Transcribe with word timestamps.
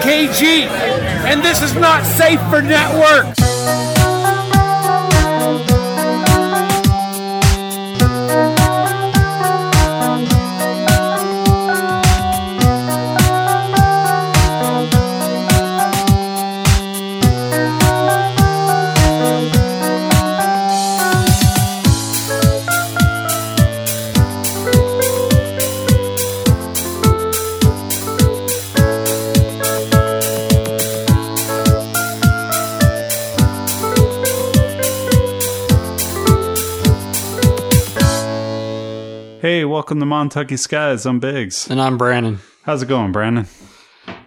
KG, 0.00 0.66
and 1.26 1.42
this 1.42 1.62
is 1.62 1.74
not 1.74 2.04
safe 2.04 2.40
for 2.50 2.62
networks. 2.62 3.95
Welcome 39.96 40.10
to 40.10 40.14
Montucky 40.54 40.58
Skies. 40.58 41.06
I'm 41.06 41.20
Biggs. 41.20 41.70
And 41.70 41.80
I'm 41.80 41.96
Brandon. 41.96 42.40
How's 42.64 42.82
it 42.82 42.86
going, 42.86 43.12
Brandon? 43.12 43.46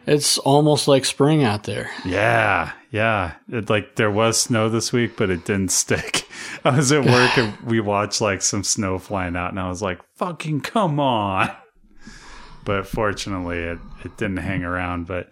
It's 0.08 0.40
almost 0.40 0.88
like 0.88 1.06
spring 1.06 1.44
out 1.44 1.66
there. 1.66 1.92
Yeah, 2.04 2.72
yeah. 2.90 3.34
It, 3.48 3.70
like 3.70 3.96
there 3.96 4.10
was 4.10 4.42
snow 4.42 4.70
this 4.70 4.92
week, 4.92 5.16
but 5.16 5.30
it 5.30 5.46
didn't 5.46 5.70
stick. 5.72 6.28
I 6.66 6.76
was 6.76 6.92
at 6.92 7.06
work 7.06 7.38
and 7.38 7.56
we 7.60 7.82
watched 7.82 8.20
like 8.20 8.42
some 8.42 8.64
snow 8.64 8.98
flying 8.98 9.36
out, 9.36 9.52
and 9.52 9.60
I 9.60 9.70
was 9.70 9.80
like, 9.84 10.00
"Fucking 10.16 10.62
come 10.62 11.00
on!" 11.00 11.52
But 12.66 12.88
fortunately, 12.88 13.60
it 13.60 13.78
it 14.04 14.18
didn't 14.18 14.38
hang 14.38 14.64
around. 14.64 15.06
But 15.06 15.30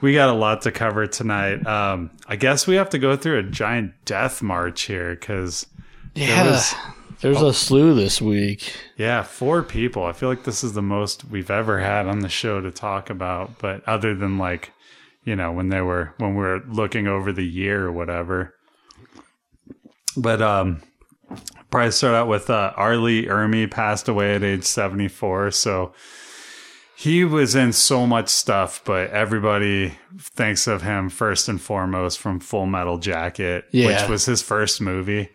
we 0.00 0.14
got 0.14 0.30
a 0.30 0.32
lot 0.34 0.62
to 0.62 0.72
cover 0.72 1.06
tonight. 1.06 1.66
Um, 1.66 2.10
I 2.26 2.36
guess 2.36 2.66
we 2.66 2.76
have 2.76 2.88
to 2.90 2.98
go 2.98 3.16
through 3.16 3.38
a 3.38 3.42
giant 3.42 3.92
death 4.06 4.40
march 4.40 4.80
here 4.84 5.14
because 5.14 5.66
Yeah. 6.14 6.50
was- 6.52 6.74
There's 7.20 7.40
a 7.40 7.54
slew 7.54 7.94
this 7.94 8.20
week. 8.20 8.74
Yeah, 8.96 9.22
four 9.22 9.62
people. 9.62 10.04
I 10.04 10.12
feel 10.12 10.28
like 10.28 10.44
this 10.44 10.62
is 10.62 10.74
the 10.74 10.82
most 10.82 11.24
we've 11.24 11.50
ever 11.50 11.80
had 11.80 12.06
on 12.06 12.20
the 12.20 12.28
show 12.28 12.60
to 12.60 12.70
talk 12.70 13.08
about. 13.10 13.58
But 13.58 13.82
other 13.88 14.14
than 14.14 14.36
like, 14.38 14.72
you 15.24 15.34
know, 15.36 15.52
when 15.52 15.68
they 15.70 15.80
were 15.80 16.12
when 16.18 16.34
we 16.34 16.42
were 16.42 16.60
looking 16.68 17.06
over 17.06 17.32
the 17.32 17.46
year 17.46 17.86
or 17.86 17.92
whatever. 17.92 18.54
But 20.16 20.42
um 20.42 20.82
probably 21.70 21.90
start 21.92 22.14
out 22.14 22.28
with 22.28 22.50
uh 22.50 22.72
R. 22.76 22.96
Lee 22.96 23.26
Ermey 23.26 23.70
passed 23.70 24.08
away 24.08 24.34
at 24.34 24.42
age 24.44 24.64
seventy 24.64 25.08
four. 25.08 25.50
So 25.50 25.94
he 26.96 27.24
was 27.24 27.54
in 27.56 27.72
so 27.72 28.06
much 28.06 28.28
stuff, 28.28 28.80
but 28.84 29.10
everybody 29.10 29.94
thinks 30.20 30.66
of 30.68 30.82
him 30.82 31.08
first 31.08 31.48
and 31.48 31.60
foremost 31.60 32.18
from 32.20 32.38
Full 32.38 32.66
Metal 32.66 32.98
Jacket, 32.98 33.64
Yeah. 33.72 33.86
which 34.02 34.08
was 34.10 34.26
his 34.26 34.42
first 34.42 34.80
movie. 34.80 35.30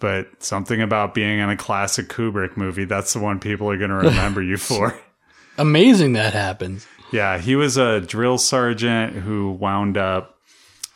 But 0.00 0.42
something 0.42 0.80
about 0.80 1.14
being 1.14 1.38
in 1.38 1.48
a 1.48 1.56
classic 1.56 2.08
Kubrick 2.08 2.56
movie, 2.56 2.84
that's 2.84 3.12
the 3.12 3.20
one 3.20 3.38
people 3.38 3.70
are 3.70 3.76
going 3.76 3.90
to 3.90 3.96
remember 3.96 4.42
you 4.42 4.56
for. 4.56 4.98
Amazing 5.58 6.14
that 6.14 6.32
happened. 6.32 6.84
Yeah, 7.12 7.38
he 7.38 7.54
was 7.54 7.76
a 7.76 8.00
drill 8.00 8.38
sergeant 8.38 9.14
who 9.14 9.52
wound 9.52 9.96
up 9.96 10.38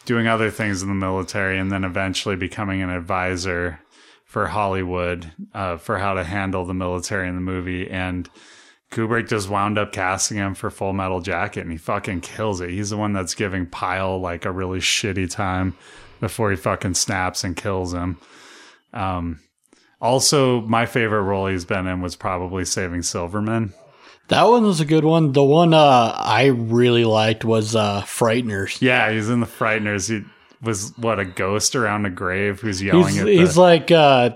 doing 0.04 0.26
other 0.26 0.50
things 0.50 0.82
in 0.82 0.88
the 0.88 0.94
military 0.94 1.58
and 1.58 1.70
then 1.70 1.84
eventually 1.84 2.36
becoming 2.36 2.82
an 2.82 2.90
advisor 2.90 3.80
for 4.24 4.46
Hollywood 4.48 5.30
uh, 5.54 5.76
for 5.76 5.98
how 5.98 6.14
to 6.14 6.24
handle 6.24 6.64
the 6.64 6.74
military 6.74 7.28
in 7.28 7.34
the 7.34 7.40
movie. 7.40 7.90
And 7.90 8.28
Kubrick 8.90 9.28
just 9.28 9.48
wound 9.48 9.78
up 9.78 9.92
casting 9.92 10.38
him 10.38 10.54
for 10.54 10.70
Full 10.70 10.92
Metal 10.92 11.20
Jacket 11.20 11.60
and 11.60 11.72
he 11.72 11.78
fucking 11.78 12.20
kills 12.20 12.60
it. 12.60 12.70
He's 12.70 12.90
the 12.90 12.96
one 12.96 13.12
that's 13.12 13.34
giving 13.34 13.66
Pyle 13.66 14.20
like 14.20 14.44
a 14.44 14.52
really 14.52 14.80
shitty 14.80 15.30
time 15.30 15.76
before 16.20 16.50
he 16.50 16.56
fucking 16.56 16.94
snaps 16.94 17.44
and 17.44 17.56
kills 17.56 17.92
him. 17.92 18.18
Um, 18.94 19.40
also, 20.00 20.60
my 20.62 20.86
favorite 20.86 21.22
role 21.22 21.46
he's 21.46 21.64
been 21.64 21.86
in 21.86 22.00
was 22.00 22.16
probably 22.16 22.64
Saving 22.64 23.02
Silverman. 23.02 23.72
That 24.28 24.44
one 24.44 24.64
was 24.64 24.80
a 24.80 24.86
good 24.86 25.04
one. 25.04 25.32
The 25.32 25.44
one 25.44 25.74
uh, 25.74 26.14
I 26.16 26.46
really 26.46 27.04
liked 27.04 27.44
was 27.44 27.76
uh, 27.76 28.02
Frighteners. 28.02 28.80
Yeah, 28.80 29.10
he's 29.10 29.28
in 29.28 29.40
the 29.40 29.46
Frighteners. 29.46 30.08
He 30.08 30.26
was 30.62 30.96
what 30.96 31.18
a 31.20 31.24
ghost 31.26 31.76
around 31.76 32.06
a 32.06 32.10
grave 32.10 32.60
who's 32.60 32.82
yelling 32.82 33.08
He's, 33.08 33.20
at 33.20 33.26
he's 33.28 33.56
like 33.58 33.90
uh, 33.90 34.30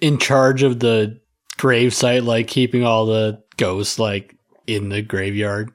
in 0.00 0.18
charge 0.18 0.62
of 0.62 0.80
the 0.80 1.20
grave 1.58 1.92
site, 1.92 2.22
like 2.22 2.46
keeping 2.46 2.84
all 2.84 3.06
the 3.06 3.42
ghosts 3.58 3.98
like 3.98 4.34
in 4.66 4.88
the 4.88 5.02
graveyard. 5.02 5.70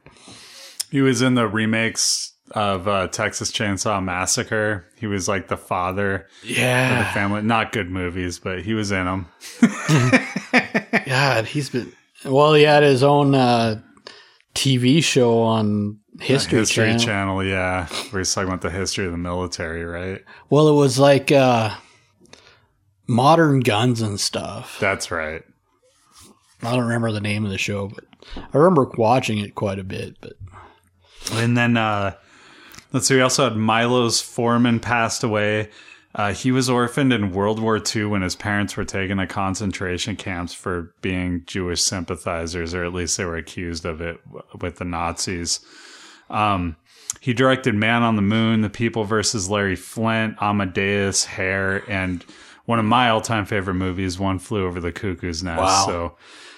he 0.90 1.02
was 1.02 1.22
in 1.22 1.36
the 1.36 1.47
remakes 1.47 2.31
of 2.51 2.88
uh, 2.88 3.07
Texas 3.07 3.51
Chainsaw 3.51 4.03
Massacre. 4.03 4.85
He 4.97 5.07
was 5.07 5.28
like 5.28 5.47
the 5.47 5.57
father 5.57 6.16
of 6.16 6.47
the 6.47 6.53
Yeah, 6.53 7.13
family. 7.13 7.41
Not 7.41 7.72
good 7.72 7.89
movies, 7.89 8.39
but 8.39 8.62
he 8.62 8.73
was 8.73 8.91
in 8.91 9.06
them. 9.06 9.28
God, 11.06 11.45
he's 11.45 11.69
been. 11.69 11.91
Well, 12.25 12.53
he 12.53 12.63
had 12.63 12.84
his 12.84 13.03
own 13.03 13.34
uh, 13.34 13.81
TV 14.53 15.03
show 15.03 15.41
on 15.41 16.00
History, 16.19 16.59
History 16.59 16.84
Channel. 16.85 17.00
Channel. 17.00 17.44
yeah, 17.44 17.88
where 18.11 18.19
he's 18.19 18.34
talking 18.34 18.50
about 18.50 18.61
the 18.61 18.69
history 18.69 19.06
of 19.06 19.11
the 19.11 19.17
military, 19.17 19.84
right? 19.84 20.23
Well, 20.50 20.67
it 20.67 20.73
was 20.75 21.00
like 21.00 21.31
uh, 21.31 21.75
modern 23.07 23.61
guns 23.61 24.01
and 24.01 24.19
stuff. 24.19 24.78
That's 24.79 25.09
right. 25.09 25.44
I 26.61 26.72
don't 26.75 26.84
remember 26.84 27.11
the 27.11 27.22
name 27.22 27.44
of 27.44 27.50
the 27.50 27.57
show, 27.57 27.88
but 27.88 28.03
I 28.38 28.57
remember 28.57 28.91
watching 28.97 29.40
it 29.40 29.56
quite 29.56 29.79
a 29.79 29.84
bit. 29.84 30.16
But 30.22 30.34
And 31.34 31.57
then 31.57 31.75
uh, 31.75 32.13
let's 32.91 33.07
see. 33.07 33.16
We 33.16 33.22
also 33.22 33.46
had 33.46 33.57
Milos 33.57 34.22
Forman 34.22 34.79
passed 34.79 35.24
away. 35.24 35.69
Uh, 36.13 36.34
he 36.34 36.52
was 36.52 36.69
orphaned 36.69 37.13
in 37.13 37.31
World 37.31 37.59
War 37.59 37.81
II 37.96 38.06
when 38.06 38.22
his 38.22 38.35
parents 38.35 38.75
were 38.75 38.84
taken 38.84 39.18
to 39.18 39.28
concentration 39.28 40.18
camps 40.18 40.53
for 40.53 40.94
being 41.02 41.44
Jewish 41.46 41.81
sympathizers, 41.81 42.74
or 42.74 42.84
at 42.84 42.94
least 42.94 43.18
they 43.18 43.24
were 43.24 43.38
accused 43.38 43.85
of 43.85 44.02
it 44.02 44.19
with 44.59 44.75
the 44.75 44.85
Nazis. 44.85 45.62
Um, 46.29 46.75
he 47.22 47.34
directed 47.34 47.75
Man 47.75 48.03
on 48.03 48.18
the 48.18 48.22
Moon, 48.22 48.62
The 48.62 48.69
People 48.69 49.06
versus 49.06 49.50
Larry 49.50 49.75
Flynt, 49.75 50.35
Amadeus, 50.41 51.23
Hair, 51.23 51.90
and 51.90 52.25
one 52.66 52.79
of 52.79 52.85
my 52.85 53.09
all-time 53.09 53.46
favorite 53.46 53.75
movies, 53.75 54.19
One 54.19 54.40
Flew 54.40 54.66
Over 54.66 54.79
the 54.79 54.91
Cuckoo's 54.91 55.44
Nest. 55.44 55.62
Wow. 55.62 55.85
So, 55.85 56.18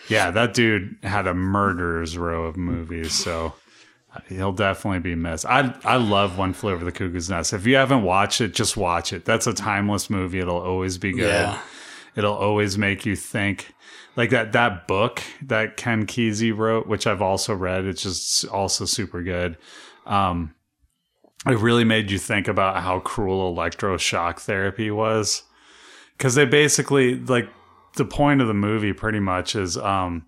yeah, 0.09 0.31
that 0.31 0.53
dude 0.53 0.95
had 1.03 1.27
a 1.27 1.33
murderer's 1.33 2.17
row 2.17 2.45
of 2.45 2.57
movies. 2.57 3.13
So 3.13 3.53
he'll 4.27 4.51
definitely 4.51 4.99
be 4.99 5.15
missed. 5.15 5.45
I 5.45 5.75
I 5.83 5.97
love 5.97 6.37
One 6.37 6.53
Flew 6.53 6.71
Over 6.73 6.85
the 6.85 6.91
Cuckoo's 6.91 7.29
Nest. 7.29 7.53
If 7.53 7.65
you 7.65 7.75
haven't 7.75 8.03
watched 8.03 8.41
it, 8.41 8.53
just 8.53 8.77
watch 8.77 9.13
it. 9.13 9.25
That's 9.25 9.47
a 9.47 9.53
timeless 9.53 10.09
movie. 10.09 10.39
It'll 10.39 10.61
always 10.61 10.97
be 10.97 11.11
good. 11.11 11.29
Yeah. 11.29 11.59
It'll 12.15 12.35
always 12.35 12.77
make 12.77 13.05
you 13.05 13.15
think. 13.15 13.73
Like 14.15 14.29
that 14.29 14.51
that 14.51 14.87
book 14.87 15.23
that 15.41 15.75
Ken 15.75 16.05
Kesey 16.05 16.55
wrote, 16.55 16.85
which 16.85 17.07
I've 17.07 17.21
also 17.23 17.55
read. 17.55 17.85
It's 17.85 18.03
just 18.03 18.45
also 18.45 18.85
super 18.85 19.23
good. 19.23 19.57
Um, 20.05 20.53
it 21.47 21.57
really 21.57 21.83
made 21.83 22.11
you 22.11 22.19
think 22.19 22.47
about 22.47 22.83
how 22.83 22.99
cruel 22.99 23.51
electroshock 23.51 24.39
therapy 24.39 24.91
was, 24.91 25.41
because 26.15 26.35
they 26.35 26.45
basically 26.45 27.15
like 27.15 27.49
the 27.95 28.05
point 28.05 28.39
of 28.41 28.47
the 28.47 28.53
movie 28.53 28.93
pretty 28.93 29.19
much 29.19 29.55
is 29.55 29.77
um 29.77 30.27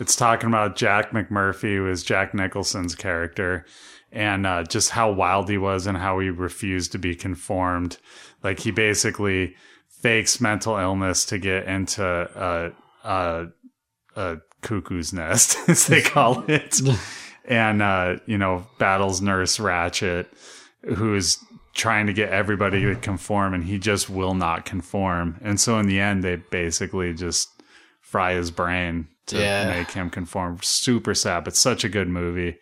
it's 0.00 0.16
talking 0.16 0.48
about 0.48 0.76
Jack 0.76 1.10
McMurphy, 1.10 1.76
who 1.76 1.88
is 1.88 2.02
Jack 2.02 2.32
Nicholson's 2.34 2.94
character, 2.94 3.66
and 4.10 4.46
uh, 4.46 4.64
just 4.64 4.90
how 4.90 5.12
wild 5.12 5.48
he 5.48 5.58
was 5.58 5.86
and 5.86 5.96
how 5.96 6.18
he 6.18 6.30
refused 6.30 6.92
to 6.92 6.98
be 6.98 7.14
conformed. 7.14 7.98
Like 8.42 8.60
he 8.60 8.70
basically 8.70 9.54
fakes 9.88 10.40
mental 10.40 10.76
illness 10.78 11.26
to 11.26 11.38
get 11.38 11.66
into 11.66 12.02
a, 12.02 12.72
a, 13.08 13.46
a 14.16 14.38
cuckoo's 14.62 15.12
nest, 15.12 15.56
as 15.68 15.86
they 15.86 16.00
call 16.00 16.44
it, 16.48 16.80
and 17.44 17.82
uh, 17.82 18.16
you 18.24 18.38
know 18.38 18.66
battles 18.78 19.20
Nurse 19.20 19.58
Ratched, 19.58 20.26
who's 20.96 21.38
trying 21.74 22.06
to 22.06 22.12
get 22.14 22.30
everybody 22.30 22.82
to 22.82 22.96
conform, 22.96 23.52
and 23.52 23.64
he 23.64 23.78
just 23.78 24.08
will 24.08 24.34
not 24.34 24.64
conform. 24.64 25.38
And 25.42 25.60
so 25.60 25.78
in 25.78 25.86
the 25.86 26.00
end, 26.00 26.24
they 26.24 26.36
basically 26.36 27.12
just 27.12 27.48
fry 28.00 28.32
his 28.32 28.50
brain 28.50 29.06
to 29.30 29.38
Yeah. 29.40 29.68
make 29.70 29.90
him 29.92 30.10
conform. 30.10 30.58
Super 30.62 31.14
sad, 31.14 31.44
but 31.44 31.56
such 31.56 31.82
a 31.84 31.88
good 31.88 32.08
movie. 32.08 32.58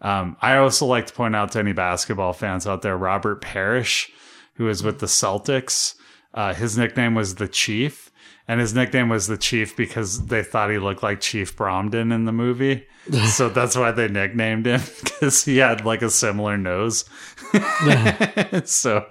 Um, 0.00 0.36
I 0.42 0.56
also 0.58 0.86
like 0.86 1.06
to 1.06 1.12
point 1.14 1.34
out 1.34 1.52
to 1.52 1.58
any 1.58 1.72
basketball 1.72 2.32
fans 2.32 2.66
out 2.66 2.82
there, 2.82 2.96
Robert 2.96 3.40
Parish, 3.40 4.10
who 4.54 4.68
is 4.68 4.82
with 4.82 4.98
the 5.00 5.06
Celtics. 5.06 5.94
Uh, 6.34 6.54
his 6.54 6.76
nickname 6.78 7.14
was 7.14 7.36
the 7.36 7.48
Chief, 7.48 8.10
and 8.46 8.60
his 8.60 8.74
nickname 8.74 9.08
was 9.08 9.26
the 9.26 9.36
Chief 9.38 9.74
because 9.76 10.26
they 10.26 10.42
thought 10.42 10.70
he 10.70 10.78
looked 10.78 11.02
like 11.02 11.20
Chief 11.20 11.56
Bromden 11.56 12.12
in 12.14 12.26
the 12.26 12.32
movie. 12.32 12.86
so 13.26 13.48
that's 13.48 13.76
why 13.76 13.90
they 13.90 14.06
nicknamed 14.08 14.66
him 14.66 14.80
because 15.02 15.44
he 15.44 15.56
had 15.58 15.84
like 15.84 16.02
a 16.02 16.10
similar 16.10 16.56
nose. 16.56 17.04
so, 18.64 19.04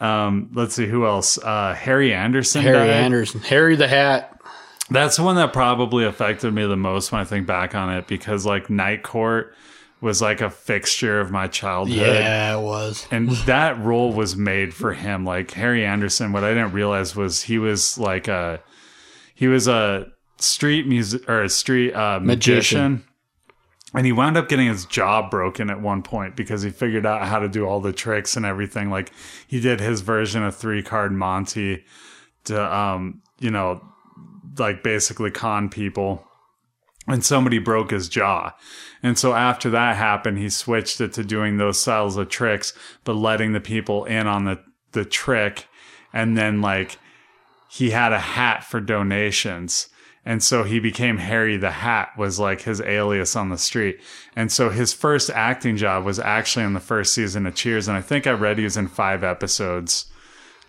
um, 0.00 0.50
let's 0.54 0.74
see 0.74 0.86
who 0.86 1.04
else. 1.06 1.38
Uh, 1.38 1.74
Harry 1.74 2.14
Anderson. 2.14 2.62
Harry 2.62 2.78
died. 2.78 2.90
Anderson, 2.90 3.40
Harry 3.40 3.76
the 3.76 3.88
Hat. 3.88 4.35
That's 4.90 5.16
the 5.16 5.22
one 5.22 5.36
that 5.36 5.52
probably 5.52 6.04
affected 6.04 6.54
me 6.54 6.64
the 6.64 6.76
most 6.76 7.10
when 7.10 7.20
I 7.20 7.24
think 7.24 7.46
back 7.46 7.74
on 7.74 7.92
it 7.92 8.06
because 8.06 8.46
like 8.46 8.70
Night 8.70 9.02
Court 9.02 9.54
was 10.00 10.22
like 10.22 10.40
a 10.40 10.50
fixture 10.50 11.20
of 11.20 11.30
my 11.30 11.48
childhood. 11.48 11.98
Yeah, 11.98 12.58
it 12.58 12.62
was. 12.62 13.06
And 13.10 13.30
that 13.46 13.78
role 13.80 14.12
was 14.12 14.36
made 14.36 14.74
for 14.74 14.92
him. 14.92 15.24
Like 15.24 15.50
Harry 15.52 15.84
Anderson, 15.84 16.32
what 16.32 16.44
I 16.44 16.50
didn't 16.50 16.72
realize 16.72 17.16
was 17.16 17.42
he 17.42 17.58
was 17.58 17.98
like 17.98 18.28
a 18.28 18.60
he 19.34 19.48
was 19.48 19.66
a 19.66 20.06
street 20.38 20.86
music 20.86 21.28
or 21.28 21.42
a 21.42 21.48
street 21.48 21.92
uh, 21.92 22.20
magician. 22.20 22.92
Magician. 22.92 23.12
And 23.94 24.04
he 24.04 24.12
wound 24.12 24.36
up 24.36 24.48
getting 24.48 24.68
his 24.68 24.84
jaw 24.84 25.28
broken 25.28 25.70
at 25.70 25.80
one 25.80 26.02
point 26.02 26.36
because 26.36 26.62
he 26.62 26.70
figured 26.70 27.06
out 27.06 27.26
how 27.26 27.38
to 27.38 27.48
do 27.48 27.66
all 27.66 27.80
the 27.80 27.92
tricks 27.92 28.36
and 28.36 28.44
everything. 28.44 28.90
Like 28.90 29.10
he 29.46 29.58
did 29.58 29.80
his 29.80 30.02
version 30.02 30.42
of 30.42 30.54
three 30.54 30.82
card 30.82 31.12
Monte 31.12 31.84
to 32.44 32.76
um, 32.76 33.22
you 33.40 33.50
know, 33.50 33.80
like 34.58 34.82
basically 34.82 35.30
con 35.30 35.68
people 35.68 36.26
and 37.08 37.24
somebody 37.24 37.58
broke 37.58 37.90
his 37.90 38.08
jaw. 38.08 38.52
And 39.02 39.18
so 39.18 39.34
after 39.34 39.70
that 39.70 39.96
happened, 39.96 40.38
he 40.38 40.50
switched 40.50 41.00
it 41.00 41.12
to 41.14 41.24
doing 41.24 41.56
those 41.56 41.80
styles 41.80 42.16
of 42.16 42.28
tricks, 42.28 42.72
but 43.04 43.14
letting 43.14 43.52
the 43.52 43.60
people 43.60 44.04
in 44.04 44.26
on 44.26 44.44
the, 44.44 44.60
the 44.92 45.04
trick. 45.04 45.68
And 46.12 46.36
then 46.36 46.60
like 46.60 46.98
he 47.70 47.90
had 47.90 48.12
a 48.12 48.18
hat 48.18 48.64
for 48.64 48.80
donations. 48.80 49.88
And 50.24 50.42
so 50.42 50.64
he 50.64 50.80
became 50.80 51.18
Harry 51.18 51.56
the 51.56 51.70
Hat 51.70 52.08
was 52.18 52.40
like 52.40 52.62
his 52.62 52.80
alias 52.80 53.36
on 53.36 53.50
the 53.50 53.58
street. 53.58 54.00
And 54.34 54.50
so 54.50 54.70
his 54.70 54.92
first 54.92 55.30
acting 55.30 55.76
job 55.76 56.04
was 56.04 56.18
actually 56.18 56.64
in 56.64 56.72
the 56.72 56.80
first 56.80 57.14
season 57.14 57.46
of 57.46 57.54
Cheers. 57.54 57.86
And 57.86 57.96
I 57.96 58.00
think 58.00 58.26
I 58.26 58.32
read 58.32 58.58
he 58.58 58.64
was 58.64 58.76
in 58.76 58.88
five 58.88 59.22
episodes. 59.22 60.06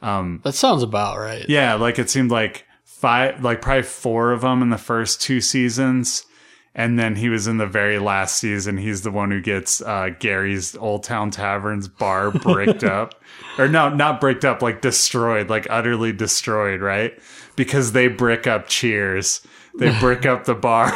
Um, 0.04 0.42
that 0.44 0.54
sounds 0.54 0.84
about 0.84 1.18
right. 1.18 1.44
Yeah, 1.50 1.74
like 1.74 1.98
it 1.98 2.12
seemed 2.12 2.30
like 2.30 2.66
five, 2.99 3.44
like 3.44 3.61
probably 3.61 3.83
four 3.83 4.31
of 4.31 4.41
them 4.41 4.61
in 4.61 4.69
the 4.69 4.77
first 4.77 5.21
two 5.21 5.39
seasons. 5.39 6.25
And 6.73 6.99
then 6.99 7.15
he 7.15 7.29
was 7.29 7.47
in 7.47 7.57
the 7.57 7.65
very 7.65 7.97
last 7.97 8.38
season. 8.38 8.77
He's 8.77 9.01
the 9.01 9.11
one 9.11 9.31
who 9.31 9.41
gets 9.41 9.81
uh, 9.81 10.09
Gary's 10.19 10.75
Old 10.75 11.03
Town 11.03 11.31
Tavern's 11.31 11.88
bar 11.88 12.29
bricked 12.31 12.83
up. 12.83 13.15
Or 13.57 13.67
no, 13.67 13.89
not 13.89 14.21
bricked 14.21 14.45
up, 14.45 14.61
like 14.61 14.81
destroyed, 14.81 15.49
like 15.49 15.65
utterly 15.69 16.11
destroyed, 16.11 16.81
right? 16.81 17.17
Because 17.55 17.94
they 17.94 18.07
brick 18.07 18.45
up 18.45 18.67
Cheers. 18.67 19.41
They 19.77 19.97
brick 20.00 20.25
up 20.25 20.45
the 20.45 20.55
bar. 20.55 20.91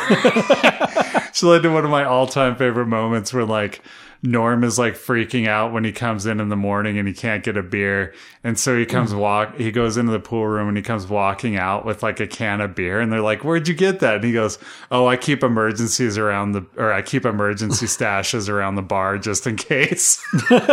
so 1.33 1.49
led 1.49 1.63
to 1.63 1.71
one 1.71 1.85
of 1.85 1.91
my 1.91 2.03
all 2.03 2.27
time 2.27 2.55
favorite 2.55 2.87
moments 2.87 3.33
where 3.33 3.45
like 3.45 3.81
Norm 4.23 4.63
is 4.63 4.77
like 4.77 4.93
freaking 4.93 5.47
out 5.47 5.73
when 5.73 5.83
he 5.83 5.91
comes 5.91 6.27
in 6.27 6.39
in 6.39 6.49
the 6.49 6.55
morning 6.55 6.99
and 6.99 7.07
he 7.07 7.13
can't 7.13 7.43
get 7.43 7.57
a 7.57 7.63
beer. 7.63 8.13
And 8.43 8.59
so 8.59 8.77
he 8.77 8.85
comes 8.85 9.15
walk, 9.15 9.57
he 9.57 9.71
goes 9.71 9.97
into 9.97 10.11
the 10.11 10.19
pool 10.19 10.47
room 10.47 10.67
and 10.67 10.77
he 10.77 10.83
comes 10.83 11.07
walking 11.07 11.55
out 11.55 11.85
with 11.85 12.03
like 12.03 12.19
a 12.19 12.27
can 12.27 12.61
of 12.61 12.75
beer. 12.75 12.99
And 12.99 13.11
they're 13.11 13.21
like, 13.21 13.43
where'd 13.43 13.67
you 13.67 13.73
get 13.73 13.99
that? 14.01 14.15
And 14.15 14.23
he 14.23 14.31
goes, 14.31 14.59
Oh, 14.91 15.07
I 15.07 15.17
keep 15.17 15.43
emergencies 15.43 16.19
around 16.19 16.51
the, 16.51 16.63
or 16.77 16.93
I 16.93 17.01
keep 17.01 17.25
emergency 17.25 17.85
stashes 17.87 18.47
around 18.47 18.75
the 18.75 18.83
bar 18.83 19.17
just 19.17 19.47
in 19.47 19.55
case. 19.55 20.23
but, 20.49 20.63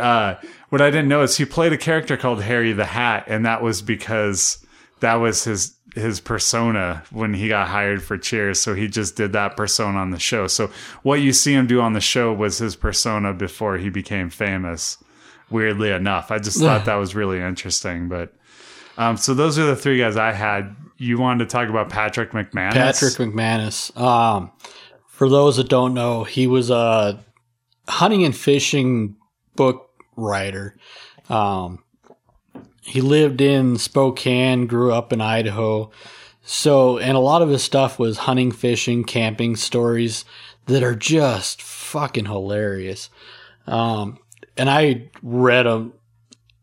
uh, 0.00 0.38
what 0.70 0.82
I 0.82 0.90
didn't 0.90 1.08
know 1.08 1.22
is 1.22 1.36
he 1.36 1.44
played 1.44 1.72
a 1.72 1.78
character 1.78 2.16
called 2.16 2.42
Harry 2.42 2.72
the 2.72 2.84
Hat. 2.84 3.26
And 3.28 3.46
that 3.46 3.62
was 3.62 3.80
because 3.80 4.66
that 4.98 5.14
was 5.14 5.44
his, 5.44 5.75
his 5.96 6.20
persona 6.20 7.02
when 7.10 7.34
he 7.34 7.48
got 7.48 7.68
hired 7.68 8.02
for 8.02 8.18
Cheers. 8.18 8.60
So 8.60 8.74
he 8.74 8.86
just 8.86 9.16
did 9.16 9.32
that 9.32 9.56
persona 9.56 9.98
on 9.98 10.10
the 10.10 10.18
show. 10.18 10.46
So 10.46 10.70
what 11.02 11.20
you 11.20 11.32
see 11.32 11.54
him 11.54 11.66
do 11.66 11.80
on 11.80 11.94
the 11.94 12.00
show 12.00 12.32
was 12.32 12.58
his 12.58 12.76
persona 12.76 13.32
before 13.32 13.78
he 13.78 13.88
became 13.88 14.30
famous. 14.30 14.98
Weirdly 15.50 15.90
enough, 15.90 16.30
I 16.30 16.38
just 16.38 16.60
thought 16.60 16.84
that 16.86 16.96
was 16.96 17.14
really 17.14 17.40
interesting. 17.40 18.08
But 18.08 18.34
um, 18.98 19.16
so 19.16 19.32
those 19.32 19.58
are 19.58 19.66
the 19.66 19.76
three 19.76 19.98
guys 19.98 20.16
I 20.16 20.32
had. 20.32 20.74
You 20.98 21.18
wanted 21.18 21.44
to 21.44 21.50
talk 21.50 21.68
about 21.68 21.88
Patrick 21.88 22.32
McManus. 22.32 22.72
Patrick 22.72 23.14
McManus. 23.14 23.96
Um, 23.96 24.50
for 25.06 25.28
those 25.28 25.56
that 25.56 25.68
don't 25.68 25.94
know, 25.94 26.24
he 26.24 26.46
was 26.46 26.68
a 26.70 27.24
hunting 27.88 28.24
and 28.24 28.36
fishing 28.36 29.16
book 29.54 29.88
writer. 30.16 30.76
Um, 31.30 31.84
he 32.86 33.00
lived 33.00 33.40
in 33.40 33.76
Spokane, 33.76 34.68
grew 34.68 34.92
up 34.92 35.12
in 35.12 35.20
Idaho. 35.20 35.90
So, 36.42 36.98
and 36.98 37.16
a 37.16 37.20
lot 37.20 37.42
of 37.42 37.48
his 37.48 37.64
stuff 37.64 37.98
was 37.98 38.18
hunting, 38.18 38.52
fishing, 38.52 39.02
camping 39.02 39.56
stories 39.56 40.24
that 40.66 40.84
are 40.84 40.94
just 40.94 41.60
fucking 41.60 42.26
hilarious. 42.26 43.10
Um, 43.66 44.18
and 44.56 44.70
I 44.70 45.10
read 45.20 45.66
them. 45.66 45.94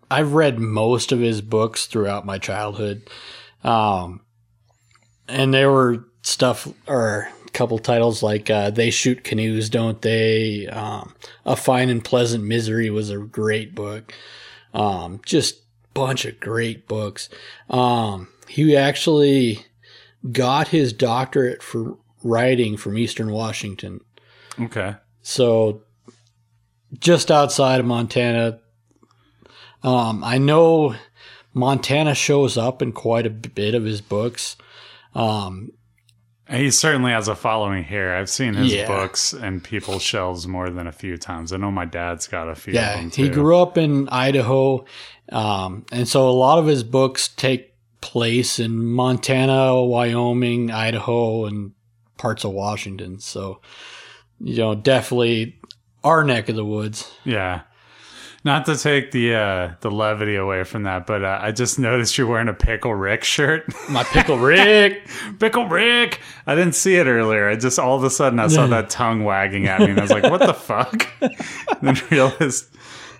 I've 0.09 0.33
read 0.33 0.59
most 0.59 1.11
of 1.11 1.19
his 1.19 1.41
books 1.41 1.87
throughout 1.87 2.25
my 2.25 2.37
childhood. 2.37 3.09
Um, 3.65 4.21
and 5.27 5.53
there 5.53 5.71
were 5.71 6.05
stuff 6.21 6.69
or 6.87 7.27
a 7.45 7.49
couple 7.49 7.79
titles 7.79 8.23
like 8.23 8.49
uh, 8.49 8.69
"They 8.69 8.91
Shoot 8.91 9.25
Canoes, 9.25 9.69
Don't 9.69 10.01
They?" 10.01 10.67
Um, 10.67 11.15
"A 11.45 11.57
Fine 11.57 11.89
and 11.89 12.03
Pleasant 12.03 12.45
Misery" 12.45 12.89
was 12.89 13.09
a 13.09 13.17
great 13.17 13.75
book. 13.75 14.13
Um, 14.73 15.19
just 15.25 15.62
bunch 15.93 16.25
of 16.25 16.39
great 16.39 16.87
books. 16.87 17.29
Um, 17.69 18.29
he 18.47 18.75
actually 18.75 19.65
got 20.31 20.69
his 20.69 20.93
doctorate 20.93 21.61
for 21.61 21.97
writing 22.23 22.77
from 22.77 22.97
Eastern 22.97 23.31
Washington. 23.31 23.99
Okay. 24.59 24.95
So 25.21 25.83
just 26.99 27.31
outside 27.31 27.79
of 27.79 27.85
Montana. 27.85 28.59
Um, 29.83 30.23
I 30.23 30.37
know 30.37 30.95
Montana 31.53 32.15
shows 32.15 32.57
up 32.57 32.81
in 32.81 32.91
quite 32.91 33.25
a 33.25 33.31
bit 33.31 33.75
of 33.75 33.83
his 33.83 34.01
books. 34.01 34.55
Um, 35.13 35.71
He 36.49 36.71
certainly 36.71 37.11
has 37.11 37.27
a 37.29 37.35
following 37.35 37.83
here. 37.85 38.13
I've 38.13 38.29
seen 38.29 38.53
his 38.55 38.73
Yeah. 38.73 38.87
books 38.87 39.31
and 39.33 39.63
people's 39.63 40.01
shelves 40.01 40.45
more 40.47 40.69
than 40.69 40.87
a 40.87 40.91
few 40.91 41.17
times. 41.17 41.53
I 41.53 41.57
know 41.57 41.71
my 41.71 41.85
dad's 41.85 42.27
got 42.27 42.49
a 42.49 42.55
few 42.55 42.73
yeah, 42.73 42.99
he 43.01 43.29
grew 43.29 43.57
up 43.57 43.77
in 43.77 44.09
Idaho. 44.09 44.83
Um, 45.31 45.85
and 45.91 46.07
so 46.07 46.29
a 46.29 46.31
lot 46.31 46.59
of 46.59 46.65
his 46.65 46.83
books 46.83 47.29
take 47.29 47.73
place 48.01 48.59
in 48.59 48.85
Montana, 48.85 49.81
Wyoming, 49.83 50.69
Idaho, 50.69 51.45
and 51.45 51.71
parts 52.17 52.43
of 52.43 52.51
Washington. 52.51 53.19
So, 53.19 53.61
you 54.41 54.57
know, 54.57 54.75
definitely 54.75 55.59
our 56.03 56.25
neck 56.25 56.49
of 56.49 56.57
the 56.57 56.65
woods. 56.65 57.09
Yeah. 57.23 57.61
Not 58.45 58.65
to 58.65 58.75
take 58.75 59.11
the 59.11 59.35
uh, 59.35 59.71
the 59.79 59.89
levity 59.89 60.35
away 60.35 60.65
from 60.65 60.83
that, 60.83 61.07
but 61.07 61.23
uh, 61.23 61.39
I 61.41 61.51
just 61.51 61.79
noticed 61.79 62.17
you're 62.17 62.27
wearing 62.27 62.49
a 62.49 62.53
Pickle 62.53 62.93
Rick 62.93 63.23
shirt. 63.23 63.63
My 63.89 64.03
pickle 64.03 64.37
Rick. 64.39 65.07
Pickle 65.39 65.67
Rick! 65.69 66.19
I 66.45 66.53
didn't 66.53 66.75
see 66.75 66.95
it 66.95 67.07
earlier. 67.07 67.47
I 67.47 67.55
just 67.55 67.79
all 67.79 67.95
of 67.95 68.03
a 68.03 68.09
sudden 68.09 68.39
I 68.39 68.47
saw 68.47 68.67
that 68.67 68.89
tongue 68.89 69.23
wagging 69.23 69.67
at 69.67 69.79
me, 69.79 69.91
and 69.91 69.99
I 69.99 70.01
was 70.01 70.11
like, 70.11 70.23
"What 70.23 70.41
the 70.41 70.53
fuck?" 70.53 71.07
and 71.21 71.31
then 71.81 72.01
realized 72.11 72.65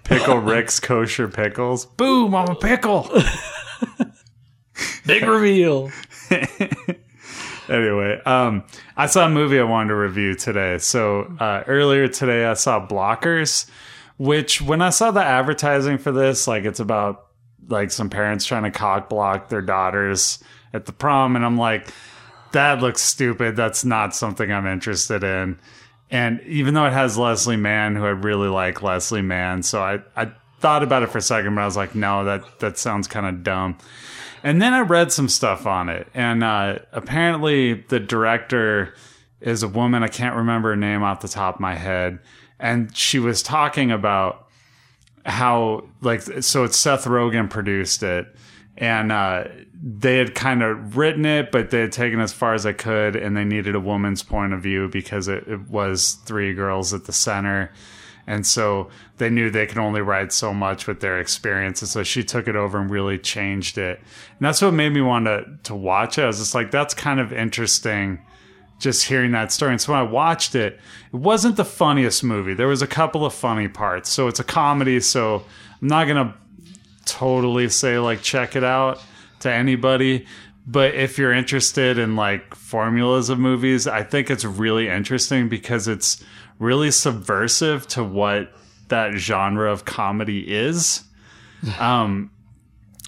Pickle 0.03 0.39
Rick's 0.39 0.81
kosher 0.81 1.29
pickles. 1.29 1.85
Boom! 1.85 2.35
I'm 2.35 2.49
a 2.49 2.55
pickle. 2.55 3.09
Big 5.05 5.23
reveal. 5.23 5.89
anyway, 7.69 8.21
um, 8.25 8.63
I 8.97 9.05
saw 9.05 9.25
a 9.25 9.29
movie 9.29 9.59
I 9.59 9.63
wanted 9.63 9.89
to 9.89 9.95
review 9.95 10.35
today. 10.35 10.79
So 10.79 11.33
uh, 11.39 11.63
earlier 11.67 12.09
today, 12.09 12.45
I 12.45 12.55
saw 12.55 12.85
Blockers, 12.85 13.69
which 14.17 14.61
when 14.61 14.81
I 14.81 14.89
saw 14.89 15.11
the 15.11 15.23
advertising 15.23 15.97
for 15.97 16.11
this, 16.11 16.47
like 16.47 16.65
it's 16.65 16.79
about 16.79 17.27
like 17.67 17.91
some 17.91 18.09
parents 18.09 18.45
trying 18.45 18.63
to 18.63 18.71
cock 18.71 19.09
block 19.09 19.49
their 19.49 19.61
daughters 19.61 20.43
at 20.73 20.85
the 20.85 20.91
prom, 20.91 21.35
and 21.35 21.45
I'm 21.45 21.57
like, 21.57 21.87
that 22.51 22.81
looks 22.81 23.01
stupid. 23.01 23.55
That's 23.55 23.83
not 23.83 24.15
something 24.15 24.51
I'm 24.51 24.67
interested 24.67 25.23
in. 25.23 25.59
And 26.11 26.41
even 26.41 26.73
though 26.73 26.85
it 26.85 26.93
has 26.93 27.17
Leslie 27.17 27.57
Mann, 27.57 27.95
who 27.95 28.05
I 28.05 28.09
really 28.09 28.47
like 28.47 28.83
Leslie 28.83 29.21
Mann, 29.21 29.63
so 29.63 29.81
I, 29.81 29.99
I 30.15 30.31
thought 30.59 30.83
about 30.83 31.03
it 31.03 31.09
for 31.09 31.17
a 31.17 31.21
second, 31.21 31.55
but 31.55 31.61
I 31.61 31.65
was 31.65 31.75
like, 31.75 31.95
no, 31.95 32.23
that 32.25 32.59
that 32.59 32.77
sounds 32.77 33.07
kind 33.07 33.25
of 33.25 33.43
dumb. 33.43 33.77
And 34.43 34.61
then 34.61 34.73
I 34.73 34.81
read 34.81 35.11
some 35.11 35.29
stuff 35.29 35.65
on 35.65 35.89
it, 35.89 36.07
and 36.13 36.43
uh, 36.43 36.79
apparently 36.91 37.73
the 37.73 37.99
director 37.99 38.93
is 39.41 39.63
a 39.63 39.67
woman. 39.67 40.03
I 40.03 40.07
can't 40.07 40.35
remember 40.35 40.69
her 40.69 40.75
name 40.75 41.01
off 41.01 41.21
the 41.21 41.27
top 41.27 41.55
of 41.55 41.61
my 41.61 41.75
head, 41.75 42.19
and 42.63 42.95
she 42.95 43.19
was 43.19 43.43
talking 43.43 43.91
about 43.91 44.47
how 45.25 45.83
like 46.01 46.21
so 46.21 46.63
it's 46.63 46.77
Seth 46.77 47.03
Rogen 47.03 47.49
produced 47.49 48.01
it, 48.01 48.25
and 48.77 49.11
uh, 49.11 49.43
they 49.83 50.17
had 50.17 50.33
kind 50.33 50.63
of 50.63 50.95
written 50.95 51.25
it, 51.25 51.51
but 51.51 51.71
they 51.71 51.81
had 51.81 51.91
taken 51.91 52.21
as 52.21 52.31
far 52.31 52.53
as 52.53 52.63
they 52.63 52.73
could, 52.73 53.17
and 53.17 53.35
they 53.35 53.43
needed 53.43 53.75
a 53.75 53.81
woman's 53.81 54.23
point 54.23 54.53
of 54.53 54.61
view 54.61 54.87
because 54.87 55.27
it, 55.27 55.45
it 55.45 55.69
was 55.69 56.13
three 56.25 56.53
girls 56.53 56.93
at 56.93 57.03
the 57.03 57.11
center. 57.11 57.71
And 58.25 58.47
so 58.47 58.89
they 59.17 59.29
knew 59.29 59.49
they 59.49 59.65
could 59.65 59.77
only 59.77 59.99
write 59.99 60.31
so 60.31 60.53
much 60.53 60.87
with 60.87 61.01
their 61.01 61.19
experience. 61.19 61.81
And 61.81 61.89
so 61.89 62.03
she 62.03 62.23
took 62.23 62.47
it 62.47 62.55
over 62.55 62.79
and 62.79 62.89
really 62.89 63.17
changed 63.17 63.77
it. 63.77 63.99
And 63.99 64.39
that's 64.39 64.61
what 64.61 64.73
made 64.73 64.93
me 64.93 65.01
want 65.01 65.25
to, 65.25 65.43
to 65.63 65.75
watch 65.75 66.17
it. 66.17 66.23
I 66.23 66.27
was 66.27 66.37
just 66.37 66.55
like, 66.55 66.71
that's 66.71 66.93
kind 66.93 67.19
of 67.19 67.33
interesting 67.33 68.21
just 68.83 69.05
hearing 69.05 69.31
that 69.31 69.51
story. 69.51 69.71
And 69.71 69.81
so 69.81 69.93
when 69.93 70.01
I 70.01 70.03
watched 70.03 70.55
it, 70.55 70.79
it 71.11 71.15
wasn't 71.15 71.55
the 71.55 71.65
funniest 71.65 72.23
movie. 72.23 72.53
There 72.53 72.67
was 72.67 72.81
a 72.81 72.87
couple 72.87 73.25
of 73.25 73.33
funny 73.33 73.69
parts. 73.69 74.09
So 74.09 74.27
it's 74.27 74.39
a 74.39 74.43
comedy. 74.43 74.99
So 74.99 75.43
I'm 75.81 75.87
not 75.87 76.05
to 76.05 76.33
totally 77.05 77.69
say 77.69 77.97
like 77.97 78.21
check 78.21 78.55
it 78.55 78.63
out 78.63 79.01
to 79.39 79.51
anybody. 79.51 80.27
But 80.67 80.95
if 80.95 81.17
you're 81.17 81.33
interested 81.33 81.97
in 81.97 82.15
like 82.15 82.53
formulas 82.55 83.29
of 83.29 83.39
movies, 83.39 83.87
I 83.87 84.03
think 84.03 84.29
it's 84.29 84.45
really 84.45 84.89
interesting 84.89 85.49
because 85.49 85.87
it's 85.87 86.23
really 86.59 86.91
subversive 86.91 87.87
to 87.87 88.03
what 88.03 88.53
that 88.89 89.13
genre 89.13 89.71
of 89.71 89.85
comedy 89.85 90.41
is. 90.53 91.03
Um, 91.79 92.31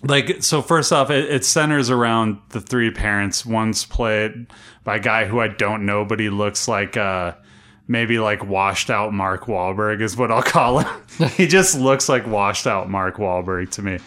like 0.08 0.44
so 0.44 0.62
first 0.62 0.92
off 0.92 1.10
it, 1.10 1.30
it, 1.30 1.46
centers 1.46 1.90
around 1.90 2.38
the 2.50 2.62
three 2.62 2.92
parents. 2.92 3.46
One's 3.46 3.86
played 3.86 4.48
by 4.84 4.98
a 4.98 5.00
guy 5.00 5.26
who 5.26 5.40
i 5.40 5.48
don't 5.48 5.86
know 5.86 6.06
but 6.06 6.20
he 6.20 6.30
looks 6.30 6.68
like 6.68 6.96
uh 6.96 7.34
maybe 7.88 8.20
like 8.20 8.46
washed 8.46 8.90
out 8.90 9.14
mark 9.14 9.46
Wahlberg 9.46 10.02
is 10.02 10.16
what 10.16 10.32
i'll 10.32 10.44
call 10.44 10.80
him. 10.80 11.02
He 11.30 11.48
just 11.48 11.78
looks 11.78 12.10
like 12.10 12.28
washed 12.28 12.68
out 12.68 12.90
mark 12.90 13.18
Wahlberg 13.18 13.72
to 13.72 13.82
me. 13.82 14.00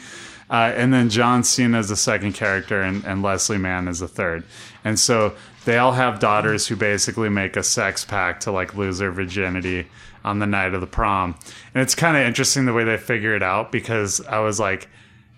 Uh, 0.50 0.72
and 0.74 0.92
then 0.92 1.10
john 1.10 1.42
cena 1.44 1.78
is 1.78 1.88
the 1.88 1.96
second 1.96 2.32
character 2.32 2.82
and, 2.82 3.04
and 3.04 3.22
leslie 3.22 3.58
mann 3.58 3.88
is 3.88 4.00
the 4.00 4.08
third. 4.08 4.44
And 4.84 4.98
so 4.98 5.34
they 5.64 5.78
all 5.78 5.92
have 5.92 6.20
daughters 6.20 6.66
who 6.66 6.76
basically 6.76 7.28
make 7.28 7.56
a 7.56 7.62
sex 7.62 8.04
pact 8.04 8.44
to 8.44 8.52
like 8.52 8.74
lose 8.74 8.98
their 8.98 9.10
virginity 9.10 9.86
on 10.24 10.38
the 10.38 10.46
night 10.46 10.74
of 10.74 10.80
the 10.80 10.86
prom. 10.86 11.36
And 11.74 11.82
it's 11.82 11.94
kind 11.94 12.16
of 12.16 12.22
interesting 12.22 12.64
the 12.64 12.72
way 12.72 12.84
they 12.84 12.96
figure 12.96 13.34
it 13.34 13.42
out 13.42 13.72
because 13.72 14.20
i 14.26 14.38
was 14.38 14.60
like 14.60 14.88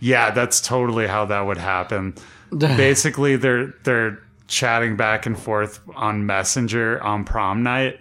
yeah, 0.01 0.31
that's 0.31 0.61
totally 0.61 1.07
how 1.07 1.27
that 1.27 1.43
would 1.43 1.59
happen. 1.59 2.15
Basically, 2.59 3.37
they're 3.37 3.75
they're 3.85 4.19
chatting 4.49 4.97
back 4.97 5.27
and 5.27 5.39
forth 5.39 5.81
on 5.95 6.27
Messenger 6.27 7.03
on 7.03 7.25
prom 7.25 7.63
night, 7.63 8.01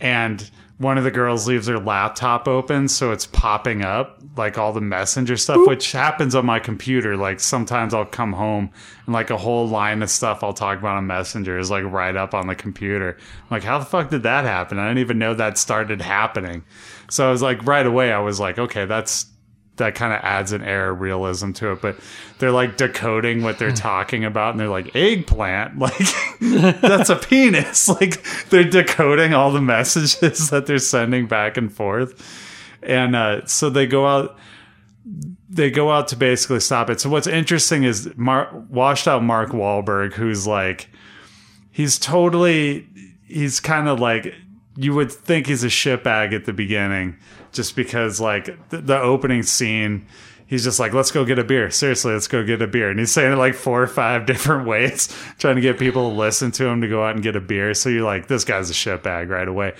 and 0.00 0.50
one 0.78 0.96
of 0.96 1.02
the 1.02 1.10
girls 1.10 1.48
leaves 1.48 1.66
her 1.66 1.78
laptop 1.78 2.46
open 2.46 2.88
so 2.88 3.10
it's 3.10 3.26
popping 3.26 3.82
up 3.82 4.20
like 4.36 4.56
all 4.56 4.72
the 4.72 4.80
messenger 4.80 5.36
stuff 5.36 5.56
Boop. 5.58 5.68
which 5.68 5.92
happens 5.92 6.34
on 6.34 6.46
my 6.46 6.60
computer 6.60 7.16
like 7.16 7.40
sometimes 7.40 7.92
i'll 7.92 8.04
come 8.04 8.32
home 8.32 8.70
and 9.04 9.12
like 9.12 9.30
a 9.30 9.36
whole 9.36 9.66
line 9.66 10.02
of 10.02 10.10
stuff 10.10 10.42
i'll 10.42 10.52
talk 10.52 10.78
about 10.78 10.96
on 10.96 11.06
messenger 11.06 11.58
is 11.58 11.70
like 11.70 11.84
right 11.84 12.16
up 12.16 12.32
on 12.32 12.46
the 12.46 12.54
computer 12.54 13.16
I'm 13.18 13.46
like 13.50 13.64
how 13.64 13.78
the 13.78 13.84
fuck 13.84 14.10
did 14.10 14.22
that 14.22 14.44
happen 14.44 14.78
i 14.78 14.86
didn't 14.86 14.98
even 14.98 15.18
know 15.18 15.34
that 15.34 15.58
started 15.58 16.00
happening 16.00 16.64
so 17.10 17.26
i 17.26 17.30
was 17.30 17.42
like 17.42 17.64
right 17.66 17.86
away 17.86 18.12
i 18.12 18.20
was 18.20 18.38
like 18.38 18.58
okay 18.58 18.86
that's 18.86 19.26
that 19.78 19.94
kind 19.94 20.12
of 20.12 20.20
adds 20.22 20.52
an 20.52 20.62
air 20.62 20.90
of 20.90 21.00
realism 21.00 21.52
to 21.52 21.72
it. 21.72 21.80
But 21.80 21.98
they're 22.38 22.52
like 22.52 22.76
decoding 22.76 23.42
what 23.42 23.58
they're 23.58 23.72
talking 23.72 24.24
about, 24.24 24.50
and 24.50 24.60
they're 24.60 24.68
like 24.68 24.94
eggplant, 24.94 25.78
like 25.78 25.98
that's 26.40 27.10
a 27.10 27.16
penis. 27.16 27.88
Like 27.98 28.22
they're 28.50 28.68
decoding 28.68 29.34
all 29.34 29.50
the 29.50 29.60
messages 29.60 30.18
that 30.50 30.66
they're 30.66 30.78
sending 30.78 31.26
back 31.26 31.56
and 31.56 31.72
forth, 31.72 32.22
and 32.82 33.16
uh, 33.16 33.46
so 33.46 33.70
they 33.70 33.86
go 33.86 34.06
out. 34.06 34.38
They 35.50 35.70
go 35.70 35.90
out 35.90 36.08
to 36.08 36.16
basically 36.16 36.60
stop 36.60 36.90
it. 36.90 37.00
So 37.00 37.08
what's 37.08 37.26
interesting 37.26 37.82
is 37.82 38.14
Mar- 38.16 38.52
washed 38.68 39.08
out 39.08 39.24
Mark 39.24 39.50
Wahlberg, 39.50 40.12
who's 40.12 40.46
like, 40.46 40.90
he's 41.70 41.98
totally, 41.98 42.86
he's 43.26 43.58
kind 43.58 43.88
of 43.88 43.98
like 43.98 44.34
you 44.76 44.94
would 44.94 45.10
think 45.10 45.46
he's 45.46 45.64
a 45.64 45.68
shitbag 45.68 46.34
at 46.34 46.44
the 46.44 46.52
beginning 46.52 47.16
just 47.58 47.76
because 47.76 48.20
like 48.20 48.68
the, 48.70 48.78
the 48.78 48.98
opening 48.98 49.42
scene 49.42 50.06
he's 50.48 50.64
just 50.64 50.80
like, 50.80 50.92
let's 50.92 51.10
go 51.12 51.24
get 51.24 51.38
a 51.38 51.44
beer. 51.44 51.70
Seriously, 51.70 52.12
let's 52.12 52.26
go 52.26 52.42
get 52.42 52.60
a 52.62 52.66
beer. 52.66 52.90
And 52.90 52.98
he's 52.98 53.12
saying 53.12 53.32
it 53.32 53.36
like 53.36 53.54
four 53.54 53.82
or 53.82 53.86
five 53.86 54.26
different 54.26 54.66
ways, 54.66 55.14
trying 55.38 55.56
to 55.56 55.62
get 55.62 55.78
people 55.78 56.10
to 56.10 56.16
listen 56.16 56.50
to 56.52 56.66
him 56.66 56.80
to 56.80 56.88
go 56.88 57.04
out 57.04 57.14
and 57.14 57.22
get 57.22 57.36
a 57.36 57.40
beer. 57.40 57.74
So 57.74 57.88
you're 57.88 58.04
like, 58.04 58.26
this 58.26 58.44
guy's 58.44 58.70
a 58.70 58.72
shitbag 58.72 59.28
right 59.28 59.46
away. 59.46 59.74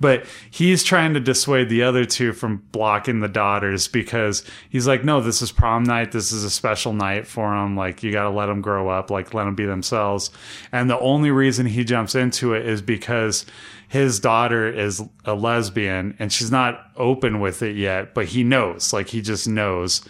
But 0.00 0.26
he's 0.50 0.82
trying 0.82 1.14
to 1.14 1.20
dissuade 1.20 1.68
the 1.68 1.84
other 1.84 2.04
two 2.04 2.32
from 2.32 2.64
blocking 2.72 3.20
the 3.20 3.28
daughters 3.28 3.86
because 3.86 4.44
he's 4.68 4.86
like, 4.86 5.04
no, 5.04 5.20
this 5.20 5.42
is 5.42 5.52
prom 5.52 5.84
night. 5.84 6.10
This 6.10 6.32
is 6.32 6.42
a 6.42 6.50
special 6.50 6.92
night 6.92 7.24
for 7.24 7.54
them. 7.54 7.76
Like, 7.76 8.02
you 8.02 8.10
got 8.10 8.24
to 8.24 8.30
let 8.30 8.46
them 8.46 8.62
grow 8.62 8.88
up, 8.88 9.10
like, 9.10 9.32
let 9.32 9.44
them 9.44 9.54
be 9.54 9.64
themselves. 9.64 10.32
And 10.72 10.90
the 10.90 10.98
only 10.98 11.30
reason 11.30 11.66
he 11.66 11.84
jumps 11.84 12.16
into 12.16 12.52
it 12.52 12.66
is 12.66 12.82
because 12.82 13.46
his 13.92 14.20
daughter 14.20 14.66
is 14.72 15.02
a 15.26 15.34
lesbian 15.34 16.16
and 16.18 16.32
she's 16.32 16.50
not 16.50 16.90
open 16.96 17.40
with 17.40 17.60
it 17.60 17.76
yet, 17.76 18.14
but 18.14 18.24
he 18.24 18.42
knows, 18.42 18.90
like 18.90 19.08
he 19.08 19.20
just 19.20 19.46
knows. 19.46 20.00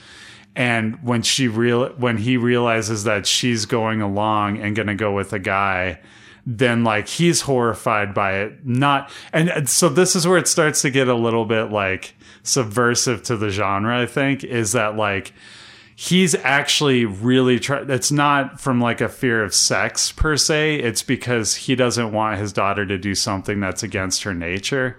And 0.54 1.02
when 1.02 1.22
she 1.22 1.48
real 1.48 1.88
when 1.94 2.18
he 2.18 2.36
realizes 2.36 3.02
that 3.02 3.26
she's 3.26 3.66
going 3.66 4.00
along 4.00 4.58
and 4.58 4.76
going 4.76 4.86
to 4.86 4.94
go 4.94 5.12
with 5.12 5.32
a 5.32 5.40
guy, 5.40 5.98
then 6.46 6.84
like 6.84 7.08
he's 7.08 7.40
horrified 7.40 8.14
by 8.14 8.34
it. 8.42 8.64
Not 8.64 9.10
and 9.32 9.68
so 9.68 9.88
this 9.88 10.14
is 10.14 10.28
where 10.28 10.38
it 10.38 10.46
starts 10.46 10.80
to 10.82 10.90
get 10.90 11.08
a 11.08 11.16
little 11.16 11.44
bit 11.44 11.72
like 11.72 12.14
subversive 12.44 13.24
to 13.24 13.36
the 13.36 13.50
genre, 13.50 14.00
I 14.00 14.06
think, 14.06 14.44
is 14.44 14.70
that 14.72 14.94
like 14.94 15.34
he's 16.02 16.34
actually 16.34 17.04
really 17.04 17.60
trying 17.60 17.88
it's 17.88 18.10
not 18.10 18.60
from 18.60 18.80
like 18.80 19.00
a 19.00 19.08
fear 19.08 19.44
of 19.44 19.54
sex 19.54 20.10
per 20.10 20.36
se. 20.36 20.80
It's 20.80 21.00
because 21.00 21.54
he 21.54 21.76
doesn't 21.76 22.10
want 22.10 22.40
his 22.40 22.52
daughter 22.52 22.84
to 22.84 22.98
do 22.98 23.14
something 23.14 23.60
that's 23.60 23.84
against 23.84 24.24
her 24.24 24.34
nature. 24.34 24.96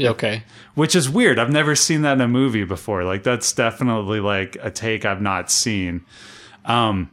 Okay. 0.00 0.44
Which 0.74 0.96
is 0.96 1.10
weird. 1.10 1.38
I've 1.38 1.52
never 1.52 1.76
seen 1.76 2.00
that 2.00 2.14
in 2.14 2.22
a 2.22 2.28
movie 2.28 2.64
before. 2.64 3.04
Like 3.04 3.24
that's 3.24 3.52
definitely 3.52 4.20
like 4.20 4.56
a 4.62 4.70
take 4.70 5.04
i've 5.04 5.20
not 5.20 5.50
seen. 5.50 6.06
Um 6.64 7.10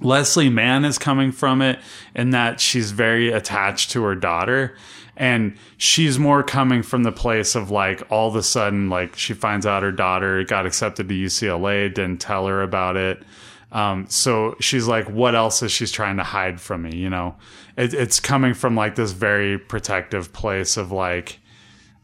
leslie 0.00 0.48
mann 0.48 0.86
is 0.86 0.96
coming 0.96 1.32
from 1.32 1.60
it 1.60 1.78
in 2.14 2.30
that 2.30 2.60
she's 2.60 2.92
very 2.92 3.30
attached 3.30 3.90
to 3.90 4.02
her 4.04 4.14
daughter 4.14 4.74
and 5.16 5.56
she's 5.76 6.18
more 6.18 6.42
coming 6.42 6.82
from 6.82 7.04
the 7.04 7.12
place 7.12 7.54
of 7.54 7.70
like 7.70 8.02
all 8.10 8.28
of 8.28 8.36
a 8.36 8.42
sudden 8.42 8.88
like 8.88 9.16
she 9.16 9.34
finds 9.34 9.64
out 9.64 9.82
her 9.82 9.92
daughter 9.92 10.42
got 10.44 10.66
accepted 10.66 11.08
to 11.08 11.14
UCLA 11.14 11.92
didn't 11.92 12.20
tell 12.20 12.46
her 12.46 12.62
about 12.62 12.96
it. 12.96 13.22
Um, 13.72 14.06
so 14.08 14.56
she's 14.60 14.86
like 14.86 15.08
what 15.08 15.34
else 15.34 15.62
is 15.62 15.72
she's 15.72 15.92
trying 15.92 16.16
to 16.16 16.22
hide 16.22 16.60
from 16.60 16.82
me 16.82 16.96
you 16.96 17.10
know? 17.10 17.36
It, 17.76 17.94
it's 17.94 18.20
coming 18.20 18.54
from 18.54 18.74
like 18.74 18.94
this 18.96 19.12
very 19.12 19.58
protective 19.58 20.32
place 20.32 20.76
of 20.76 20.90
like 20.90 21.38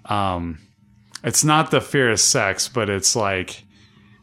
um, 0.07 0.59
it's 1.23 1.45
not 1.45 1.71
the 1.71 1.81
fear 1.81 2.11
of 2.11 2.21
sex 2.21 2.69
but 2.69 2.89
it's 2.89 3.17
like 3.17 3.65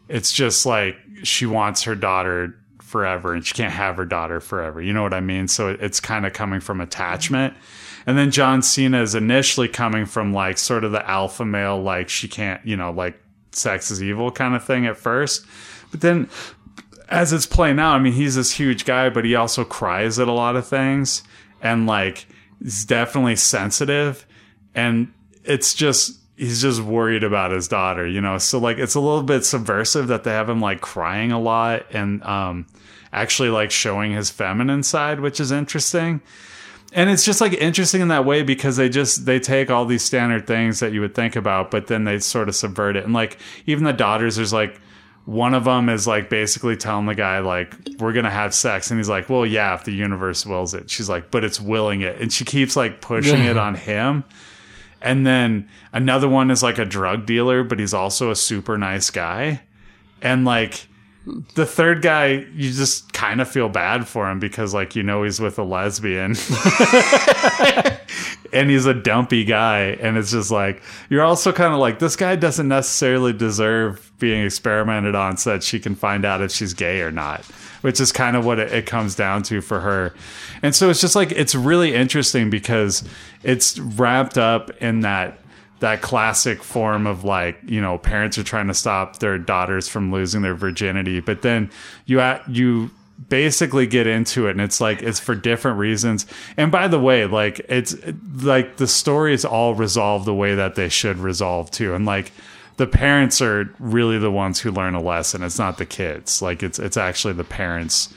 it's 0.08 0.32
just 0.32 0.66
like 0.66 0.96
she 1.24 1.46
wants 1.46 1.84
her 1.84 1.96
daughter 1.96 2.56
forever 2.80 3.34
and 3.34 3.46
she 3.46 3.54
can't 3.54 3.74
have 3.74 3.98
her 3.98 4.06
daughter 4.06 4.40
forever. 4.40 4.82
You 4.82 4.94
know 4.94 5.04
what 5.04 5.14
i 5.14 5.20
mean? 5.20 5.50
So 5.50 5.70
it, 5.70 5.82
it's 5.82 6.00
kind 6.00 6.26
of 6.26 6.32
coming 6.32 6.62
from 6.62 6.80
attachment 6.80 7.54
and 8.08 8.18
then 8.18 8.32
John 8.32 8.62
Cena 8.62 9.02
is 9.02 9.16
initially 9.16 9.68
coming 9.68 10.06
from 10.06 10.34
like 10.34 10.58
sort 10.58 10.86
of 10.86 10.94
the 10.94 11.08
alpha 11.08 11.44
male, 11.44 11.80
like 11.80 12.08
she 12.08 12.30
can't, 12.30 12.66
you 12.66 12.78
know, 12.78 12.90
like 12.90 13.22
sex 13.52 13.92
is 13.92 14.02
evil 14.02 14.32
kind 14.32 14.56
of 14.56 14.64
thing 14.64 14.86
at 14.86 14.96
first. 14.96 15.46
But 15.92 16.00
then 16.00 16.30
as 17.10 17.34
it's 17.34 17.46
playing 17.46 17.80
out, 17.80 17.96
I 17.96 18.00
mean, 18.00 18.14
he's 18.14 18.36
this 18.36 18.54
huge 18.54 18.86
guy, 18.86 19.10
but 19.10 19.26
he 19.26 19.36
also 19.36 19.66
cries 19.66 20.20
at 20.20 20.30
a 20.30 20.32
lot 20.32 20.56
of 20.56 20.66
things 20.66 21.22
and 21.62 21.86
like 21.86 22.28
he's 22.64 22.86
definitely 22.86 23.36
sensitive. 23.36 24.26
And 24.74 25.12
it's 25.44 25.74
just, 25.74 26.18
he's 26.38 26.62
just 26.62 26.80
worried 26.80 27.26
about 27.26 27.52
his 27.52 27.68
daughter, 27.68 28.08
you 28.08 28.22
know? 28.22 28.38
So 28.38 28.58
like 28.58 28.78
it's 28.78 28.96
a 28.96 29.02
little 29.02 29.24
bit 29.24 29.44
subversive 29.44 30.08
that 30.08 30.24
they 30.24 30.32
have 30.32 30.48
him 30.48 30.62
like 30.62 30.80
crying 30.80 31.34
a 31.34 31.42
lot 31.42 31.86
and, 31.92 32.24
um, 32.24 32.68
actually 33.12 33.50
like 33.50 33.72
showing 33.72 34.14
his 34.14 34.30
feminine 34.30 34.84
side, 34.84 35.20
which 35.20 35.42
is 35.42 35.52
interesting 35.52 36.22
and 36.94 37.10
it's 37.10 37.26
just 37.26 37.42
like 37.42 37.54
interesting 37.54 38.02
in 38.02 38.08
that 38.10 38.26
way 38.26 38.44
because 38.44 38.78
they 38.78 38.90
just 38.90 39.26
they 39.26 39.40
take 39.40 39.70
all 39.70 39.86
these 39.86 40.04
standard 40.04 40.48
things 40.48 40.80
that 40.80 40.94
you 40.94 41.02
would 41.02 41.14
think 41.14 41.36
about 41.36 41.70
but 41.70 41.88
then 41.88 42.06
they 42.06 42.20
sort 42.20 42.48
of 42.48 42.56
subvert 42.56 42.96
it. 42.96 43.04
And 43.04 43.14
like 43.14 43.40
even 43.66 43.84
the 43.84 43.94
daughters 43.94 44.38
there's 44.38 44.54
like 44.54 44.80
one 45.26 45.54
of 45.54 45.66
them 45.66 45.90
is 45.90 46.08
like 46.08 46.30
basically 46.30 46.78
telling 46.78 47.06
the 47.06 47.16
guy 47.16 47.40
like 47.40 47.76
we're 48.00 48.14
gonna 48.14 48.32
have 48.32 48.54
sex. 48.54 48.90
And 48.90 49.00
he's 49.00 49.10
like 49.10 49.30
well 49.30 49.46
yeah 49.46 49.76
if 49.76 49.84
the 49.84 49.92
universe 49.92 50.46
wills 50.46 50.74
it. 50.74 50.90
She's 50.90 51.10
like 51.10 51.30
but 51.30 51.44
it's 51.44 51.60
willing 51.60 52.02
it. 52.02 52.22
And 52.22 52.32
she 52.32 52.46
keeps 52.46 52.76
like 52.76 53.02
pushing 53.02 53.44
it 53.44 53.58
on 53.58 53.76
him. 53.76 54.24
And 55.02 55.28
then 55.28 55.70
another 55.94 56.30
one 56.30 56.50
is 56.50 56.64
like 56.64 56.78
a 56.78 56.86
drug 56.86 57.26
dealer 57.26 57.64
but 57.64 57.80
he's 57.80 57.94
also 57.94 58.32
a 58.32 58.36
super 58.36 58.78
nice 58.78 59.10
guy. 59.10 59.62
And 60.22 60.46
like 60.46 60.88
the 61.56 61.66
third 61.66 62.02
guy, 62.02 62.46
you 62.56 62.72
just 62.72 63.12
kind 63.14 63.42
of 63.42 63.50
feel 63.50 63.70
bad 63.70 64.08
for 64.08 64.30
him 64.30 64.40
because, 64.40 64.74
like, 64.74 64.96
you 64.96 65.04
know, 65.04 65.24
he's 65.24 65.40
with 65.40 65.60
a 65.60 65.64
lesbian 65.64 66.32
and 68.54 68.70
he's 68.70 68.86
a 68.86 68.94
dumpy 68.94 69.44
guy. 69.44 69.98
And 70.00 70.18
it's 70.18 70.32
just 70.32 70.52
like, 70.52 70.82
you're 71.10 71.24
also 71.24 71.52
kind 71.52 71.74
of 71.74 71.80
like, 71.80 72.00
this 72.00 72.16
guy 72.16 72.36
doesn't 72.36 72.68
necessarily 72.68 73.34
deserve 73.34 74.12
being 74.20 74.46
experimented 74.46 75.16
on 75.16 75.38
so 75.38 75.52
that 75.52 75.64
she 75.64 75.80
can 75.80 75.96
find 75.96 76.24
out 76.24 76.42
if 76.42 76.52
she's 76.52 76.74
gay 76.74 77.02
or 77.02 77.12
not, 77.12 77.44
which 77.82 78.00
is 78.00 78.12
kind 78.12 78.38
of 78.38 78.46
what 78.46 78.60
it, 78.60 78.72
it 78.72 78.86
comes 78.86 79.16
down 79.16 79.44
to 79.44 79.62
for 79.62 79.82
her. 79.82 80.14
And 80.64 80.74
so 80.74 80.90
it's 80.90 81.02
just 81.02 81.16
like, 81.16 81.32
it's 81.32 81.56
really 81.56 81.94
interesting 81.94 82.50
because 82.50 83.04
it's 83.44 83.78
wrapped 83.80 84.38
up 84.38 84.70
in 84.82 85.02
that 85.02 85.40
that 85.80 86.02
classic 86.02 86.64
form 86.64 87.06
of 87.06 87.24
like 87.24 87.60
you 87.66 87.80
know 87.82 87.98
parents 87.98 88.38
are 88.38 88.44
trying 88.44 88.68
to 88.68 88.74
stop 88.74 89.20
their 89.20 89.38
daughters 89.38 89.88
from 89.88 90.12
losing 90.12 90.42
their 90.42 90.56
virginity 90.56 91.20
but 91.20 91.42
then 91.42 91.70
you 92.06 92.20
you 92.48 92.90
basically 93.30 93.88
get 93.88 94.08
into 94.08 94.48
it 94.48 94.52
and 94.52 94.62
it's 94.62 94.80
like 94.80 95.02
it's 95.02 95.20
for 95.20 95.36
different 95.36 95.78
reasons. 95.78 96.26
And 96.56 96.72
by 96.72 96.88
the 96.88 97.00
way 97.00 97.26
like 97.26 97.60
it's 97.68 97.96
like 98.42 98.78
the 98.78 98.88
story 98.88 99.34
is 99.34 99.44
all 99.44 99.76
resolved 99.76 100.26
the 100.26 100.34
way 100.34 100.56
that 100.56 100.76
they 100.76 100.90
should 100.90 101.18
resolve 101.18 101.72
too. 101.72 101.94
And 101.94 102.06
like 102.06 102.32
the 102.78 102.88
parents 102.88 103.42
are 103.42 103.74
really 103.80 104.20
the 104.20 104.32
ones 104.32 104.60
who 104.60 104.72
learn 104.72 104.94
a 104.94 105.02
lesson. 105.02 105.42
It's 105.42 105.58
not 105.58 105.78
the 105.78 105.86
kids. 105.86 106.42
Like 106.42 106.62
it's 106.62 106.80
it's 106.80 106.98
actually 106.98 107.34
the 107.34 107.44
parents 107.44 108.14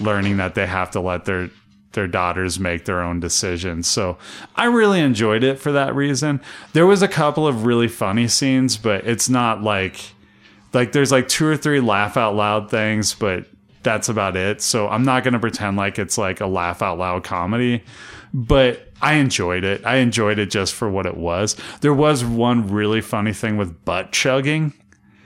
learning 0.00 0.38
that 0.38 0.54
they 0.54 0.66
have 0.66 0.90
to 0.92 1.00
let 1.00 1.26
their 1.26 1.50
their 1.92 2.06
daughters 2.06 2.60
make 2.60 2.84
their 2.84 3.02
own 3.02 3.20
decisions. 3.20 3.86
So 3.88 4.16
I 4.56 4.66
really 4.66 5.00
enjoyed 5.00 5.42
it 5.42 5.58
for 5.58 5.72
that 5.72 5.94
reason. 5.94 6.40
There 6.72 6.86
was 6.86 7.02
a 7.02 7.08
couple 7.08 7.46
of 7.46 7.64
really 7.64 7.88
funny 7.88 8.28
scenes, 8.28 8.76
but 8.76 9.06
it's 9.06 9.28
not 9.28 9.62
like 9.62 10.14
like 10.72 10.92
there's 10.92 11.10
like 11.10 11.28
two 11.28 11.46
or 11.46 11.56
three 11.56 11.80
laugh 11.80 12.16
out 12.16 12.36
loud 12.36 12.70
things, 12.70 13.14
but 13.14 13.46
that's 13.82 14.08
about 14.08 14.36
it. 14.36 14.62
So 14.62 14.88
I'm 14.88 15.04
not 15.04 15.24
going 15.24 15.34
to 15.34 15.40
pretend 15.40 15.76
like 15.76 15.98
it's 15.98 16.16
like 16.18 16.40
a 16.40 16.46
laugh 16.46 16.82
out 16.82 16.98
loud 16.98 17.24
comedy, 17.24 17.82
but 18.32 18.88
I 19.02 19.14
enjoyed 19.14 19.64
it. 19.64 19.84
I 19.84 19.96
enjoyed 19.96 20.38
it 20.38 20.50
just 20.50 20.74
for 20.74 20.88
what 20.88 21.06
it 21.06 21.16
was. 21.16 21.56
There 21.80 21.94
was 21.94 22.24
one 22.24 22.68
really 22.68 23.00
funny 23.00 23.32
thing 23.32 23.56
with 23.56 23.84
butt 23.84 24.12
chugging. 24.12 24.74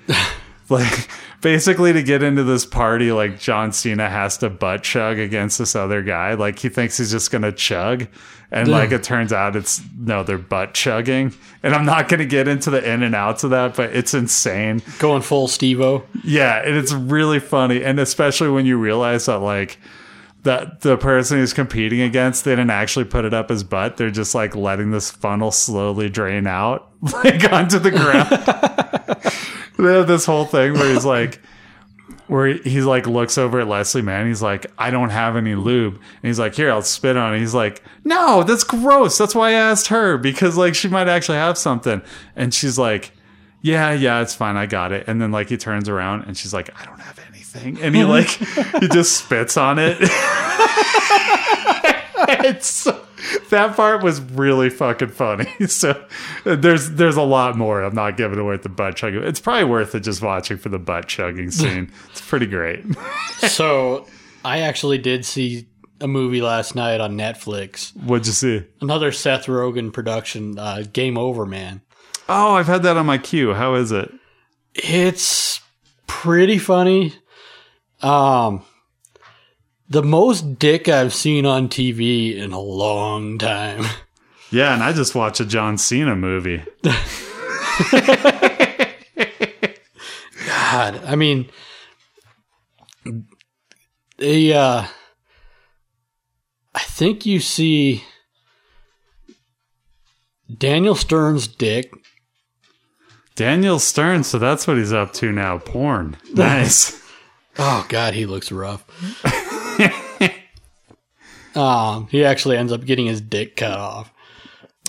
like 0.68 1.09
basically 1.40 1.92
to 1.92 2.02
get 2.02 2.23
into 2.23 2.44
this 2.44 2.66
party 2.66 3.12
like 3.12 3.38
John 3.38 3.73
Cena 3.73 4.09
has 4.09 4.38
to 4.38 4.50
butt 4.50 4.83
chug 4.83 5.18
against 5.18 5.59
this 5.59 5.76
other 5.76 6.02
guy. 6.02 6.35
Like 6.35 6.59
he 6.59 6.68
thinks 6.68 6.99
he's 6.99 7.11
just 7.11 7.30
going 7.30 7.42
to 7.42 7.52
chug 7.52 8.09
and 8.54 8.68
like 8.68 8.92
it 8.92 9.02
turns 9.02 9.33
out 9.33 9.56
it's 9.56 9.83
no 9.99 10.23
they're 10.23 10.38
butt 10.38 10.75
chugging. 10.75 11.35
And 11.62 11.75
I'm 11.75 11.85
not 11.85 12.09
going 12.09 12.21
to 12.21 12.26
get 12.26 12.47
into 12.47 12.71
the 12.71 12.88
in 12.88 13.02
and 13.02 13.14
outs 13.14 13.42
of 13.42 13.50
that, 13.50 13.75
but 13.75 13.94
it's 13.94 14.14
insane. 14.14 14.80
Going 14.99 15.23
full 15.23 15.49
Steve-O. 15.49 16.04
Yeah, 16.23 16.62
and 16.64 16.76
it's 16.76 16.92
really 16.92 17.40
funny, 17.40 17.83
and 17.83 17.99
especially 17.99 18.50
when 18.50 18.64
you 18.64 18.76
realize 18.76 19.26
that 19.26 19.38
like 19.38 19.78
that 20.44 20.83
the 20.83 20.97
person 20.97 21.40
he's 21.40 21.54
competing 21.54 22.02
against 22.02 22.44
they 22.44 22.52
didn't 22.52 22.71
actually 22.71 23.06
put 23.06 23.25
it 23.25 23.35
up 23.35 23.49
his 23.49 23.64
butt. 23.64 23.97
They're 23.97 24.11
just 24.11 24.35
like 24.35 24.54
letting 24.54 24.92
this 24.92 25.11
funnel 25.11 25.50
slowly 25.50 26.09
drain 26.09 26.47
out 26.47 26.92
like 27.25 27.50
onto 27.52 27.78
the 27.80 27.90
ground. 27.90 29.35
they 29.78 29.95
have 29.95 30.07
this 30.07 30.25
whole 30.26 30.45
thing 30.45 30.75
where 30.75 30.93
he's 30.93 31.04
like 31.04 31.40
where 32.26 32.47
he- 32.47 32.61
he's 32.71 32.85
like 32.85 33.07
looks 33.07 33.37
over 33.38 33.61
at 33.61 33.69
Leslie 33.69 34.02
Mann 34.02 34.26
he's 34.26 34.43
like 34.43 34.66
I 34.78 34.90
don't 34.90 35.11
have 35.11 35.37
any 35.37 35.54
lube 35.54 35.95
and 35.95 36.02
he's 36.23 36.38
like 36.38 36.54
here 36.54 36.71
I'll 36.71 36.83
spit 36.83 37.16
on 37.16 37.35
it 37.35 37.38
he's 37.40 37.54
like 37.54 37.83
no 38.04 38.43
that's 38.43 38.64
gross 38.64 39.16
that's 39.19 39.35
why 39.35 39.49
I 39.50 39.52
asked 39.52 39.88
her 39.88 40.16
because 40.19 40.57
like 40.57 40.75
she 40.75 40.88
might 40.88 41.09
actually 41.09 41.38
have 41.38 41.59
something 41.59 42.02
and 42.37 42.52
she's 42.54 42.78
like 42.78 43.12
yeah, 43.66 43.93
yeah, 43.95 44.21
it's 44.21 44.35
fine. 44.35 44.57
I 44.57 44.66
got 44.66 44.93
it. 44.93 45.09
And 45.09 45.23
then 45.23 45.33
like 45.33 45.49
he 45.49 45.57
turns 45.57 45.88
around 45.88 46.25
and 46.25 46.37
she's 46.37 46.52
like, 46.52 46.69
I 46.78 46.85
don't 46.85 47.00
have 47.00 47.19
anything. 47.31 47.81
And 47.81 47.97
he 47.97 48.04
like 48.04 48.26
he 48.28 48.88
just 48.88 49.16
spits 49.16 49.57
on 49.57 49.78
it. 49.78 49.97
it's 52.45 52.66
so- 52.66 53.03
that 53.50 53.76
part 53.76 54.02
was 54.02 54.21
really 54.21 54.71
fucking 54.71 55.09
funny. 55.09 55.47
So 55.66 56.04
there's 56.45 56.90
there's 56.93 57.16
a 57.16 57.23
lot 57.23 57.57
more. 57.57 57.83
I'm 57.83 57.95
not 57.95 58.16
giving 58.16 58.38
away 58.38 58.57
the 58.59 58.69
butt 58.69 58.97
chugging. 58.97 59.23
It's 59.23 59.40
probably 59.40 59.64
worth 59.64 59.95
it 59.95 60.00
just 60.00 60.23
watching 60.23 60.57
for 60.59 60.69
the 60.69 60.78
butt 60.78 61.09
chugging 61.09 61.50
scene. 61.52 61.90
It's 62.11 62.21
pretty 62.21 62.47
great. 62.47 62.85
so 63.49 64.07
I 64.45 64.61
actually 64.61 64.99
did 64.99 65.25
see 65.25 65.66
a 66.00 66.09
movie 66.09 66.43
last 66.43 66.75
night 66.75 67.00
on 67.00 67.16
Netflix. 67.16 67.97
What'd 67.97 68.26
you 68.26 68.33
see? 68.33 68.64
Another 68.81 69.11
Seth 69.12 69.47
Rogen 69.47 69.93
production, 69.93 70.59
uh, 70.59 70.85
Game 70.93 71.16
Over 71.16 71.47
Man. 71.47 71.81
Oh, 72.28 72.54
I've 72.54 72.66
had 72.66 72.83
that 72.83 72.97
on 72.97 73.07
my 73.07 73.19
queue. 73.19 73.54
How 73.54 73.75
is 73.75 73.90
it? 73.93 74.12
It's 74.75 75.61
pretty 76.07 76.59
funny. 76.59 77.14
Um, 78.02 78.62
the 79.95 80.03
most 80.03 80.59
dick 80.59 80.89
I've 80.89 81.15
seen 81.15 81.47
on 81.47 81.69
TV 81.69 82.37
in 82.37 82.53
a 82.53 82.61
long 82.61 83.39
time. 83.39 83.85
Yeah, 84.51 84.73
and 84.73 84.85
I 84.85 84.93
just 84.93 85.17
watched 85.17 85.41
a 85.41 85.45
John 85.45 85.79
Cena 85.79 86.15
movie. 86.15 86.63
God, 86.85 86.95
I 91.05 91.17
mean, 91.17 91.51
they, 94.19 94.53
uh, 94.53 94.87
I 96.73 96.79
think 96.79 97.27
you 97.27 97.41
see 97.41 98.05
Daniel 100.57 100.95
Stern's 100.95 101.49
dick. 101.49 101.93
Daniel 103.35 103.81
Stern, 103.81 104.23
so 104.23 104.39
that's 104.39 104.69
what 104.69 104.77
he's 104.77 104.93
up 104.93 105.13
to 105.15 105.33
now. 105.33 105.59
Porn. 105.59 106.17
Nice. 106.33 107.02
Oh 107.59 107.85
God, 107.89 108.15
he 108.15 108.26
looks 108.26 108.52
rough. 108.52 108.85
Um, 111.54 112.08
he 112.08 112.25
actually 112.25 112.56
ends 112.56 112.73
up 112.73 112.84
getting 112.84 113.06
his 113.06 113.21
dick 113.21 113.56
cut 113.56 113.78
off. 113.78 114.12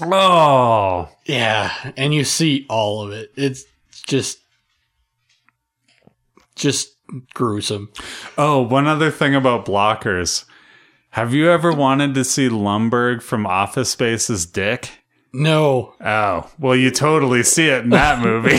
oh. 0.02 1.10
Yeah, 1.26 1.72
and 1.98 2.14
you 2.14 2.24
see 2.24 2.66
all 2.70 3.02
of 3.06 3.12
it. 3.12 3.32
It's 3.36 3.66
just, 4.06 4.40
just 6.56 6.90
gruesome. 7.34 7.92
Oh, 8.38 8.62
one 8.62 8.88
other 8.88 9.12
thing 9.12 9.36
about 9.36 9.66
blockers. 9.66 10.46
Have 11.12 11.34
you 11.34 11.50
ever 11.50 11.72
wanted 11.72 12.14
to 12.16 12.24
see 12.24 12.50
Lumbergh 12.50 13.22
from 13.22 13.46
Office 13.46 13.90
Space's 13.92 14.46
dick? 14.46 14.92
No, 15.34 15.94
Oh, 16.04 16.50
well, 16.60 16.76
you 16.76 16.92
totally 16.92 17.44
see 17.44 17.68
it 17.68 17.84
in 17.84 17.90
that 17.90 18.20
movie. 18.20 18.58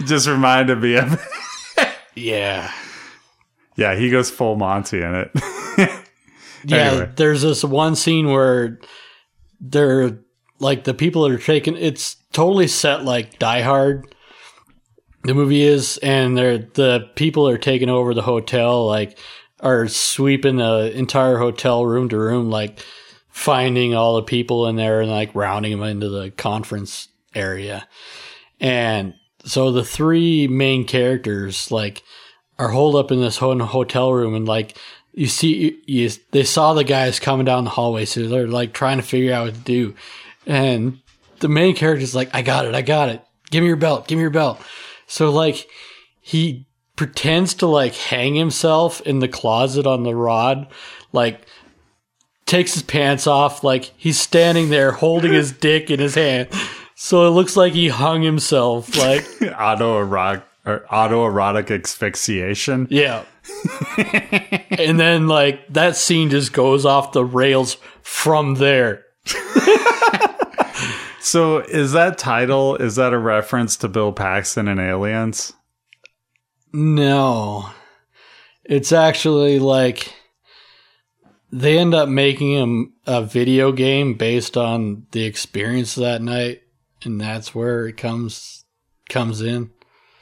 Just 0.06 0.26
reminded 0.26 0.80
me 0.80 0.96
of 0.96 1.20
yeah, 2.14 2.72
Yeah, 3.76 3.94
he 3.94 4.10
goes 4.10 4.30
full 4.30 4.56
Monty 4.56 5.02
in 5.02 5.14
it. 5.14 6.00
yeah. 6.66 6.76
Anyway. 6.76 7.12
There's 7.16 7.42
this 7.42 7.64
one 7.64 7.96
scene 7.96 8.28
where 8.28 8.80
they're 9.60 10.18
like 10.58 10.84
the 10.84 10.94
people 10.94 11.22
that 11.22 11.34
are 11.34 11.38
taking. 11.38 11.76
It's 11.76 12.16
totally 12.32 12.68
set 12.68 13.04
like 13.04 13.38
Die 13.38 13.62
Hard. 13.62 14.14
The 15.24 15.34
movie 15.34 15.62
is, 15.62 15.98
and 15.98 16.36
they're 16.38 16.58
the 16.58 17.10
people 17.16 17.48
are 17.48 17.58
taking 17.58 17.88
over 17.88 18.14
the 18.14 18.22
hotel. 18.22 18.86
Like, 18.86 19.18
are 19.60 19.88
sweeping 19.88 20.56
the 20.56 20.92
entire 20.94 21.38
hotel 21.38 21.84
room 21.84 22.08
to 22.08 22.18
room, 22.18 22.50
like 22.50 22.84
finding 23.28 23.94
all 23.94 24.16
the 24.16 24.22
people 24.22 24.66
in 24.66 24.76
there 24.76 25.00
and 25.00 25.10
like 25.10 25.34
rounding 25.34 25.72
them 25.72 25.82
into 25.82 26.08
the 26.08 26.30
conference 26.30 27.08
area. 27.34 27.86
And 28.60 29.14
so 29.44 29.72
the 29.72 29.84
three 29.84 30.48
main 30.48 30.86
characters 30.86 31.70
like 31.70 32.02
are 32.58 32.68
holed 32.68 32.96
up 32.96 33.10
in 33.10 33.20
this 33.20 33.36
ho- 33.36 33.58
hotel 33.58 34.12
room 34.12 34.34
and 34.34 34.46
like 34.46 34.76
you 35.16 35.26
see 35.26 35.80
you, 35.86 36.10
they 36.30 36.44
saw 36.44 36.74
the 36.74 36.84
guys 36.84 37.18
coming 37.18 37.46
down 37.46 37.64
the 37.64 37.70
hallway 37.70 38.04
so 38.04 38.28
they're 38.28 38.46
like 38.46 38.72
trying 38.72 38.98
to 38.98 39.02
figure 39.02 39.32
out 39.32 39.46
what 39.46 39.54
to 39.54 39.60
do 39.60 39.94
and 40.46 41.00
the 41.40 41.48
main 41.48 41.74
character's 41.74 42.14
like 42.14 42.32
i 42.32 42.42
got 42.42 42.66
it 42.66 42.74
i 42.74 42.82
got 42.82 43.08
it 43.08 43.20
give 43.50 43.62
me 43.62 43.66
your 43.66 43.76
belt 43.76 44.06
give 44.06 44.16
me 44.16 44.22
your 44.22 44.30
belt 44.30 44.60
so 45.08 45.30
like 45.30 45.66
he 46.20 46.66
pretends 46.94 47.54
to 47.54 47.66
like 47.66 47.94
hang 47.94 48.34
himself 48.34 49.00
in 49.00 49.18
the 49.18 49.28
closet 49.28 49.86
on 49.86 50.04
the 50.04 50.14
rod 50.14 50.68
like 51.12 51.40
takes 52.44 52.74
his 52.74 52.82
pants 52.82 53.26
off 53.26 53.64
like 53.64 53.92
he's 53.96 54.20
standing 54.20 54.68
there 54.68 54.92
holding 54.92 55.32
his 55.32 55.50
dick 55.60 55.90
in 55.90 55.98
his 55.98 56.14
hand 56.14 56.48
so 56.94 57.26
it 57.26 57.30
looks 57.30 57.56
like 57.56 57.72
he 57.72 57.88
hung 57.88 58.22
himself 58.22 58.96
like 58.96 59.22
autoerotic 59.40 60.42
or 60.66 60.84
autoerotic 60.90 61.70
asphyxiation. 61.70 62.88
Yeah. 62.90 63.24
And 64.78 64.98
then 64.98 65.28
like 65.28 65.66
that 65.72 65.96
scene 65.96 66.30
just 66.30 66.52
goes 66.52 66.84
off 66.84 67.12
the 67.12 67.24
rails 67.24 67.76
from 68.02 68.54
there. 68.54 69.04
So, 71.26 71.58
is 71.58 71.90
that 71.90 72.18
title 72.18 72.76
is 72.76 72.94
that 72.94 73.12
a 73.12 73.18
reference 73.18 73.76
to 73.78 73.88
Bill 73.88 74.12
Paxton 74.12 74.68
and 74.68 74.78
Aliens? 74.78 75.52
No. 76.72 77.68
It's 78.62 78.92
actually 78.92 79.58
like 79.58 80.14
they 81.50 81.80
end 81.80 81.94
up 81.94 82.08
making 82.08 82.52
him 82.52 82.92
a 83.08 83.22
video 83.22 83.72
game 83.72 84.14
based 84.14 84.56
on 84.56 85.08
the 85.10 85.24
experience 85.24 85.96
that 85.96 86.22
night 86.22 86.62
and 87.02 87.20
that's 87.20 87.52
where 87.52 87.88
it 87.88 87.96
comes 87.96 88.64
comes 89.08 89.40
in. 89.42 89.72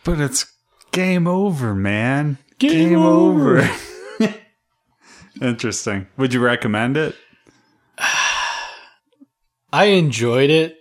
But 0.04 0.20
it's 0.20 0.50
game 0.90 1.26
over, 1.26 1.74
man. 1.74 2.38
Game 2.58 2.98
over. 2.98 3.68
Interesting. 5.42 6.06
Would 6.16 6.32
you 6.32 6.40
recommend 6.40 6.96
it? 6.96 7.14
I 9.72 9.86
enjoyed 9.86 10.50
it, 10.50 10.78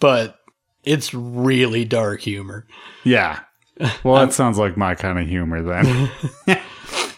but 0.00 0.38
it's 0.82 1.12
really 1.12 1.84
dark 1.84 2.20
humor. 2.20 2.66
Yeah. 3.04 3.40
Well, 4.02 4.14
that 4.26 4.32
sounds 4.32 4.58
like 4.58 4.76
my 4.76 4.94
kind 4.94 5.18
of 5.18 5.26
humor 5.26 5.62
then. 5.62 6.10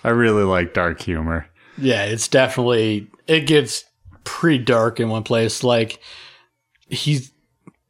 I 0.02 0.08
really 0.08 0.42
like 0.42 0.74
dark 0.74 1.00
humor. 1.00 1.46
Yeah, 1.78 2.04
it's 2.04 2.28
definitely 2.28 3.08
it 3.26 3.46
gets 3.46 3.84
pretty 4.24 4.64
dark 4.64 4.98
in 4.98 5.08
one 5.08 5.22
place. 5.22 5.62
Like 5.62 6.00
he's 6.88 7.30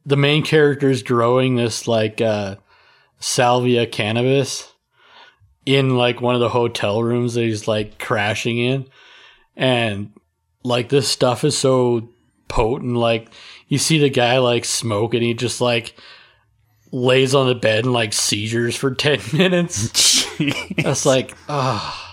the 0.05 0.17
main 0.17 0.43
character 0.43 0.89
is 0.89 1.03
growing 1.03 1.55
this 1.55 1.87
like 1.87 2.21
uh 2.21 2.57
salvia 3.19 3.87
cannabis 3.87 4.70
in 5.65 5.95
like 5.97 6.21
one 6.21 6.35
of 6.35 6.41
the 6.41 6.49
hotel 6.49 7.03
rooms 7.03 7.35
that 7.35 7.41
he's 7.41 7.67
like 7.67 7.99
crashing 7.99 8.57
in. 8.57 8.87
And 9.55 10.11
like 10.63 10.89
this 10.89 11.07
stuff 11.07 11.43
is 11.43 11.57
so 11.57 12.09
potent, 12.47 12.95
like 12.95 13.29
you 13.67 13.77
see 13.77 13.97
the 13.97 14.09
guy 14.09 14.39
like 14.39 14.65
smoke 14.65 15.13
and 15.13 15.23
he 15.23 15.33
just 15.33 15.61
like 15.61 15.95
lays 16.91 17.33
on 17.35 17.47
the 17.47 17.55
bed 17.55 17.85
and 17.85 17.93
like 17.93 18.13
seizures 18.13 18.75
for 18.75 18.91
ten 18.95 19.19
minutes. 19.33 20.25
That's 20.77 21.05
like, 21.05 21.35
ah. 21.47 22.07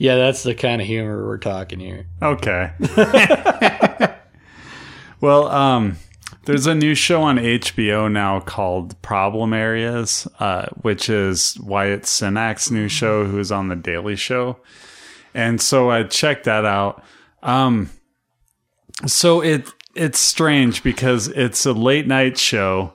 Yeah, 0.00 0.16
that's 0.16 0.44
the 0.44 0.54
kind 0.54 0.80
of 0.80 0.88
humor 0.88 1.26
we're 1.26 1.36
talking 1.36 1.78
here. 1.78 2.06
Okay. 2.22 2.72
well, 5.20 5.46
um, 5.48 5.98
there's 6.44 6.66
a 6.66 6.74
new 6.74 6.94
show 6.94 7.22
on 7.22 7.36
HBO 7.36 8.10
now 8.10 8.40
called 8.40 9.00
Problem 9.02 9.52
Areas, 9.52 10.26
uh, 10.38 10.66
which 10.82 11.08
is 11.10 11.58
Wyatt 11.60 12.02
Cenac's 12.02 12.70
new 12.70 12.88
show, 12.88 13.26
who's 13.26 13.52
on 13.52 13.68
The 13.68 13.76
Daily 13.76 14.16
Show. 14.16 14.58
And 15.34 15.60
so 15.60 15.90
I 15.90 16.04
checked 16.04 16.44
that 16.44 16.64
out. 16.64 17.04
Um, 17.42 17.90
so 19.06 19.40
it 19.40 19.68
it's 19.94 20.18
strange 20.18 20.82
because 20.82 21.28
it's 21.28 21.66
a 21.66 21.72
late 21.72 22.06
night 22.06 22.38
show, 22.38 22.94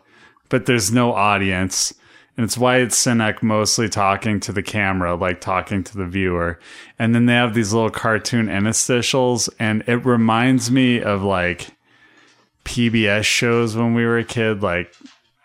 but 0.50 0.66
there's 0.66 0.92
no 0.92 1.14
audience. 1.14 1.94
And 2.38 2.44
it's 2.44 2.58
Wyatt 2.58 2.90
Cenac 2.90 3.42
mostly 3.42 3.88
talking 3.88 4.40
to 4.42 4.52
the 4.52 4.64
camera, 4.64 5.16
like 5.16 5.40
talking 5.40 5.84
to 5.86 5.98
the 5.98 6.06
viewer. 6.06 6.60
And 7.00 7.16
then 7.16 7.28
they 7.28 7.34
have 7.34 7.54
these 7.54 7.74
little 7.74 7.90
cartoon 7.90 8.48
interstitials, 8.48 9.50
and 9.58 9.84
it 9.88 10.06
reminds 10.06 10.70
me 10.70 11.02
of 11.02 11.24
like 11.24 11.75
PBS 12.66 13.24
shows 13.24 13.76
when 13.76 13.94
we 13.94 14.06
were 14.06 14.18
a 14.18 14.24
kid. 14.26 14.62
Like, 14.62 14.94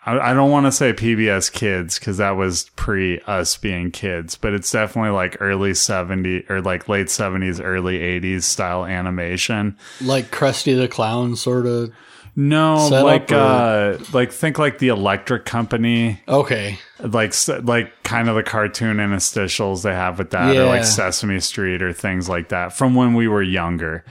I, 0.05 0.19
I 0.19 0.33
don't 0.33 0.51
want 0.51 0.65
to 0.65 0.71
say 0.71 0.91
PBS 0.93 1.51
Kids 1.51 1.97
because 1.99 2.17
that 2.17 2.31
was 2.31 2.69
pre 2.75 3.19
us 3.21 3.55
being 3.57 3.91
kids, 3.91 4.35
but 4.35 4.53
it's 4.53 4.71
definitely 4.71 5.11
like 5.11 5.37
early 5.39 5.71
70s 5.71 6.49
or 6.49 6.61
like 6.61 6.89
late 6.89 7.07
70s, 7.07 7.63
early 7.63 7.99
80s 7.99 8.43
style 8.43 8.83
animation. 8.85 9.77
Like 10.01 10.31
Krusty 10.31 10.75
the 10.77 10.87
Clown, 10.87 11.35
sort 11.35 11.65
of. 11.65 11.91
No, 12.33 12.87
Set 12.89 13.03
like 13.03 13.29
uh, 13.31 13.97
like 14.13 14.31
think 14.31 14.57
like 14.57 14.79
the 14.79 14.87
Electric 14.87 15.43
Company, 15.43 16.21
Okay. 16.29 16.79
like 16.99 17.33
like 17.63 17.91
kind 18.03 18.29
of 18.29 18.35
the 18.35 18.43
cartoon 18.43 18.97
interstitials 18.97 19.83
they 19.83 19.93
have 19.93 20.17
with 20.17 20.29
that, 20.29 20.55
or 20.55 20.65
like 20.65 20.85
Sesame 20.85 21.41
Street 21.41 21.81
or 21.81 21.91
things 21.91 22.29
like 22.29 22.47
that 22.47 22.71
from 22.71 22.95
when 22.95 23.15
we 23.15 23.27
were 23.27 23.43
younger. 23.43 24.05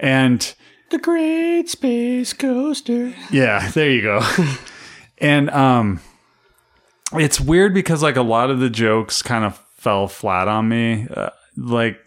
And 0.00 0.54
The 0.92 0.98
Great 0.98 1.70
Space 1.70 2.34
Coaster. 2.34 3.14
yeah, 3.30 3.70
there 3.70 3.90
you 3.90 4.02
go. 4.02 4.20
and 5.18 5.48
um, 5.48 6.00
it's 7.14 7.40
weird 7.40 7.72
because 7.72 8.02
like 8.02 8.16
a 8.16 8.22
lot 8.22 8.50
of 8.50 8.60
the 8.60 8.68
jokes 8.68 9.22
kind 9.22 9.42
of 9.46 9.56
fell 9.78 10.06
flat 10.06 10.48
on 10.48 10.68
me. 10.68 11.06
Uh, 11.10 11.30
like 11.56 11.98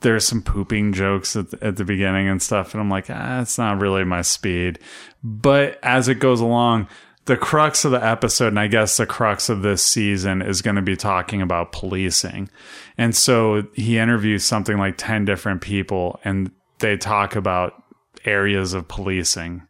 there's 0.00 0.26
some 0.26 0.40
pooping 0.40 0.94
jokes 0.94 1.36
at 1.36 1.50
the, 1.50 1.62
at 1.62 1.76
the 1.76 1.84
beginning 1.84 2.26
and 2.26 2.40
stuff, 2.40 2.72
and 2.72 2.80
I'm 2.80 2.88
like, 2.88 3.10
ah, 3.10 3.42
it's 3.42 3.58
not 3.58 3.82
really 3.82 4.04
my 4.04 4.22
speed. 4.22 4.78
But 5.22 5.78
as 5.82 6.08
it 6.08 6.20
goes 6.20 6.40
along, 6.40 6.88
the 7.26 7.36
crux 7.36 7.84
of 7.84 7.90
the 7.90 8.02
episode, 8.02 8.48
and 8.48 8.60
I 8.60 8.68
guess 8.68 8.96
the 8.96 9.04
crux 9.04 9.50
of 9.50 9.60
this 9.60 9.84
season, 9.84 10.40
is 10.40 10.62
going 10.62 10.76
to 10.76 10.82
be 10.82 10.96
talking 10.96 11.42
about 11.42 11.72
policing. 11.72 12.48
And 12.96 13.14
so 13.14 13.66
he 13.74 13.98
interviews 13.98 14.42
something 14.42 14.78
like 14.78 14.94
10 14.96 15.26
different 15.26 15.60
people, 15.60 16.18
and 16.24 16.50
they 16.78 16.96
talk 16.96 17.36
about 17.36 17.74
areas 18.24 18.74
of 18.74 18.88
policing. 18.88 19.62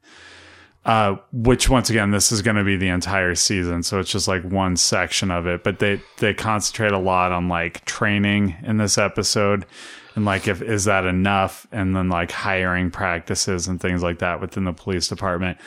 Uh, 0.82 1.16
which 1.30 1.68
once 1.68 1.90
again, 1.90 2.10
this 2.10 2.32
is 2.32 2.40
going 2.40 2.56
to 2.56 2.64
be 2.64 2.76
the 2.76 2.88
entire 2.88 3.34
season, 3.34 3.82
so 3.82 4.00
it's 4.00 4.10
just 4.10 4.26
like 4.26 4.42
one 4.44 4.76
section 4.76 5.30
of 5.30 5.46
it. 5.46 5.62
But 5.62 5.78
they 5.78 6.00
they 6.16 6.32
concentrate 6.32 6.92
a 6.92 6.98
lot 6.98 7.32
on 7.32 7.48
like 7.48 7.84
training 7.84 8.56
in 8.62 8.78
this 8.78 8.96
episode, 8.96 9.66
and 10.14 10.24
like 10.24 10.48
if 10.48 10.62
is 10.62 10.86
that 10.86 11.04
enough, 11.04 11.66
and 11.70 11.94
then 11.94 12.08
like 12.08 12.32
hiring 12.32 12.90
practices 12.90 13.68
and 13.68 13.78
things 13.78 14.02
like 14.02 14.20
that 14.20 14.40
within 14.40 14.64
the 14.64 14.72
police 14.72 15.06
department. 15.06 15.58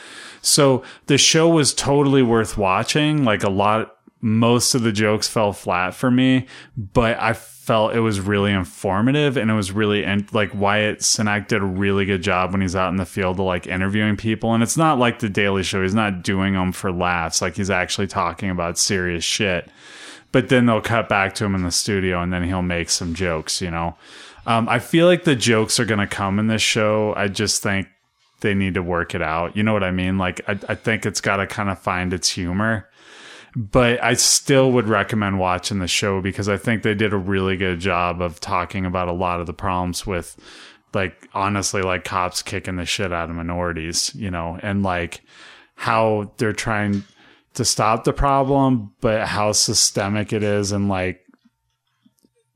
So 0.42 0.82
the 1.06 1.16
show 1.16 1.48
was 1.48 1.72
totally 1.72 2.22
worth 2.22 2.58
watching. 2.58 3.24
Like 3.24 3.44
a 3.44 3.50
lot, 3.50 3.96
most 4.20 4.74
of 4.74 4.82
the 4.82 4.90
jokes 4.90 5.28
fell 5.28 5.52
flat 5.52 5.94
for 5.94 6.10
me, 6.10 6.48
but 6.76 7.16
I 7.20 7.34
felt 7.64 7.94
it 7.94 8.00
was 8.00 8.20
really 8.20 8.52
informative 8.52 9.38
and 9.38 9.50
it 9.50 9.54
was 9.54 9.72
really 9.72 10.04
and 10.04 10.30
like 10.34 10.54
Wyatt 10.54 10.98
Cenac 10.98 11.48
did 11.48 11.62
a 11.62 11.64
really 11.64 12.04
good 12.04 12.22
job 12.22 12.52
when 12.52 12.60
he's 12.60 12.76
out 12.76 12.90
in 12.90 12.96
the 12.96 13.06
field 13.06 13.40
of 13.40 13.46
like 13.46 13.66
interviewing 13.66 14.18
people. 14.18 14.52
And 14.52 14.62
it's 14.62 14.76
not 14.76 14.98
like 14.98 15.20
the 15.20 15.30
Daily 15.30 15.62
Show; 15.62 15.82
he's 15.82 15.94
not 15.94 16.22
doing 16.22 16.52
them 16.52 16.72
for 16.72 16.92
laughs. 16.92 17.40
Like 17.40 17.56
he's 17.56 17.70
actually 17.70 18.06
talking 18.06 18.50
about 18.50 18.76
serious 18.76 19.24
shit. 19.24 19.70
But 20.30 20.50
then 20.50 20.66
they'll 20.66 20.82
cut 20.82 21.08
back 21.08 21.34
to 21.36 21.44
him 21.46 21.54
in 21.54 21.62
the 21.62 21.70
studio, 21.70 22.20
and 22.20 22.30
then 22.32 22.42
he'll 22.42 22.60
make 22.60 22.90
some 22.90 23.14
jokes. 23.14 23.62
You 23.62 23.70
know, 23.70 23.96
um, 24.46 24.68
I 24.68 24.78
feel 24.78 25.06
like 25.06 25.24
the 25.24 25.36
jokes 25.36 25.80
are 25.80 25.86
to 25.86 26.06
come 26.06 26.38
in 26.38 26.48
this 26.48 26.60
show. 26.60 27.14
I 27.16 27.28
just 27.28 27.62
think 27.62 27.88
they 28.40 28.52
need 28.52 28.74
to 28.74 28.82
work 28.82 29.14
it 29.14 29.22
out. 29.22 29.56
You 29.56 29.62
know 29.62 29.72
what 29.72 29.84
I 29.84 29.90
mean? 29.90 30.18
Like, 30.18 30.42
I, 30.46 30.58
I 30.68 30.74
think 30.74 31.06
it's 31.06 31.22
got 31.22 31.38
to 31.38 31.46
kind 31.46 31.70
of 31.70 31.78
find 31.78 32.12
its 32.12 32.28
humor. 32.28 32.90
But 33.56 34.02
I 34.02 34.14
still 34.14 34.72
would 34.72 34.88
recommend 34.88 35.38
watching 35.38 35.78
the 35.78 35.86
show 35.86 36.20
because 36.20 36.48
I 36.48 36.56
think 36.56 36.82
they 36.82 36.94
did 36.94 37.12
a 37.12 37.16
really 37.16 37.56
good 37.56 37.78
job 37.78 38.20
of 38.20 38.40
talking 38.40 38.84
about 38.84 39.08
a 39.08 39.12
lot 39.12 39.40
of 39.40 39.46
the 39.46 39.52
problems 39.52 40.06
with, 40.06 40.36
like, 40.92 41.28
honestly, 41.34 41.82
like 41.82 42.04
cops 42.04 42.42
kicking 42.42 42.76
the 42.76 42.84
shit 42.84 43.12
out 43.12 43.30
of 43.30 43.36
minorities, 43.36 44.12
you 44.14 44.30
know, 44.30 44.58
and 44.62 44.82
like 44.82 45.20
how 45.76 46.32
they're 46.38 46.52
trying 46.52 47.04
to 47.54 47.64
stop 47.64 48.04
the 48.04 48.12
problem, 48.12 48.92
but 49.00 49.28
how 49.28 49.52
systemic 49.52 50.32
it 50.32 50.42
is 50.42 50.72
and 50.72 50.88
like 50.88 51.23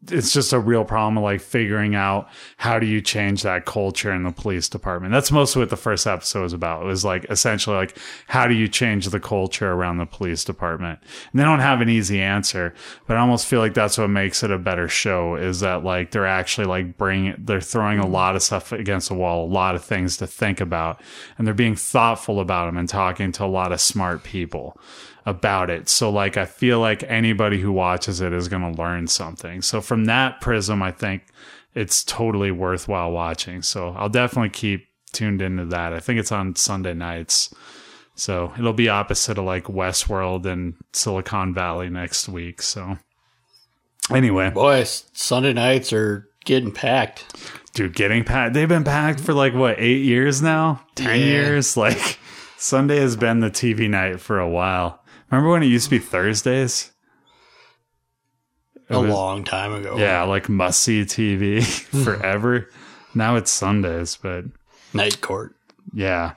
it's 0.07 0.33
just 0.33 0.53
a 0.53 0.61
real 0.61 0.85
problem 0.85 1.19
of 1.19 1.25
like 1.25 1.41
figuring 1.41 1.97
out 1.97 2.29
how 2.57 2.79
do 2.79 2.87
you 2.87 3.01
change 3.01 3.43
that 3.43 3.67
culture 3.67 4.13
in 4.13 4.23
the 4.23 4.31
police 4.31 4.69
department. 4.69 5.13
That's 5.13 5.33
mostly 5.33 5.61
what 5.61 5.71
the 5.71 5.77
first 5.77 6.07
episode 6.07 6.43
was 6.43 6.53
about. 6.53 6.83
It 6.83 6.87
was 6.87 7.05
like 7.05 7.27
essentially 7.31 7.77
like 7.77 7.99
how 8.29 8.47
do 8.47 8.55
you 8.55 8.69
change 8.69 9.09
the 9.09 9.19
culture 9.19 9.73
around 9.73 9.99
the 9.99 10.07
police 10.07 10.45
department? 10.45 11.01
And 11.33 11.41
they 11.41 11.45
don't 11.45 11.59
have 11.59 11.81
an 11.81 11.89
easy 11.89 12.21
answer, 12.21 12.75
but 13.07 13.17
I 13.17 13.21
almost 13.21 13.47
feel 13.47 13.59
like 13.59 13.75
that's 13.75 13.99
what 13.99 14.09
makes 14.09 14.45
it 14.45 14.53
a 14.53 14.59
better 14.59 14.89
show 14.89 15.35
is 15.35 15.61
that 15.61 15.83
like 15.83 16.13
they're 16.13 16.27
actually 16.27 16.69
like 16.69 16.97
bringing 16.97 17.35
they're 17.37 17.61
throwing 17.61 17.99
a 17.99 18.03
mm-hmm. 18.03 18.13
lot 18.13 18.37
of 18.37 18.43
stuff 18.43 18.71
against 18.71 19.09
the 19.09 19.15
wall, 19.15 19.47
a 19.47 19.51
lot 19.51 19.75
of 19.75 19.85
things 19.85 20.17
to 20.19 20.29
think 20.29 20.61
about, 20.61 21.01
and 21.37 21.47
they're 21.47 21.55
being 21.55 21.77
thoughtful 21.77 22.39
about 22.39 22.67
them 22.67 22.77
and 22.77 22.89
talking 22.89 23.33
to 23.33 23.45
a 23.45 23.47
lot 23.47 23.73
of 23.73 23.81
smart 23.81 24.23
people 24.23 24.79
about 25.29 25.69
it. 25.69 25.89
So 25.89 26.11
like 26.11 26.37
I 26.37 26.45
feel 26.47 26.81
like 26.81 27.03
anybody 27.05 27.61
who 27.61 27.71
watches 27.73 28.21
it 28.21 28.33
is 28.33 28.49
going 28.49 28.63
to 28.75 28.81
learn 28.83 29.07
something. 29.09 29.61
So 29.63 29.81
from 29.81 30.07
that 30.07 30.41
prism 30.41 30.83
I 30.83 30.91
think 30.93 31.25
it's 31.75 32.03
totally 32.03 32.51
worthwhile 32.51 33.11
watching. 33.13 33.61
So 33.63 33.91
I'll 33.97 34.09
definitely 34.09 34.51
keep 34.51 34.87
tuned 35.13 35.43
into 35.43 35.67
that. 35.67 35.93
I 35.93 36.01
think 36.01 36.19
it's 36.19 36.33
on 36.33 36.55
Sunday 36.57 36.95
nights. 36.95 37.53
So 38.15 38.53
it'll 38.59 38.73
be 38.73 38.89
opposite 38.89 39.39
of 39.39 39.45
like 39.45 39.65
Westworld 39.65 40.47
and 40.47 40.75
Silicon 40.93 41.53
Valley 41.55 41.89
next 41.91 42.29
week. 42.29 42.63
So 42.63 42.97
anyway, 44.11 44.51
Boy, 44.51 44.85
Sunday 44.85 45.53
nights 45.53 45.93
are 45.93 46.27
getting 46.45 46.73
packed. 46.73 47.25
dude, 47.75 47.95
getting 47.95 48.25
packed. 48.25 48.55
They've 48.55 48.69
been 48.69 48.85
packed 48.85 49.21
for 49.21 49.35
like 49.35 49.55
what, 49.55 49.79
8 49.79 50.03
years 50.05 50.41
now? 50.43 50.81
10 50.97 51.07
Yeah. 51.09 51.15
years? 51.27 51.77
Like 51.77 52.19
Sunday 52.57 52.99
has 52.99 53.15
been 53.17 53.41
the 53.41 53.51
TV 53.51 53.89
night 53.89 54.21
for 54.21 54.41
a 54.41 54.49
while. 54.49 54.98
Remember 55.31 55.51
when 55.51 55.63
it 55.63 55.67
used 55.67 55.85
to 55.87 55.91
be 55.91 55.99
Thursdays? 55.99 56.93
It 58.89 58.95
A 58.95 59.01
was- 59.01 59.11
long 59.11 59.45
time 59.45 59.75
ago. 59.75 59.97
Yeah, 59.99 60.23
like 60.23 60.49
must 60.49 60.81
see 60.83 61.03
TV 61.03 61.63
forever. 62.05 62.69
now 63.15 63.37
it's 63.37 63.51
Sundays, 63.51 64.17
but 64.17 64.45
Night 64.95 65.21
court. 65.21 65.55
yeah. 65.93 66.33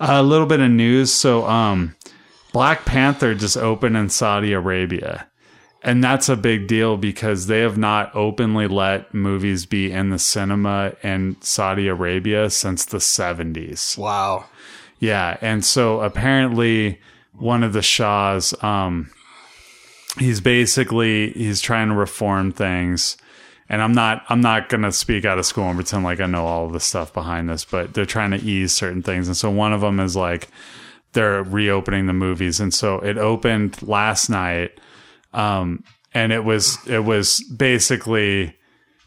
a 0.00 0.22
little 0.22 0.46
bit 0.46 0.58
of 0.60 0.70
news. 0.70 1.12
So, 1.12 1.46
um, 1.46 1.94
Black 2.52 2.84
Panther 2.84 3.34
just 3.34 3.56
opened 3.56 3.96
in 3.96 4.08
Saudi 4.08 4.52
Arabia. 4.52 5.28
And 5.84 6.02
that's 6.02 6.28
a 6.28 6.36
big 6.36 6.68
deal 6.68 6.96
because 6.96 7.46
they 7.48 7.60
have 7.60 7.76
not 7.78 8.14
openly 8.14 8.68
let 8.68 9.12
movies 9.14 9.66
be 9.66 9.90
in 9.90 10.10
the 10.10 10.18
cinema 10.18 10.92
in 11.02 11.36
Saudi 11.40 11.88
Arabia 11.88 12.50
since 12.50 12.84
the 12.84 12.98
70s. 12.98 13.98
Wow. 13.98 14.44
Yeah, 15.00 15.36
and 15.40 15.64
so 15.64 16.00
apparently 16.00 17.00
one 17.38 17.62
of 17.62 17.72
the 17.72 17.82
Shahs, 17.82 18.54
um, 18.62 19.10
he's 20.18 20.40
basically 20.40 21.32
he's 21.32 21.60
trying 21.60 21.88
to 21.88 21.94
reform 21.94 22.52
things. 22.52 23.16
And 23.68 23.80
I'm 23.80 23.92
not 23.92 24.24
I'm 24.28 24.40
not 24.40 24.68
gonna 24.68 24.92
speak 24.92 25.24
out 25.24 25.38
of 25.38 25.46
school 25.46 25.64
and 25.64 25.76
pretend 25.76 26.04
like 26.04 26.20
I 26.20 26.26
know 26.26 26.46
all 26.46 26.68
the 26.68 26.80
stuff 26.80 27.12
behind 27.12 27.48
this, 27.48 27.64
but 27.64 27.94
they're 27.94 28.04
trying 28.04 28.32
to 28.32 28.42
ease 28.42 28.72
certain 28.72 29.02
things. 29.02 29.28
And 29.28 29.36
so 29.36 29.50
one 29.50 29.72
of 29.72 29.80
them 29.80 29.98
is 29.98 30.14
like 30.14 30.48
they're 31.12 31.42
reopening 31.42 32.06
the 32.06 32.12
movies, 32.12 32.60
and 32.60 32.72
so 32.72 32.98
it 32.98 33.18
opened 33.18 33.82
last 33.82 34.28
night, 34.28 34.78
um, 35.32 35.84
and 36.14 36.32
it 36.32 36.44
was 36.44 36.78
it 36.86 37.00
was 37.00 37.42
basically 37.56 38.56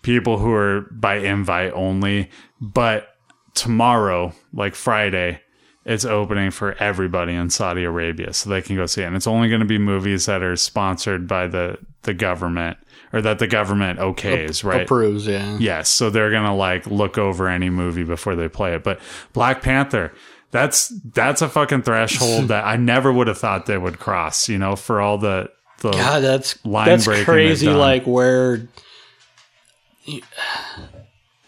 people 0.01 0.38
who 0.38 0.53
are 0.53 0.81
by 0.91 1.15
invite 1.15 1.73
only, 1.73 2.29
but 2.61 3.15
tomorrow, 3.55 4.33
like 4.53 4.75
Friday, 4.75 5.41
it's 5.85 6.03
opening 6.03 6.49
for 6.51 6.73
everybody 6.81 7.33
in 7.33 7.49
Saudi 7.49 7.83
Arabia, 7.83 8.33
so 8.33 8.49
they 8.49 8.61
can 8.61 8.75
go 8.75 8.87
see 8.87 9.03
it. 9.03 9.05
And 9.05 9.15
it's 9.15 9.27
only 9.27 9.49
going 9.49 9.61
to 9.61 9.67
be 9.67 9.77
movies 9.77 10.25
that 10.25 10.41
are 10.41 10.55
sponsored 10.55 11.27
by 11.27 11.47
the 11.47 11.77
the 12.01 12.13
government 12.13 12.77
or 13.13 13.21
that 13.21 13.39
the 13.39 13.47
government 13.47 13.99
okays, 13.99 14.63
right? 14.63 14.81
Approves, 14.81 15.27
yeah. 15.27 15.57
Yes, 15.59 15.89
so 15.89 16.09
they're 16.09 16.31
gonna 16.31 16.55
like 16.55 16.85
look 16.87 17.17
over 17.17 17.47
any 17.47 17.69
movie 17.69 18.03
before 18.03 18.35
they 18.35 18.49
play 18.49 18.73
it. 18.73 18.83
But 18.83 18.99
Black 19.31 19.61
Panther, 19.61 20.13
that's 20.51 20.89
that's 21.13 21.41
a 21.41 21.49
fucking 21.49 21.83
threshold 21.83 22.47
that 22.49 22.65
I 22.65 22.75
never 22.75 23.13
would 23.13 23.27
have 23.27 23.37
thought 23.37 23.67
they 23.67 23.77
would 23.77 23.99
cross. 23.99 24.49
You 24.49 24.57
know, 24.57 24.75
for 24.75 24.99
all 25.01 25.17
the 25.17 25.51
the 25.79 25.91
God, 25.91 26.23
that's 26.23 26.63
Line 26.65 26.87
that's 26.87 27.05
breaking 27.05 27.25
crazy. 27.25 27.69
Like 27.69 28.05
where 28.05 28.67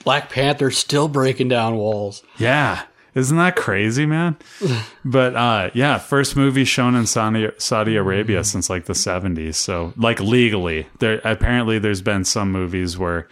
Black 0.04 0.30
Panther 0.30 0.71
still 0.71 1.08
breaking 1.08 1.50
down 1.50 1.76
walls. 1.76 2.23
Yeah. 2.38 2.84
Isn't 3.18 3.38
that 3.38 3.56
crazy, 3.56 4.06
man? 4.06 4.38
but 5.06 5.36
uh, 5.36 5.72
yeah, 5.74 5.98
first 5.98 6.36
movie 6.36 6.66
shown 6.66 6.94
in 6.94 7.08
Saudi, 7.08 7.50
Saudi 7.58 7.96
Arabia 7.96 8.44
since 8.44 8.70
like 8.70 8.86
the 8.86 8.94
70s. 8.94 9.56
So, 9.56 9.92
like 9.98 10.20
legally, 10.20 10.86
there 11.00 11.20
apparently 11.24 11.80
there's 11.80 12.04
been 12.04 12.26
some 12.26 12.52
movies 12.52 12.96
where 12.96 13.28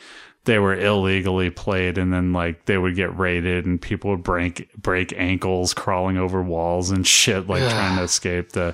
they 0.45 0.57
were 0.57 0.75
illegally 0.75 1.51
played 1.51 1.99
and 1.99 2.11
then 2.11 2.33
like 2.33 2.65
they 2.65 2.79
would 2.79 2.95
get 2.95 3.15
raided 3.15 3.67
and 3.67 3.79
people 3.79 4.09
would 4.09 4.23
break 4.23 4.73
break 4.75 5.13
ankles 5.17 5.75
crawling 5.75 6.17
over 6.17 6.41
walls 6.41 6.89
and 6.89 7.05
shit 7.05 7.47
like 7.47 7.61
trying 7.69 7.97
to 7.97 8.03
escape 8.03 8.53
the 8.53 8.73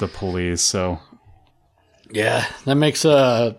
the 0.00 0.08
police. 0.08 0.62
So, 0.62 0.98
Yeah, 2.10 2.44
that 2.64 2.74
makes 2.74 3.04
uh 3.04 3.54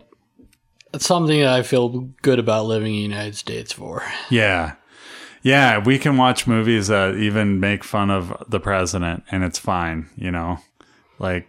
that's 0.92 1.06
something 1.06 1.40
that 1.40 1.54
I 1.54 1.64
feel 1.64 2.10
good 2.22 2.40
about 2.40 2.66
living 2.66 2.94
in 2.94 2.98
the 2.98 3.16
United 3.16 3.38
States 3.38 3.72
for. 3.72 4.04
Yeah. 4.30 4.76
Yeah, 5.44 5.80
we 5.80 6.00
can 6.00 6.18
watch 6.18 6.48
movies 6.48 6.88
that 6.88 7.16
even 7.16 7.60
make 7.60 7.84
fun 7.84 8.10
of 8.10 8.44
the 8.48 8.62
president 8.62 9.24
and 9.30 9.44
it's 9.44 9.60
fine, 9.60 10.10
you 10.16 10.32
know? 10.32 10.58
Like, 11.20 11.48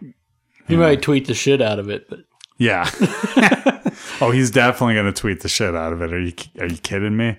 You 0.67 0.77
might 0.77 1.01
tweet 1.01 1.27
the 1.27 1.33
shit 1.33 1.61
out 1.61 1.79
of 1.79 1.89
it, 1.89 2.09
but 2.09 2.19
yeah. 2.57 2.89
oh, 4.21 4.31
he's 4.31 4.51
definitely 4.51 4.95
going 4.95 5.11
to 5.11 5.13
tweet 5.13 5.41
the 5.41 5.49
shit 5.49 5.75
out 5.75 5.93
of 5.93 6.01
it. 6.01 6.13
Are 6.13 6.19
you 6.19 6.33
are 6.59 6.67
you 6.67 6.77
kidding 6.77 7.17
me? 7.17 7.37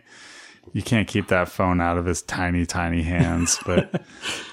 You 0.73 0.83
can't 0.83 1.07
keep 1.09 1.29
that 1.29 1.49
phone 1.49 1.81
out 1.81 1.99
of 1.99 2.07
his 2.07 2.23
tiny 2.23 2.67
tiny 2.67 3.03
hands, 3.03 3.59
but 3.67 4.05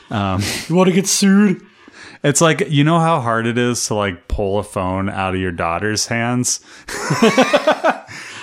um, 0.09 0.41
you 0.67 0.75
want 0.75 0.87
to 0.87 0.93
get 0.93 1.07
sued? 1.07 1.61
it's 2.23 2.39
like, 2.39 2.69
you 2.69 2.83
know 2.85 2.99
how 2.99 3.19
hard 3.19 3.45
it 3.45 3.57
is 3.57 3.85
to 3.87 3.95
like 3.95 4.27
pull 4.27 4.59
a 4.59 4.63
phone 4.63 5.09
out 5.09 5.35
of 5.35 5.41
your 5.41 5.51
daughter's 5.51 6.07
hands? 6.07 6.61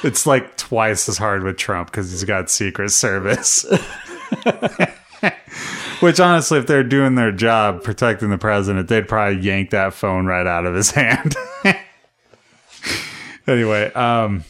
It's 0.03 0.27
like 0.27 0.57
twice 0.57 1.09
as 1.09 1.19
hard 1.19 1.43
with 1.43 1.57
Trump 1.57 1.93
cuz 1.93 2.11
he's 2.11 2.25
got 2.25 2.51
secret 2.51 2.91
service. 2.91 3.65
Which 6.01 6.19
honestly, 6.19 6.59
if 6.59 6.67
they're 6.67 6.83
doing 6.83 7.15
their 7.15 7.33
job 7.33 7.83
protecting 7.83 8.31
the 8.31 8.39
president, 8.39 8.89
they'd 8.89 9.07
probably 9.07 9.41
yank 9.41 9.71
that 9.71 9.93
phone 9.93 10.25
right 10.27 10.47
out 10.47 10.65
of 10.65 10.75
his 10.75 10.91
hand. 10.93 11.35
anyway, 13.47 13.93
um, 13.93 14.45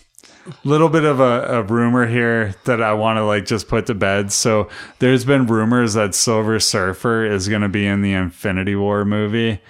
little 0.65 0.89
bit 0.89 1.05
of 1.05 1.21
a, 1.21 1.43
a 1.59 1.63
rumor 1.63 2.07
here 2.07 2.55
that 2.65 2.83
I 2.83 2.95
want 2.95 3.17
to 3.19 3.25
like 3.25 3.47
just 3.47 3.69
put 3.69 3.87
to 3.87 3.95
bed. 3.95 4.33
So 4.33 4.69
there's 4.99 5.25
been 5.25 5.47
rumors 5.47 5.95
that 5.95 6.15
Silver 6.15 6.61
Surfer 6.61 7.25
is 7.25 7.49
going 7.49 7.63
to 7.63 7.69
be 7.69 7.87
in 7.87 8.03
the 8.03 8.13
Infinity 8.13 8.77
War 8.77 9.05
movie. 9.05 9.61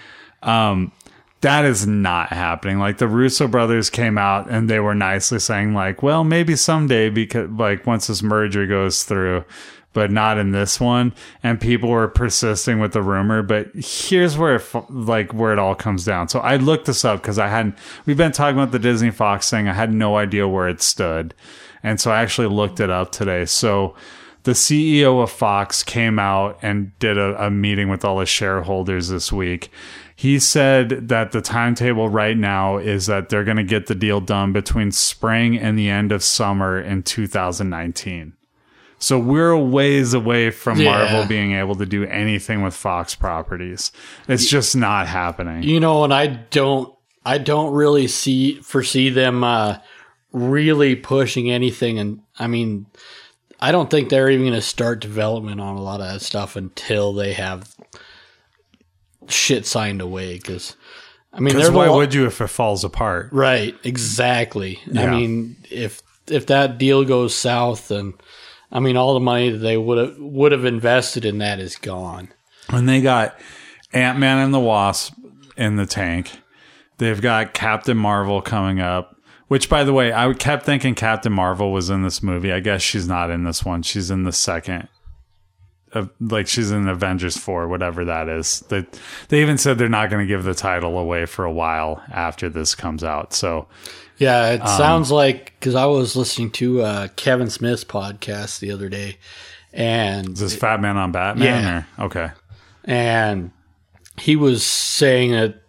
Um, 0.43 0.93
that 1.41 1.65
is 1.65 1.87
not 1.87 2.33
happening. 2.33 2.79
Like 2.79 2.99
the 2.99 3.09
Russo 3.09 3.49
brothers 3.49 3.89
came 3.89 4.19
out 4.19 4.51
and 4.51 4.69
they 4.69 4.81
were 4.81 4.95
nicely 4.95 5.39
saying 5.39 5.75
like, 5.75 6.03
well, 6.03 6.23
maybe 6.25 6.55
someday 6.57 7.09
because 7.09 7.49
like 7.51 7.87
once 7.87 8.09
this 8.09 8.23
merger 8.23 8.67
goes 8.67 9.05
through, 9.05 9.45
but 9.93 10.11
not 10.11 10.39
in 10.39 10.53
this 10.53 10.79
one. 10.79 11.15
And 11.43 11.61
people 11.61 11.89
were 11.89 12.09
persisting 12.09 12.79
with 12.79 12.93
the 12.93 13.03
rumor. 13.03 13.43
But 13.43 13.71
here's 13.75 14.37
where 14.37 14.57
it, 14.57 14.91
like 14.91 15.33
where 15.33 15.53
it 15.53 15.59
all 15.59 15.75
comes 15.75 16.05
down. 16.05 16.29
So 16.29 16.41
I 16.41 16.57
looked 16.57 16.87
this 16.87 17.05
up 17.05 17.23
because 17.23 17.39
I 17.39 17.49
hadn't. 17.49 17.77
We've 18.07 18.17
been 18.17 18.33
talking 18.33 18.59
about 18.59 18.73
the 18.73 18.79
Disney 18.79 19.11
Fox 19.11 19.49
thing. 19.51 19.67
I 19.67 19.73
had 19.73 19.93
no 19.93 20.17
idea 20.17 20.47
where 20.47 20.69
it 20.69 20.83
stood, 20.83 21.35
and 21.83 22.01
so 22.01 22.11
I 22.11 22.21
actually 22.23 22.49
looked 22.49 22.81
it 22.81 22.91
up 22.91 23.13
today. 23.13 23.47
So 23.47 23.95
the 24.45 24.53
CEO 24.53 25.23
of 25.23 25.31
Fox 25.31 25.83
came 25.83 26.19
out 26.19 26.59
and 26.63 26.97
did 26.99 27.19
a, 27.19 27.47
a 27.47 27.51
meeting 27.51 27.89
with 27.89 28.05
all 28.05 28.19
the 28.19 28.27
shareholders 28.27 29.09
this 29.09 29.33
week. 29.33 29.71
He 30.21 30.39
said 30.39 31.09
that 31.09 31.33
the 31.33 31.41
timetable 31.41 32.11
right 32.11 32.37
now 32.37 32.77
is 32.77 33.07
that 33.07 33.31
they're 33.31 33.43
going 33.43 33.57
to 33.57 33.65
get 33.65 33.87
the 33.87 33.95
deal 33.95 34.21
done 34.21 34.53
between 34.53 34.93
spring 34.93 35.57
and 35.57 35.79
the 35.79 35.89
end 35.89 36.13
of 36.13 36.23
summer 36.23 36.79
in 36.79 37.05
2019. 37.05 38.35
So 38.99 39.19
we're 39.19 39.53
a 39.53 39.59
ways 39.59 40.13
away 40.13 40.51
from 40.51 40.79
Yeah. 40.79 40.91
Marvel 40.91 41.27
being 41.27 41.53
able 41.53 41.75
to 41.77 41.87
do 41.87 42.05
anything 42.05 42.61
with 42.61 42.75
Fox 42.75 43.15
properties. 43.15 43.93
It's 44.29 44.47
just 44.47 44.77
not 44.77 45.07
happening. 45.07 45.63
You 45.63 45.81
know, 45.81 46.05
and 46.05 46.13
I 46.13 46.27
don't 46.27 46.95
I 47.25 47.39
don't 47.39 47.73
really 47.73 48.07
see 48.07 48.61
foresee 48.61 49.09
them 49.09 49.43
uh 49.43 49.79
really 50.33 50.97
pushing 50.97 51.51
anything 51.51 51.99
and 51.99 52.21
I 52.39 52.47
mean 52.47 52.85
I 53.59 53.73
don't 53.73 53.89
think 53.89 54.11
they're 54.11 54.29
even 54.29 54.45
going 54.45 54.53
to 54.55 54.61
start 54.61 55.01
development 55.01 55.63
on 55.63 55.77
a 55.77 55.83
lot 55.83 56.03
of 56.03 56.13
that 56.13 56.21
stuff 56.21 56.57
until 56.57 57.15
they 57.15 57.33
have 57.33 57.75
shit 59.33 59.67
signed 59.67 60.01
away 60.01 60.39
cuz 60.39 60.77
I 61.33 61.39
mean 61.41 61.55
Because 61.55 61.69
there's 61.69 61.75
why 61.75 61.89
would 61.89 62.13
you 62.15 62.27
if 62.27 62.41
it 62.41 62.49
falls 62.49 62.85
apart? 62.85 63.29
Right, 63.33 63.77
exactly. 63.85 64.81
I 64.97 65.07
mean, 65.07 65.57
if 65.71 66.03
if 66.27 66.47
that 66.47 66.79
deal 66.79 67.05
goes 67.05 67.35
south, 67.35 67.89
then 67.89 68.15
I 68.73 68.81
mean, 68.81 68.97
all 68.97 69.15
the 69.15 69.21
money 69.21 69.51
that 69.51 69.59
they 69.59 69.77
would 69.77 69.99
have 69.99 70.19
would 70.19 70.53
have 70.53 70.65
invested 70.65 71.25
in 71.25 71.39
that 71.39 71.59
is 71.59 71.77
gone. 71.77 72.29
And 72.69 72.89
they 72.89 73.01
got 73.01 73.39
Ant 73.93 74.19
Man 74.19 74.39
and 74.39 74.55
the 74.55 74.61
Wasp 74.61 75.15
in 75.57 75.77
the 75.77 75.87
tank. 75.87 76.41
They've 76.99 77.21
got 77.21 77.55
Captain 77.55 77.97
Marvel 77.97 78.41
coming 78.43 78.81
up. 78.81 79.17
Which, 79.49 79.69
by 79.69 79.83
the 79.83 79.93
way, 79.93 80.13
I 80.13 80.33
kept 80.35 80.65
thinking 80.65 80.95
Captain 80.95 81.33
Marvel 81.33 81.73
was 81.73 81.91
in 81.91 82.05
this 82.05 82.23
movie. 82.23 82.53
I 82.53 82.61
guess 82.61 82.83
she's 82.83 83.09
not 83.09 83.31
in 83.31 83.43
this 83.43 83.65
one. 83.65 83.83
She's 83.83 84.09
in 84.09 84.23
the 84.23 84.33
second. 84.33 84.87
Uh, 85.93 86.07
like 86.21 86.47
she's 86.47 86.71
in 86.71 86.87
Avengers 86.89 87.37
four, 87.37 87.67
whatever 87.67 88.05
that 88.05 88.29
is. 88.29 88.61
They 88.69 88.87
they 89.29 89.43
even 89.43 89.59
said 89.59 89.79
they're 89.79 89.89
not 89.89 90.11
going 90.11 90.25
to 90.25 90.29
give 90.29 90.45
the 90.45 90.55
title 90.55 90.99
away 90.99 91.27
for 91.27 91.45
a 91.45 91.53
while 91.53 92.03
after 92.13 92.49
this 92.49 92.75
comes 92.75 93.03
out. 93.03 93.33
So 93.33 93.67
Yeah, 94.19 94.51
Um, 94.51 94.61
it 94.63 94.69
sounds 94.69 95.11
like 95.11 95.53
because 95.59 95.75
I 95.75 95.87
was 95.87 96.15
listening 96.15 96.51
to 96.53 96.83
uh, 96.83 97.09
Kevin 97.17 97.51
Smith's 97.51 97.85
podcast 97.85 98.61
the 98.61 98.71
other 98.71 98.89
day, 98.89 99.19
and 99.73 100.29
is 100.29 100.41
this 100.41 100.55
Fat 100.57 100.81
Man 100.81 100.97
on 100.97 101.11
Batman? 101.13 101.47
Yeah. 101.47 101.85
Or, 101.99 102.07
okay. 102.07 102.31
and 102.85 103.51
he 104.17 104.37
was 104.37 104.65
saying 104.65 105.33
that 105.33 105.63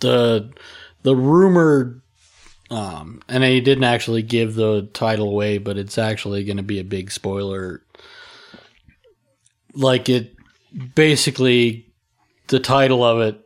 the 0.00 0.50
the 1.02 1.14
rumored 1.14 2.00
um 2.70 3.22
and 3.28 3.44
he 3.44 3.60
didn't 3.60 3.84
actually 3.84 4.22
give 4.22 4.54
the 4.54 4.88
title 4.92 5.28
away 5.28 5.58
but 5.58 5.76
it's 5.76 5.98
actually 5.98 6.42
going 6.44 6.56
to 6.56 6.62
be 6.62 6.80
a 6.80 6.84
big 6.84 7.12
spoiler 7.12 7.82
like 9.74 10.08
it 10.08 10.34
basically 10.94 11.92
the 12.48 12.60
title 12.60 13.04
of 13.04 13.20
it 13.20 13.40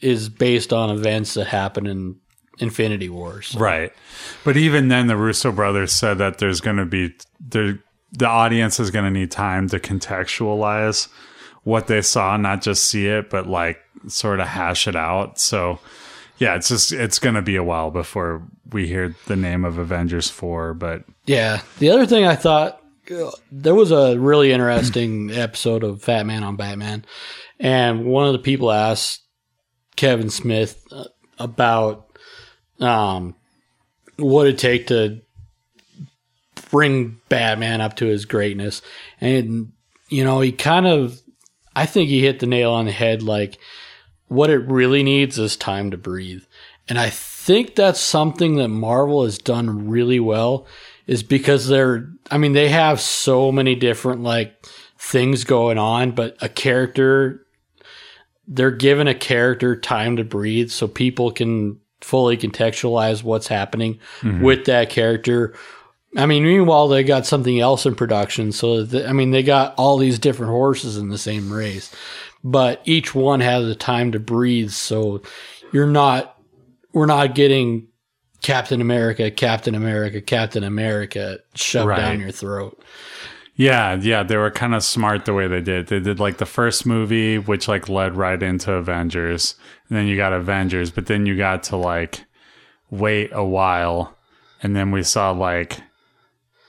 is 0.00 0.28
based 0.28 0.72
on 0.72 0.90
events 0.90 1.34
that 1.34 1.46
happen 1.46 1.86
in 1.86 2.16
Infinity 2.58 3.08
Wars. 3.08 3.54
Right. 3.58 3.92
But 4.44 4.56
even 4.56 4.88
then, 4.88 5.06
the 5.06 5.16
Russo 5.16 5.52
brothers 5.52 5.92
said 5.92 6.18
that 6.18 6.38
there's 6.38 6.60
going 6.60 6.76
to 6.76 6.84
be 6.84 7.14
there, 7.40 7.78
the 8.12 8.26
audience 8.26 8.80
is 8.80 8.90
going 8.90 9.04
to 9.04 9.10
need 9.10 9.30
time 9.30 9.68
to 9.68 9.78
contextualize 9.78 11.08
what 11.64 11.86
they 11.86 12.00
saw, 12.00 12.36
not 12.36 12.62
just 12.62 12.86
see 12.86 13.06
it, 13.06 13.28
but 13.30 13.46
like 13.46 13.80
sort 14.06 14.40
of 14.40 14.48
hash 14.48 14.86
it 14.86 14.96
out. 14.96 15.38
So, 15.38 15.80
yeah, 16.38 16.54
it's 16.54 16.68
just 16.68 16.92
it's 16.92 17.18
going 17.18 17.34
to 17.34 17.42
be 17.42 17.56
a 17.56 17.64
while 17.64 17.90
before 17.90 18.42
we 18.70 18.86
hear 18.86 19.14
the 19.26 19.36
name 19.36 19.64
of 19.64 19.78
Avengers 19.78 20.30
four. 20.30 20.74
But 20.74 21.04
Yeah. 21.26 21.62
The 21.78 21.90
other 21.90 22.06
thing 22.06 22.24
I 22.24 22.36
thought 22.36 22.80
there 23.52 23.74
was 23.74 23.90
a 23.90 24.18
really 24.18 24.52
interesting 24.52 25.30
episode 25.32 25.84
of 25.84 26.02
Fat 26.02 26.26
Man 26.26 26.42
on 26.42 26.56
Batman, 26.56 27.04
and 27.58 28.04
one 28.04 28.26
of 28.26 28.32
the 28.32 28.38
people 28.38 28.70
asked 28.70 29.22
Kevin 29.96 30.30
Smith 30.30 30.82
uh, 30.90 31.04
about 31.38 32.18
um, 32.80 33.34
what 34.16 34.46
it'd 34.46 34.58
take 34.58 34.88
to 34.88 35.20
bring 36.70 37.20
Batman 37.28 37.80
up 37.80 37.96
to 37.96 38.06
his 38.06 38.24
greatness, 38.24 38.82
and 39.20 39.72
you 40.08 40.24
know 40.24 40.40
he 40.40 40.52
kind 40.52 40.86
of, 40.86 41.20
I 41.74 41.86
think 41.86 42.08
he 42.08 42.22
hit 42.22 42.40
the 42.40 42.46
nail 42.46 42.72
on 42.72 42.86
the 42.86 42.92
head. 42.92 43.22
Like 43.22 43.58
what 44.28 44.50
it 44.50 44.68
really 44.68 45.02
needs 45.02 45.38
is 45.38 45.56
time 45.56 45.90
to 45.90 45.96
breathe. 45.96 46.42
And 46.88 46.98
I 46.98 47.10
think 47.10 47.74
that's 47.74 48.00
something 48.00 48.56
that 48.56 48.68
Marvel 48.68 49.24
has 49.24 49.38
done 49.38 49.88
really 49.88 50.20
well 50.20 50.66
is 51.06 51.22
because 51.22 51.68
they're 51.68 52.08
I 52.30 52.38
mean 52.38 52.52
they 52.52 52.68
have 52.68 53.00
so 53.00 53.52
many 53.52 53.74
different 53.74 54.22
like 54.22 54.66
things 54.98 55.44
going 55.44 55.78
on 55.78 56.12
but 56.12 56.36
a 56.40 56.48
character 56.48 57.46
they're 58.48 58.70
given 58.70 59.08
a 59.08 59.14
character 59.14 59.76
time 59.76 60.16
to 60.16 60.24
breathe 60.24 60.70
so 60.70 60.86
people 60.86 61.30
can 61.30 61.80
fully 62.00 62.36
contextualize 62.36 63.22
what's 63.22 63.48
happening 63.48 63.98
mm-hmm. 64.20 64.42
with 64.42 64.66
that 64.66 64.90
character. 64.90 65.54
I 66.16 66.26
mean, 66.26 66.44
meanwhile, 66.44 66.88
they 66.88 67.02
got 67.02 67.26
something 67.26 67.58
else 67.60 67.84
in 67.86 67.94
production. 67.94 68.52
So, 68.52 68.84
that, 68.84 69.08
I 69.08 69.12
mean, 69.12 69.32
they 69.32 69.42
got 69.42 69.74
all 69.76 69.98
these 69.98 70.18
different 70.18 70.50
horses 70.50 70.96
in 70.96 71.08
the 71.08 71.18
same 71.18 71.52
race, 71.52 71.94
but 72.44 72.80
each 72.84 73.14
one 73.14 73.40
has 73.40 73.66
a 73.66 73.74
time 73.74 74.12
to 74.12 74.20
breathe. 74.20 74.70
So, 74.70 75.22
you're 75.72 75.86
not, 75.86 76.38
we're 76.92 77.06
not 77.06 77.34
getting 77.34 77.88
Captain 78.46 78.80
America, 78.80 79.28
Captain 79.28 79.74
America, 79.74 80.20
Captain 80.20 80.62
America 80.62 81.38
shoved 81.56 81.88
Right. 81.88 81.98
down 81.98 82.20
your 82.20 82.30
throat. 82.30 82.80
yeah, 83.56 83.96
yeah, 84.00 84.22
they 84.22 84.36
were 84.36 84.52
kind 84.52 84.72
of 84.72 84.84
smart 84.84 85.24
the 85.24 85.34
way 85.34 85.48
they 85.48 85.60
did. 85.60 85.88
They 85.88 85.98
did 85.98 86.20
like 86.20 86.36
the 86.36 86.46
first 86.46 86.86
movie, 86.86 87.38
which 87.38 87.66
like 87.66 87.88
led 87.88 88.16
right 88.16 88.40
into 88.40 88.72
Avengers, 88.72 89.56
and 89.88 89.98
then 89.98 90.06
you 90.06 90.16
got 90.16 90.32
Avengers, 90.32 90.92
but 90.92 91.06
then 91.06 91.26
you 91.26 91.36
got 91.36 91.64
to 91.64 91.76
like 91.76 92.24
wait 92.88 93.30
a 93.32 93.44
while 93.44 94.16
and 94.62 94.76
then 94.76 94.92
we 94.92 95.02
saw 95.02 95.32
like 95.32 95.80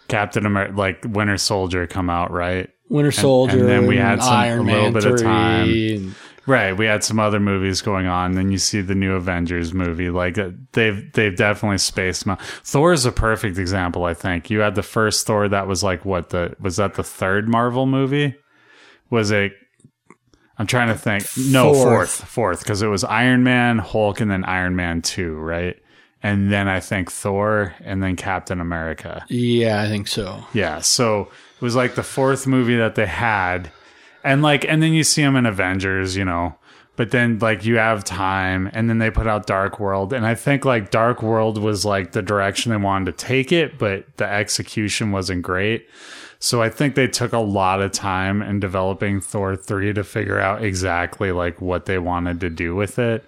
Captain 0.07 0.45
America, 0.47 0.73
like 0.75 1.03
Winter 1.07 1.37
Soldier, 1.37 1.85
come 1.85 2.09
out, 2.09 2.31
right? 2.31 2.69
Winter 2.89 3.11
Soldier, 3.11 3.59
and 3.59 3.67
then 3.67 3.85
we 3.85 3.97
had 3.97 4.23
some- 4.23 4.33
Iron 4.33 4.59
a 4.61 4.63
little 4.63 4.81
Man 4.83 4.93
bit 4.93 5.05
of 5.05 5.21
time. 5.21 6.15
Right. 6.47 6.71
We 6.71 6.85
had 6.85 7.03
some 7.03 7.19
other 7.19 7.39
movies 7.39 7.81
going 7.81 8.07
on. 8.07 8.31
Then 8.31 8.51
you 8.51 8.57
see 8.57 8.81
the 8.81 8.95
new 8.95 9.13
Avengers 9.15 9.73
movie. 9.73 10.09
Like 10.09 10.37
uh, 10.37 10.51
they've 10.71 11.11
they've 11.13 11.35
definitely 11.35 11.77
spaced 11.77 12.23
them 12.23 12.31
out. 12.31 12.41
Thor 12.41 12.93
is 12.93 13.05
a 13.05 13.11
perfect 13.11 13.57
example. 13.57 14.05
I 14.05 14.13
think 14.13 14.49
you 14.49 14.59
had 14.61 14.73
the 14.75 14.81
first 14.81 15.27
Thor 15.27 15.47
that 15.49 15.67
was 15.67 15.83
like 15.83 16.05
what 16.05 16.29
the 16.29 16.55
was 16.59 16.77
that 16.77 16.93
the 16.95 17.03
third 17.03 17.49
Marvel 17.49 17.85
movie? 17.85 18.35
Was 19.09 19.29
it? 19.31 19.51
I'm 20.57 20.65
trying 20.67 20.87
to 20.87 20.97
think. 20.97 21.25
No, 21.37 21.73
Fourth. 21.73 21.83
fourth, 21.83 22.29
fourth, 22.29 22.59
because 22.63 22.81
it 22.81 22.87
was 22.87 23.03
Iron 23.03 23.43
Man, 23.43 23.77
Hulk, 23.77 24.21
and 24.21 24.31
then 24.31 24.43
Iron 24.45 24.75
Man 24.75 25.01
two, 25.01 25.35
right? 25.35 25.75
And 26.23 26.51
then 26.51 26.67
I 26.67 26.79
think 26.79 27.11
Thor, 27.11 27.75
and 27.81 28.01
then 28.01 28.15
Captain 28.15 28.59
America. 28.59 29.23
yeah, 29.29 29.81
I 29.81 29.87
think 29.87 30.07
so. 30.07 30.45
Yeah, 30.53 30.79
so 30.79 31.21
it 31.55 31.61
was 31.61 31.75
like 31.75 31.93
the 31.93 32.01
fourth 32.03 32.47
movie 32.47 32.75
that 32.77 32.95
they 32.95 33.05
had, 33.05 33.71
and 34.27 34.41
like, 34.41 34.65
and 34.65 34.83
then 34.83 34.93
you 34.93 35.03
see 35.03 35.21
them 35.21 35.35
in 35.35 35.45
Avengers, 35.45 36.15
you 36.15 36.25
know. 36.25 36.55
But 36.97 37.11
then 37.11 37.37
like 37.39 37.63
you 37.63 37.77
have 37.77 38.03
time, 38.03 38.69
and 38.73 38.89
then 38.89 38.97
they 38.97 39.11
put 39.11 39.27
out 39.27 39.47
Dark 39.47 39.79
World, 39.79 40.13
and 40.13 40.25
I 40.25 40.35
think 40.35 40.65
like 40.65 40.91
Dark 40.91 41.21
World 41.21 41.57
was 41.57 41.85
like 41.85 42.11
the 42.11 42.21
direction 42.21 42.71
they 42.71 42.77
wanted 42.77 43.17
to 43.17 43.25
take 43.25 43.51
it, 43.51 43.77
but 43.77 44.05
the 44.17 44.27
execution 44.27 45.11
wasn't 45.11 45.43
great. 45.43 45.87
So 46.39 46.61
I 46.61 46.69
think 46.69 46.95
they 46.95 47.07
took 47.07 47.33
a 47.33 47.39
lot 47.39 47.81
of 47.81 47.91
time 47.91 48.41
in 48.41 48.59
developing 48.59 49.21
Thor 49.21 49.55
3 49.55 49.93
to 49.93 50.03
figure 50.03 50.39
out 50.39 50.63
exactly 50.63 51.31
like 51.31 51.61
what 51.61 51.85
they 51.85 51.97
wanted 51.97 52.39
to 52.41 52.49
do 52.49 52.75
with 52.75 52.99
it, 52.99 53.23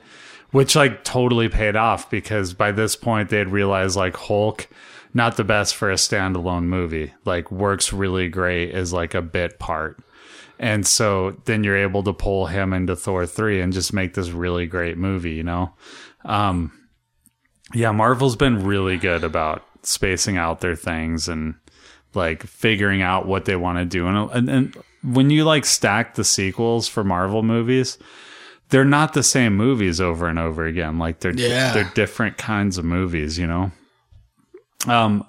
which 0.52 0.76
like 0.76 1.04
totally 1.04 1.48
paid 1.48 1.76
off 1.76 2.10
because 2.10 2.54
by 2.54 2.72
this 2.72 2.96
point 2.96 3.30
they 3.30 3.38
had 3.38 3.52
realized 3.52 3.96
like 3.96 4.18
Hulk 4.18 4.68
not 5.14 5.38
the 5.38 5.44
best 5.44 5.76
for 5.76 5.90
a 5.90 5.96
standalone 5.96 6.66
movie, 6.66 7.14
like 7.26 7.52
works 7.52 7.94
really 7.94 8.30
great 8.30 8.72
as 8.72 8.94
like 8.94 9.14
a 9.16 9.22
bit 9.22 9.58
part. 9.60 10.00
And 10.60 10.86
so 10.86 11.38
then 11.46 11.64
you're 11.64 11.78
able 11.78 12.04
to 12.04 12.12
pull 12.14 12.48
him 12.48 12.74
into 12.74 12.96
Thor 12.96 13.26
3 13.26 13.62
and 13.62 13.72
just 13.72 13.94
make 13.94 14.14
this 14.14 14.30
really 14.30 14.68
great 14.68 14.98
movie, 14.98 15.32
you 15.34 15.44
know? 15.44 15.74
Um 16.26 16.72
yeah, 17.74 17.92
Marvel's 17.92 18.36
been 18.36 18.66
really 18.66 18.98
good 18.98 19.24
about 19.24 19.64
spacing 19.84 20.38
out 20.38 20.60
their 20.60 20.76
things 20.76 21.28
and 21.30 21.56
like 22.14 22.44
figuring 22.44 23.02
out 23.04 23.28
what 23.28 23.46
they 23.46 23.56
want 23.56 23.78
to 23.78 23.86
do. 23.86 24.08
And, 24.08 24.30
and 24.32 24.50
and 24.50 24.78
when 25.04 25.30
you 25.30 25.46
like 25.46 25.66
stack 25.66 26.16
the 26.16 26.24
sequels 26.24 26.88
for 26.88 27.04
Marvel 27.04 27.44
movies, 27.44 27.98
they're 28.70 28.84
not 28.84 29.14
the 29.14 29.24
same 29.24 29.56
movies 29.56 30.02
over 30.02 30.28
and 30.28 30.38
over 30.40 30.66
again. 30.66 30.98
Like 31.00 31.20
they're 31.20 31.32
Yeah. 31.34 31.74
they're 31.74 31.92
different 31.96 32.38
kinds 32.38 32.78
of 32.78 32.86
movies, 32.86 33.38
you 33.38 33.48
know. 33.48 33.72
Um 34.88 35.24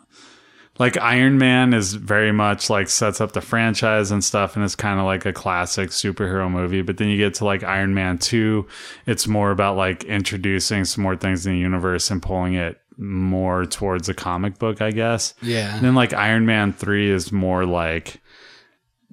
like 0.81 0.97
Iron 0.97 1.37
Man 1.37 1.75
is 1.75 1.93
very 1.93 2.33
much 2.33 2.71
like 2.71 2.89
sets 2.89 3.21
up 3.21 3.33
the 3.33 3.43
franchise 3.43 4.11
and 4.11 4.25
stuff 4.25 4.57
and 4.57 4.65
it's 4.65 4.75
kind 4.75 4.99
of 4.99 5.05
like 5.05 5.27
a 5.27 5.33
classic 5.33 5.91
superhero 5.91 6.51
movie, 6.51 6.81
but 6.81 6.97
then 6.97 7.09
you 7.09 7.19
get 7.19 7.35
to 7.35 7.45
like 7.45 7.63
Iron 7.63 7.93
Man 7.93 8.17
2, 8.17 8.67
it's 9.07 9.29
more 9.29 9.51
about 9.51 9.77
like 9.77 10.05
introducing 10.05 10.87
some 10.87 11.03
more 11.05 11.17
things 11.17 11.47
in 11.47 11.53
the 11.53 11.59
universe 11.59 12.11
and 12.11 12.23
pulling 12.23 12.55
it 12.55 12.81
more 12.97 13.67
towards 13.67 14.09
a 14.09 14.15
comic 14.15 14.59
book, 14.59 14.81
I 14.81 14.91
guess. 14.91 15.35
Yeah, 15.43 15.75
And 15.77 15.85
then 15.85 15.95
like 15.95 16.15
Iron 16.15 16.47
Man 16.47 16.73
3 16.73 17.11
is 17.11 17.31
more 17.31 17.67
like 17.67 18.23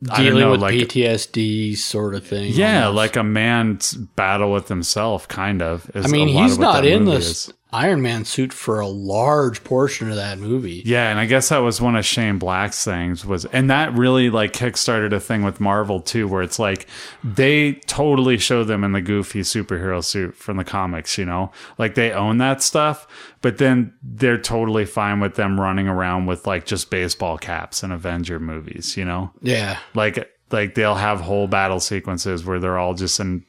I 0.10 0.16
don't 0.18 0.26
dealing 0.26 0.40
know, 0.40 0.52
with 0.52 0.62
like 0.62 0.76
PTSD 0.76 1.76
sort 1.76 2.16
of 2.16 2.26
thing. 2.26 2.54
yeah, 2.54 2.86
almost. 2.86 2.96
like 2.96 3.16
a 3.18 3.24
man's 3.24 3.94
battle 3.94 4.54
with 4.54 4.70
himself, 4.70 5.28
kind 5.28 5.62
of. 5.62 5.92
is 5.94 6.06
I 6.06 6.08
mean, 6.08 6.30
he's 6.30 6.58
not 6.58 6.86
in 6.86 7.04
this 7.04 7.50
is. 7.50 7.54
Iron 7.78 8.02
Man 8.02 8.26
suit 8.26 8.52
for 8.52 8.80
a 8.80 8.88
large 8.88 9.64
portion 9.64 10.10
of 10.10 10.16
that 10.16 10.40
movie. 10.40 10.82
Yeah, 10.84 11.12
and 11.12 11.20
I 11.20 11.28
guess 11.28 11.50
that 11.50 11.60
was 11.60 11.80
one 11.80 11.96
of 11.96 12.04
Shane 12.04 12.40
Black's 12.40 12.84
things 12.84 13.24
was, 13.24 13.46
and 13.46 13.70
that 13.70 13.94
really 13.94 14.32
like 14.32 14.52
kickstarted 14.52 15.14
a 15.14 15.20
thing 15.20 15.44
with 15.44 15.60
Marvel 15.60 16.00
too, 16.00 16.28
where 16.28 16.42
it's 16.42 16.58
like 16.58 16.88
they 17.24 17.74
totally 17.86 18.40
show 18.40 18.64
them 18.64 18.84
in 18.84 18.94
the 18.94 19.02
goofy 19.02 19.42
superhero 19.42 20.04
suit 20.04 20.36
from 20.36 20.58
the 20.58 20.64
comics, 20.64 21.20
you 21.20 21.26
know, 21.26 21.52
like 21.78 21.94
they 21.94 22.12
own 22.12 22.40
that 22.40 22.64
stuff, 22.64 23.08
but 23.42 23.60
then 23.60 23.94
they're 24.02 24.42
totally 24.42 24.86
fine 24.86 25.20
with 25.20 25.36
them 25.36 25.62
running 25.62 25.88
around 25.88 26.26
with 26.26 26.48
like 26.48 26.66
just 26.66 26.90
baseball 26.90 27.38
caps 27.38 27.84
in 27.84 27.92
Avenger 27.92 28.40
movies, 28.40 28.98
you 28.98 29.06
know, 29.06 29.32
Yeah, 29.44 29.78
like 29.94 30.28
like 30.52 30.74
they'll 30.74 30.96
have 30.96 31.22
whole 31.22 31.48
battle 31.48 31.80
sequences 31.80 32.44
where 32.44 32.60
they're 32.60 32.80
all 32.80 32.96
just 32.96 33.20
in 33.20 33.44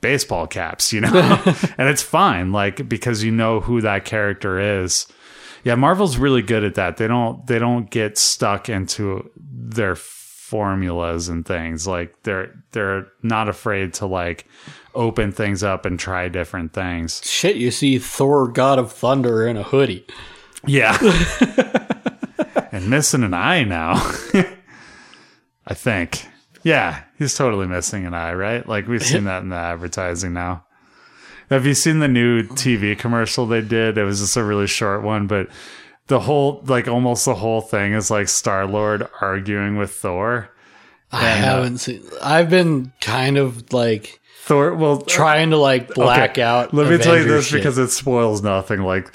baseball 0.00 0.46
caps, 0.46 0.92
you 0.92 1.00
know, 1.00 1.10
and 1.78 1.88
it's 1.88 2.02
fine, 2.02 2.52
like 2.52 2.88
because 2.88 3.22
you 3.22 3.30
know 3.30 3.60
who 3.60 3.80
that 3.80 4.04
character 4.04 4.82
is. 4.82 5.06
Yeah, 5.64 5.76
Marvel's 5.76 6.16
really 6.16 6.42
good 6.42 6.64
at 6.64 6.74
that. 6.74 6.96
They 6.96 7.06
don't 7.06 7.46
they 7.46 7.58
don't 7.58 7.90
get 7.90 8.18
stuck 8.18 8.68
into 8.68 9.30
their 9.36 9.94
formulas 9.94 11.28
and 11.28 11.46
things. 11.46 11.86
Like 11.86 12.14
they're 12.24 12.52
they're 12.72 13.06
not 13.22 13.48
afraid 13.48 13.94
to 13.94 14.06
like 14.06 14.46
open 14.94 15.32
things 15.32 15.62
up 15.62 15.86
and 15.86 15.98
try 15.98 16.28
different 16.28 16.72
things. 16.72 17.22
shit. 17.24 17.56
You 17.56 17.70
see 17.70 17.98
Thor, 17.98 18.48
God 18.48 18.78
of 18.78 18.92
Thunder, 18.92 19.46
in 19.46 19.56
a 19.56 19.62
hoodie. 19.62 20.06
Yeah. 20.66 20.98
and 22.72 22.90
missing 22.90 23.22
an 23.22 23.34
eye 23.34 23.64
now. 23.64 23.94
I 25.66 25.74
think. 25.74 26.26
Yeah, 26.62 27.02
he's 27.18 27.34
totally 27.34 27.66
missing 27.66 28.06
an 28.06 28.14
eye, 28.14 28.34
right? 28.34 28.66
Like 28.68 28.86
we've 28.86 29.02
seen 29.02 29.24
that 29.24 29.42
in 29.42 29.48
the 29.48 29.56
advertising 29.56 30.32
now. 30.32 30.64
Have 31.50 31.66
you 31.66 31.74
seen 31.74 31.98
the 31.98 32.08
new 32.08 32.44
TV 32.44 32.96
commercial 32.98 33.46
they 33.46 33.60
did? 33.60 33.98
It 33.98 34.04
was 34.04 34.20
just 34.20 34.36
a 34.36 34.44
really 34.44 34.66
short 34.66 35.02
one, 35.02 35.26
but 35.26 35.48
the 36.06 36.20
whole 36.20 36.62
like 36.66 36.88
almost 36.88 37.24
the 37.24 37.34
whole 37.34 37.60
thing 37.60 37.92
is 37.92 38.10
like 38.10 38.28
Star 38.28 38.66
Lord 38.66 39.06
arguing 39.20 39.76
with 39.76 39.90
Thor. 39.92 40.50
I 41.10 41.28
And, 41.28 41.44
uh, 41.44 41.48
haven't 41.48 41.78
seen. 41.78 42.02
I've 42.22 42.48
been 42.48 42.92
kind 43.00 43.36
of 43.36 43.72
like 43.72 44.18
Thor 44.44 44.74
well 44.74 45.02
trying 45.02 45.50
to 45.50 45.56
like 45.58 45.92
black 45.94 46.30
Okay, 46.32 46.42
out. 46.42 46.72
Let 46.72 46.90
me 46.90 46.96
tell 46.98 47.18
you 47.18 47.24
this 47.24 47.46
shit. 47.48 47.58
because 47.60 47.76
it 47.76 47.88
spoils 47.90 48.42
nothing. 48.42 48.80
Like 48.82 49.12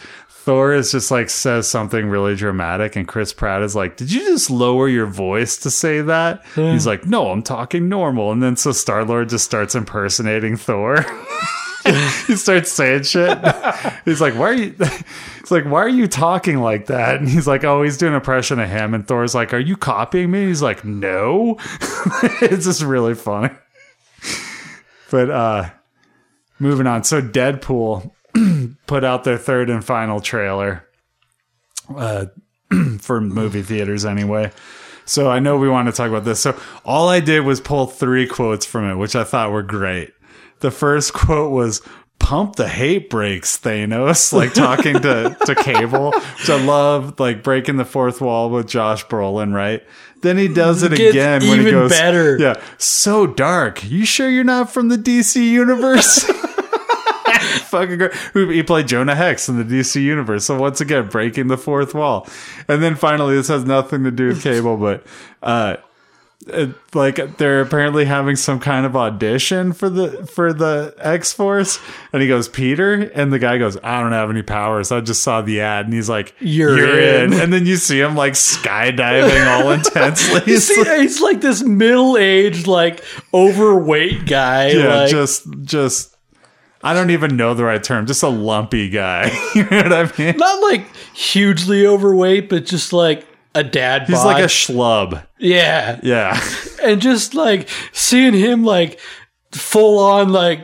Thor 0.48 0.72
is 0.72 0.94
just 0.94 1.12
like 1.12 1.30
says 1.30 1.68
something 1.68 2.08
really 2.08 2.34
dramatic, 2.34 2.96
and 2.96 3.06
Chris 3.06 3.34
Pratt 3.34 3.62
is 3.64 3.76
like, 3.76 3.98
"Did 3.98 4.14
you 4.14 4.22
just 4.22 4.50
lower 4.50 4.88
your 4.88 5.06
voice 5.06 5.58
to 5.58 5.70
say 5.70 6.00
that?" 6.00 6.42
He's 6.56 6.88
like, 6.88 7.06
"No, 7.06 7.32
I'm 7.32 7.44
talking 7.44 7.90
normal." 7.90 8.32
And 8.32 8.42
then 8.42 8.56
so 8.56 8.72
Star 8.72 9.04
Lord 9.04 9.28
just 9.28 9.44
starts 9.44 9.76
impersonating 9.76 10.56
Thor. 10.56 11.06
he 12.28 12.38
starts 12.38 12.72
saying 12.72 13.04
shit. 13.04 13.38
He's 14.06 14.22
like, 14.22 14.36
"Why 14.36 14.46
are 14.46 14.54
you?" 14.54 14.76
It's 15.40 15.52
like, 15.52 15.66
"Why 15.66 15.82
are 15.82 15.90
you 15.90 16.08
talking 16.08 16.60
like 16.60 16.86
that?" 16.86 17.20
And 17.20 17.28
he's 17.28 17.46
like, 17.46 17.66
"Oh, 17.66 17.84
he's 17.84 17.98
doing 17.98 18.14
an 18.14 18.20
impression 18.22 18.62
of 18.62 18.70
him." 18.70 18.94
And 18.94 19.06
Thor's 19.06 19.36
like, 19.36 19.54
"Are 19.54 19.60
you 19.60 19.76
copying 19.76 20.32
me?" 20.32 20.46
He's 20.46 20.62
like, 20.62 20.86
"No." 20.86 21.58
it's 22.42 22.64
just 22.64 22.82
really 22.82 23.16
funny. 23.16 23.50
But 25.12 25.30
uh 25.30 25.70
moving 26.58 26.88
on. 26.88 27.04
So 27.04 27.22
Deadpool 27.22 28.12
put 28.88 29.04
out 29.04 29.24
their 29.24 29.38
third 29.38 29.70
and 29.70 29.84
final 29.84 30.20
trailer 30.20 30.88
uh, 31.96 32.26
for 33.00 33.22
movie 33.22 33.62
theaters 33.62 34.06
anyway. 34.06 34.52
So 35.06 35.30
I 35.30 35.40
know 35.40 35.58
we 35.58 35.70
want 35.70 35.88
to 35.88 35.94
talk 35.94 36.10
about 36.10 36.26
this. 36.26 36.42
So 36.42 36.60
all 36.84 37.08
I 37.08 37.22
did 37.22 37.42
was 37.42 37.62
pull 37.62 37.88
three 37.88 38.28
quotes 38.28 38.66
from 38.66 38.90
it, 38.90 38.96
which 38.96 39.16
I 39.16 39.24
thought 39.24 39.52
were 39.52 39.64
great. 39.64 40.12
The 40.60 40.72
first 40.72 41.14
quote 41.14 41.52
was 41.52 41.82
pump 42.20 42.58
the 42.58 42.68
hate 42.68 43.10
brakes, 43.10 43.58
Thanos, 43.58 44.34
like 44.38 44.54
talking 44.54 45.02
to, 45.02 45.38
to 45.46 45.56
Cable, 45.56 46.12
which 46.12 46.50
I 46.50 46.64
love, 46.64 47.20
like 47.20 47.42
breaking 47.42 47.78
the 47.78 47.86
fourth 47.86 48.20
wall 48.20 48.50
with 48.50 48.68
Josh 48.68 49.06
Brolin, 49.06 49.54
right? 49.54 49.82
Then 50.22 50.38
he 50.38 50.48
does 50.48 50.84
it 50.84 50.92
Gets 50.96 51.12
again 51.12 51.48
when 51.48 51.60
he 51.60 51.72
goes, 51.72 51.92
better. 51.92 52.38
Yeah, 52.38 52.62
so 52.78 53.28
dark. 53.28 53.88
You 53.90 54.04
sure 54.04 54.30
you're 54.30 54.44
not 54.44 54.72
from 54.72 54.90
the 54.90 54.98
DC 54.98 55.36
universe? 55.36 56.30
Fucking 57.68 57.98
great. 57.98 58.14
He 58.34 58.64
played 58.64 58.88
Jonah 58.88 59.16
Hex 59.16 59.50
in 59.50 59.58
the 59.58 59.64
DC 59.64 60.02
universe. 60.02 60.46
So 60.46 60.58
once 60.60 60.82
again, 60.82 61.08
breaking 61.08 61.48
the 61.48 61.58
fourth 61.58 61.94
wall. 61.94 62.28
And 62.68 62.82
then 62.82 62.96
finally, 62.96 63.36
this 63.36 63.48
has 63.48 63.66
nothing 63.66 64.04
to 64.04 64.12
do 64.12 64.28
with 64.28 64.44
cable, 64.44 64.78
but 64.78 65.06
uh, 65.44 65.78
it, 66.50 66.70
like 66.94 67.38
they're 67.38 67.62
apparently 67.62 68.06
having 68.06 68.36
some 68.36 68.60
kind 68.60 68.86
of 68.86 68.96
audition 68.96 69.74
for 69.74 69.90
the 69.90 70.26
for 70.28 70.54
the 70.54 70.94
X 71.00 71.34
Force, 71.34 71.80
and 72.14 72.22
he 72.22 72.28
goes 72.28 72.48
Peter, 72.48 72.94
and 72.94 73.34
the 73.34 73.40
guy 73.40 73.58
goes, 73.58 73.78
I 73.84 74.02
don't 74.02 74.12
have 74.12 74.30
any 74.30 74.44
powers. 74.44 74.92
I 74.92 75.02
just 75.02 75.24
saw 75.24 75.42
the 75.42 75.62
ad, 75.62 75.86
and 75.86 75.94
he's 75.94 76.10
like, 76.10 76.36
You're 76.40 76.78
in." 77.00 77.34
and 77.34 77.52
then 77.52 77.66
you 77.66 77.76
see 77.76 78.00
him 78.00 78.16
like 78.16 78.34
skydiving 78.34 79.48
all 79.48 79.72
intensely. 79.72 80.42
You 80.46 80.60
see, 80.60 80.84
he's 81.02 81.22
like 81.22 81.42
this 81.42 81.64
middle-aged, 81.64 82.68
like 82.68 83.04
overweight 83.34 84.26
guy. 84.26 84.70
yeah, 84.72 84.96
like, 85.02 85.10
just 85.10 85.48
just 85.64 86.17
I 86.88 86.94
don't 86.94 87.10
even 87.10 87.36
know 87.36 87.54
the 87.54 87.66
right 87.66 87.84
term. 87.84 88.06
Just 88.06 88.24
a 88.24 88.30
lumpy 88.30 88.90
guy. 88.90 89.26
you 89.56 89.64
know 89.70 89.84
what 89.84 89.94
I 89.94 90.12
mean? 90.18 90.38
not 90.38 90.62
like 90.62 90.86
hugely 91.14 91.86
overweight, 91.86 92.48
but 92.50 92.66
just 92.66 92.94
like 92.94 93.28
a 93.54 93.64
dad. 93.64 94.04
He's 94.08 94.18
bod. 94.20 94.26
like 94.26 94.44
a 94.44 94.48
schlub. 94.48 95.26
yeah, 95.38 96.00
Yeah. 96.02 96.40
and 96.84 97.02
just 97.02 97.34
like 97.34 97.68
seeing 97.92 98.34
him 98.34 98.64
like 98.64 99.00
full 99.52 100.00
on 100.00 100.30
like 100.30 100.62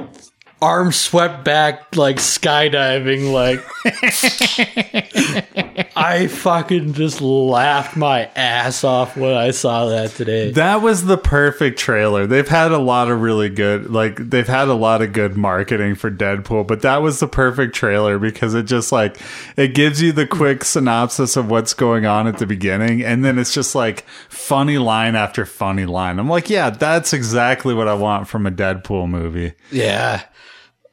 arms 0.63 0.95
swept 0.95 1.43
back 1.43 1.95
like 1.95 2.15
skydiving 2.15 3.33
like 3.33 3.61
I 5.95 6.27
fucking 6.27 6.93
just 6.93 7.21
laughed 7.21 7.95
my 7.95 8.25
ass 8.35 8.83
off 8.83 9.15
when 9.15 9.35
I 9.35 9.51
saw 9.51 9.87
that 9.87 10.11
today. 10.11 10.51
That 10.51 10.81
was 10.81 11.05
the 11.05 11.17
perfect 11.17 11.77
trailer. 11.77 12.25
They've 12.25 12.47
had 12.47 12.71
a 12.71 12.77
lot 12.77 13.11
of 13.11 13.21
really 13.21 13.49
good, 13.49 13.91
like, 13.91 14.17
they've 14.17 14.47
had 14.47 14.69
a 14.69 14.73
lot 14.73 15.01
of 15.01 15.13
good 15.13 15.37
marketing 15.37 15.95
for 15.95 16.09
Deadpool, 16.09 16.67
but 16.67 16.81
that 16.81 17.01
was 17.01 17.19
the 17.19 17.27
perfect 17.27 17.75
trailer 17.75 18.17
because 18.17 18.53
it 18.53 18.63
just, 18.63 18.91
like, 18.91 19.17
it 19.55 19.75
gives 19.75 20.01
you 20.01 20.11
the 20.11 20.27
quick 20.27 20.63
synopsis 20.63 21.37
of 21.37 21.49
what's 21.49 21.73
going 21.73 22.05
on 22.05 22.27
at 22.27 22.39
the 22.39 22.47
beginning, 22.47 23.03
and 23.03 23.23
then 23.23 23.37
it's 23.37 23.53
just, 23.53 23.75
like, 23.75 24.05
funny 24.29 24.77
line 24.77 25.15
after 25.15 25.45
funny 25.45 25.85
line. 25.85 26.19
I'm 26.19 26.29
like, 26.29 26.49
yeah, 26.49 26.69
that's 26.69 27.13
exactly 27.13 27.73
what 27.73 27.87
I 27.87 27.93
want 27.93 28.27
from 28.27 28.47
a 28.47 28.51
Deadpool 28.51 29.09
movie. 29.09 29.53
Yeah. 29.71 30.23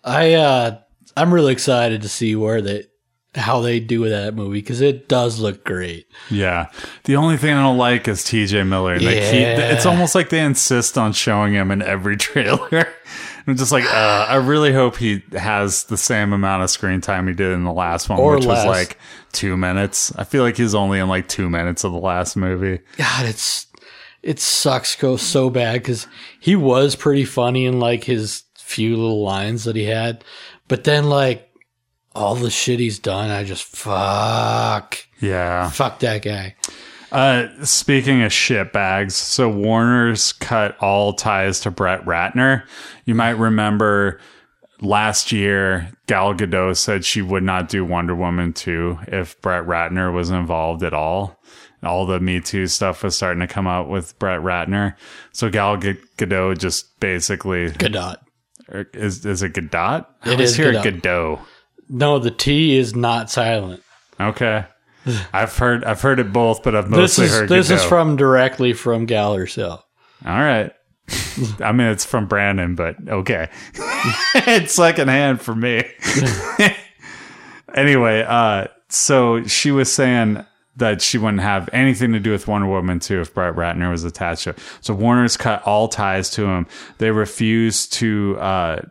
I 0.05 0.35
uh 0.35 0.79
I'm 1.17 1.33
really 1.35 1.53
excited 1.53 2.03
to 2.03 2.09
see 2.09 2.37
where 2.37 2.61
they 2.63 2.85
how 3.35 3.61
they 3.61 3.79
do 3.79 4.01
with 4.01 4.11
that 4.11 4.35
movie 4.35 4.59
because 4.61 4.81
it 4.81 5.09
does 5.09 5.39
look 5.39 5.65
great. 5.65 6.07
Yeah. 6.31 6.67
The 7.05 7.15
only 7.17 7.37
thing 7.37 7.55
I 7.55 7.63
don't 7.63 7.79
like 7.79 8.09
is 8.09 8.23
TJ 8.25 8.67
Miller. 8.67 8.99
They 8.99 9.21
keep, 9.21 9.41
Yeah. 9.41 9.73
it's 9.73 9.87
almost 9.87 10.17
like 10.17 10.31
they 10.31 10.41
insist 10.41 10.99
on 10.99 11.13
showing 11.13 11.53
him 11.53 11.71
in 11.71 11.81
every 11.81 12.17
trailer. 12.19 12.89
I'm 13.47 13.57
just 13.57 13.71
like, 13.71 13.85
uh, 13.85 14.27
I 14.29 14.35
really 14.37 14.73
hope 14.73 14.97
he 14.97 15.23
has 15.33 15.85
the 15.85 15.97
same 15.97 16.33
amount 16.33 16.65
of 16.65 16.71
screen 16.71 17.01
time 17.01 17.29
he 17.29 17.33
did 17.33 17.53
in 17.53 17.63
the 17.65 17.73
last 17.73 18.09
one, 18.09 18.19
Or 18.19 18.35
which 18.35 18.47
less. 18.47 18.67
was 18.67 18.77
like 18.77 18.99
two 19.33 19.57
minutes. 19.57 20.13
I 20.17 20.25
feel 20.25 20.43
like 20.43 20.57
he's 20.57 20.75
only 20.75 20.99
in 20.99 21.09
like 21.09 21.29
two 21.29 21.49
minutes 21.49 21.85
of 21.85 21.93
the 21.93 21.99
last 21.99 22.37
movie. 22.37 22.81
God, 22.97 23.27
it's 23.27 23.67
it 24.25 24.41
sucks 24.41 24.97
go 24.97 25.17
so 25.17 25.51
bad 25.51 25.75
because 25.75 26.07
he 26.41 26.57
was 26.57 26.97
pretty 26.97 27.25
funny 27.25 27.65
in 27.65 27.79
like 27.79 28.03
his 28.05 28.43
few 28.71 28.97
little 28.97 29.23
lines 29.23 29.65
that 29.65 29.77
he 29.77 29.85
had, 29.85 30.25
but 30.69 30.85
then 30.85 31.09
like 31.09 31.49
all 32.15 32.35
the 32.35 32.51
shit 32.51 32.79
he's 32.81 32.99
done, 32.99 33.31
I 33.31 33.45
just 33.45 33.65
fuck 33.65 34.97
Yeah. 35.21 35.69
fuck 35.71 35.99
that 36.01 36.23
guy. 36.23 36.55
Uh, 37.13 37.49
speaking 37.65 38.23
of 38.23 38.33
shit 38.33 38.73
bags, 38.73 39.17
so 39.17 39.51
Warner's 39.51 40.33
cut 40.33 40.77
all 40.79 41.13
ties 41.13 41.59
to 41.61 41.71
Brett 41.73 42.05
Ratner. 42.05 42.63
You 43.05 43.17
might 43.17 43.31
remember 43.37 44.21
last 44.81 45.33
year, 45.33 45.91
Gal 46.07 46.35
Gadot 46.35 46.77
said 46.77 47.05
she 47.05 47.21
would 47.21 47.43
not 47.43 47.69
do 47.69 47.85
Wonder 47.85 48.15
Woman 48.15 48.53
2 48.53 48.99
if 49.09 49.41
Brett 49.43 49.65
Ratner 49.67 50.13
was 50.15 50.31
involved 50.31 50.85
at 50.85 50.95
all. 50.95 51.37
All 51.83 52.07
the 52.07 52.21
Me 52.21 52.41
Too 52.41 52.67
stuff 52.69 53.03
was 53.03 53.17
starting 53.17 53.41
to 53.41 53.47
come 53.47 53.67
out 53.67 53.89
with 53.89 54.17
Brett 54.19 54.41
Ratner. 54.41 54.95
So 55.33 55.49
Gal 55.51 55.79
Gadot 55.79 56.59
just 56.59 57.01
basically 57.01 57.71
Gadot. 57.71 58.17
Or 58.71 58.87
is 58.95 59.25
is 59.27 59.43
it 59.43 59.53
Gadot? 59.55 60.07
I 60.23 60.29
It 60.29 60.33
always 60.33 60.51
is 60.51 60.57
hear 60.57 60.73
Gadot. 60.73 61.03
Godot. 61.03 61.41
No, 61.89 62.19
the 62.19 62.31
T 62.31 62.77
is 62.77 62.95
not 62.95 63.31
silent. 63.31 63.83
Okay. 64.19 64.65
I've 65.33 65.57
heard 65.57 65.85
I've 65.85 66.01
heard 66.01 66.19
it 66.21 66.33
both, 66.33 66.63
but 66.63 66.75
I've 66.77 66.91
This 66.91 67.19
mostly 67.19 67.25
is 67.27 67.33
heard 67.33 67.49
this 67.49 67.71
is 67.71 67.83
from 67.83 68.17
directly 68.17 68.73
from 68.75 69.07
Gal 69.07 69.35
herself. 69.35 69.85
All 70.25 70.39
right. 70.39 70.73
I 71.61 71.73
mean, 71.73 71.89
it's 71.89 72.05
from 72.05 72.27
Brandon, 72.27 72.75
but 72.75 72.97
okay. 73.09 73.49
it's 74.35 74.75
secondhand 74.75 75.41
for 75.41 75.55
me. 75.55 75.83
anyway, 77.75 78.25
uh, 78.27 78.67
so 78.89 79.45
she 79.45 79.71
was 79.71 79.93
saying 79.93 80.45
that 80.81 81.01
she 81.01 81.17
wouldn't 81.17 81.43
have 81.43 81.71
anything 81.73 82.13
to 82.13 82.21
do 82.21 82.33
with 82.33 82.49
Wonder 82.49 82.67
Woman 82.67 82.99
2 82.99 83.21
if 83.21 83.33
Brett 83.33 83.55
Ratner 83.55 83.91
was 83.91 84.05
attached 84.05 84.45
to 84.45 84.51
it. 84.51 84.59
So 84.81 84.95
Warner's 84.95 85.37
cut 85.37 85.63
all 85.63 85.89
ties 85.89 86.31
to 86.31 86.47
him. 86.47 86.67
They 86.99 87.11
refused 87.11 87.93
to, 87.95 88.37
uh, 88.41 88.83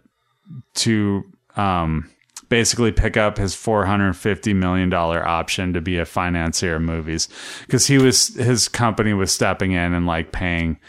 to, 0.76 1.24
um, 1.56 2.10
basically 2.48 2.92
pick 2.92 3.18
up 3.18 3.38
his 3.38 3.54
$450 3.54 4.56
million 4.56 4.92
option 4.94 5.74
to 5.74 5.82
be 5.82 5.98
a 6.00 6.06
financier 6.06 6.78
of 6.78 6.82
movies 6.82 7.28
because 7.62 7.86
he 7.86 7.98
was, 8.00 8.36
his 8.36 8.68
company 8.68 9.14
was 9.14 9.32
stepping 9.32 9.74
in 9.74 9.94
and 9.94 10.08
like 10.08 10.32
paying, 10.32 10.80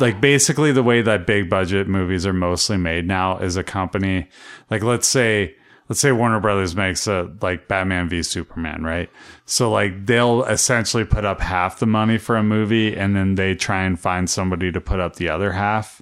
like 0.00 0.20
basically 0.20 0.72
the 0.72 0.82
way 0.82 1.02
that 1.02 1.26
big 1.26 1.48
budget 1.48 1.86
movies 1.86 2.26
are 2.26 2.32
mostly 2.32 2.76
made 2.76 3.06
now 3.06 3.38
is 3.38 3.56
a 3.56 3.64
company 3.64 4.28
like 4.70 4.82
let's 4.82 5.06
say 5.06 5.54
let's 5.90 6.00
say 6.00 6.12
Warner 6.12 6.38
Brothers 6.38 6.76
makes 6.76 7.08
a 7.08 7.28
like 7.42 7.66
Batman 7.66 8.08
v 8.08 8.22
Superman, 8.22 8.84
right? 8.84 9.10
So 9.44 9.72
like 9.72 10.06
they'll 10.06 10.44
essentially 10.44 11.04
put 11.04 11.24
up 11.24 11.40
half 11.40 11.80
the 11.80 11.86
money 11.86 12.16
for 12.16 12.36
a 12.36 12.44
movie 12.44 12.96
and 12.96 13.16
then 13.16 13.34
they 13.34 13.56
try 13.56 13.82
and 13.82 13.98
find 13.98 14.30
somebody 14.30 14.70
to 14.70 14.80
put 14.80 15.00
up 15.00 15.16
the 15.16 15.28
other 15.28 15.50
half. 15.50 16.00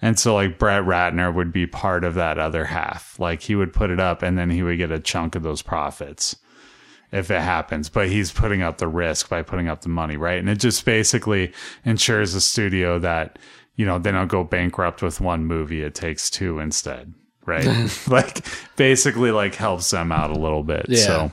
And 0.00 0.20
so 0.20 0.34
like 0.34 0.56
Brett 0.56 0.84
Ratner 0.84 1.34
would 1.34 1.52
be 1.52 1.66
part 1.66 2.04
of 2.04 2.14
that 2.14 2.38
other 2.38 2.66
half. 2.66 3.18
Like 3.18 3.42
he 3.42 3.56
would 3.56 3.72
put 3.72 3.90
it 3.90 3.98
up 3.98 4.22
and 4.22 4.38
then 4.38 4.50
he 4.50 4.62
would 4.62 4.78
get 4.78 4.92
a 4.92 5.00
chunk 5.00 5.34
of 5.34 5.42
those 5.42 5.62
profits 5.62 6.36
if 7.10 7.28
it 7.28 7.42
happens, 7.42 7.88
but 7.88 8.08
he's 8.08 8.30
putting 8.30 8.62
up 8.62 8.78
the 8.78 8.88
risk 8.88 9.28
by 9.28 9.42
putting 9.42 9.66
up 9.66 9.80
the 9.80 9.88
money, 9.88 10.16
right? 10.16 10.38
And 10.38 10.48
it 10.48 10.60
just 10.60 10.84
basically 10.84 11.52
ensures 11.84 12.34
the 12.34 12.40
studio 12.40 13.00
that, 13.00 13.40
you 13.74 13.84
know, 13.84 13.98
they 13.98 14.12
don't 14.12 14.28
go 14.28 14.44
bankrupt 14.44 15.02
with 15.02 15.20
one 15.20 15.44
movie. 15.44 15.82
It 15.82 15.96
takes 15.96 16.30
two 16.30 16.60
instead, 16.60 17.14
right? 17.46 17.66
like 18.08 18.44
basically 18.76 19.30
like 19.30 19.54
helps 19.54 19.90
them 19.90 20.12
out 20.12 20.30
a 20.30 20.38
little 20.38 20.62
bit. 20.62 20.86
Yeah. 20.88 20.98
So 20.98 21.32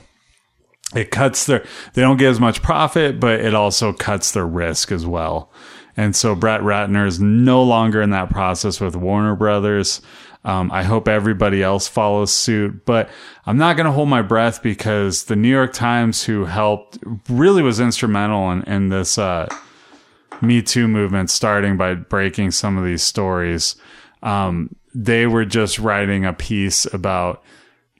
it 0.94 1.10
cuts 1.10 1.46
their, 1.46 1.64
they 1.94 2.02
don't 2.02 2.18
get 2.18 2.30
as 2.30 2.40
much 2.40 2.62
profit, 2.62 3.18
but 3.18 3.40
it 3.40 3.54
also 3.54 3.92
cuts 3.92 4.32
their 4.32 4.46
risk 4.46 4.92
as 4.92 5.06
well. 5.06 5.50
And 5.96 6.16
so 6.16 6.34
Brett 6.34 6.62
Ratner 6.62 7.06
is 7.06 7.20
no 7.20 7.62
longer 7.62 8.00
in 8.00 8.10
that 8.10 8.30
process 8.30 8.80
with 8.80 8.96
Warner 8.96 9.36
Brothers. 9.36 10.00
Um, 10.44 10.72
I 10.72 10.82
hope 10.82 11.06
everybody 11.06 11.62
else 11.62 11.86
follows 11.86 12.32
suit, 12.32 12.84
but 12.84 13.08
I'm 13.46 13.58
not 13.58 13.76
going 13.76 13.86
to 13.86 13.92
hold 13.92 14.08
my 14.08 14.22
breath 14.22 14.62
because 14.62 15.24
the 15.24 15.36
New 15.36 15.48
York 15.48 15.72
Times, 15.72 16.24
who 16.24 16.46
helped, 16.46 16.98
really 17.28 17.62
was 17.62 17.78
instrumental 17.78 18.50
in, 18.50 18.62
in 18.62 18.88
this 18.88 19.18
uh, 19.18 19.48
Me 20.40 20.60
Too 20.60 20.88
movement, 20.88 21.30
starting 21.30 21.76
by 21.76 21.94
breaking 21.94 22.50
some 22.50 22.76
of 22.76 22.84
these 22.84 23.02
stories. 23.02 23.76
Um, 24.22 24.74
they 24.94 25.26
were 25.26 25.44
just 25.44 25.78
writing 25.78 26.24
a 26.24 26.32
piece 26.32 26.86
about 26.92 27.42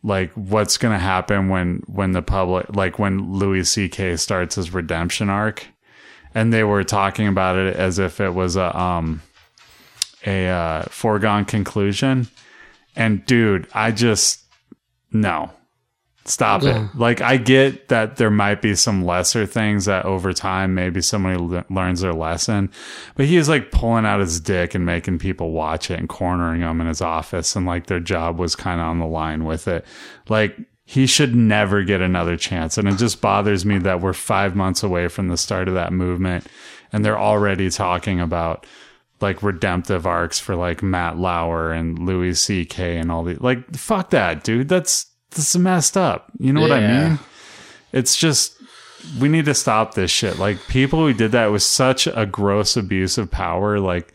like 0.03 0.33
what's 0.33 0.79
going 0.79 0.93
to 0.93 0.99
happen 0.99 1.49
when 1.49 1.83
when 1.87 2.13
the 2.13 2.23
public, 2.23 2.75
like 2.75 2.99
when 2.99 3.33
Louis 3.33 3.65
C.K. 3.65 4.17
starts 4.17 4.57
his 4.57 4.75
redemption 4.75 5.29
arc, 5.31 5.67
and 6.35 6.53
they 6.53 6.65
were 6.65 6.85
talking 6.85 7.29
about 7.29 7.57
it 7.57 7.77
as 7.77 7.99
if 7.99 8.21
it 8.21 8.35
was 8.35 8.57
a 8.57 8.77
um 8.79 9.23
a 10.27 10.49
uh, 10.49 10.83
foregone 10.85 11.45
conclusion. 11.45 12.29
And 12.95 13.25
dude, 13.27 13.69
I 13.73 13.91
just 13.93 14.43
no. 15.13 15.51
Stop 16.25 16.63
it. 16.63 16.81
Like 16.95 17.21
I 17.21 17.37
get 17.37 17.89
that 17.89 18.17
there 18.17 18.31
might 18.31 18.63
be 18.63 18.77
some 18.77 19.05
lesser 19.05 19.45
things 19.45 19.87
that 19.87 20.05
over 20.05 20.33
time 20.33 20.75
maybe 20.75 21.03
somebody 21.03 21.37
le- 21.37 21.65
learns 21.69 22.01
their 22.01 22.13
lesson, 22.13 22.71
but 23.17 23.27
he 23.27 23.39
was 23.39 23.49
like 23.49 23.73
pulling 23.73 24.07
out 24.07 24.21
his 24.21 24.39
dick 24.39 24.75
and 24.75 24.87
making 24.87 25.19
people 25.19 25.51
watch 25.51 25.91
it 25.91 25.99
and 25.99 26.09
cornering 26.09 26.61
them 26.61 26.81
in 26.81 26.87
his 26.87 27.01
office 27.01 27.57
and 27.57 27.67
like 27.67 27.87
their 27.87 28.01
job 28.01 28.39
was 28.39 28.55
kind 28.55 28.81
of 28.81 28.87
on 28.87 29.01
the 29.01 29.07
line 29.07 29.45
with 29.45 29.67
it. 29.67 29.85
Like 30.29 30.57
he 30.85 31.07
should 31.07 31.35
never 31.35 31.83
get 31.83 32.01
another 32.01 32.37
chance. 32.37 32.79
And 32.79 32.87
it 32.89 32.99
just 32.99 33.21
bothers 33.21 33.65
me 33.65 33.79
that 33.79 34.01
we're 34.01 34.13
5 34.13 34.55
months 34.55 34.85
away 34.85 35.09
from 35.09 35.29
the 35.29 35.37
start 35.37 35.67
of 35.67 35.75
that 35.75 35.93
movement 35.93 36.47
and 36.93 37.05
they're 37.05 37.19
already 37.19 37.69
talking 37.69 38.21
about 38.21 38.65
like 39.21 39.43
redemptive 39.43 40.07
arcs 40.07 40.39
for 40.39 40.55
like 40.55 40.83
Matt 40.83 41.17
Lauer 41.17 41.73
and 41.73 41.99
Louis 41.99 42.35
C.K. 42.35 42.99
and 42.99 43.11
all 43.11 43.23
the 43.23 43.37
like. 43.37 43.75
Fuck 43.77 44.11
that, 44.11 44.43
dude. 44.43 44.69
That's 44.69 45.07
that's 45.35 45.57
messed 45.57 45.97
up. 45.97 46.31
You 46.39 46.53
know 46.53 46.61
what 46.61 46.73
I 46.73 46.81
mean? 46.87 47.19
It's 47.93 48.17
just 48.17 48.57
we 49.19 49.29
need 49.29 49.45
to 49.47 49.55
stop 49.55 49.95
this 49.95 50.11
shit. 50.11 50.39
Like 50.39 50.59
people 50.69 51.01
who 51.01 51.13
did 51.13 51.33
that 51.33 51.47
was 51.47 51.65
such 51.65 52.07
a 52.07 52.27
gross 52.27 52.77
abuse 52.77 53.19
of 53.19 53.31
power. 53.31 53.81
Like, 53.81 54.15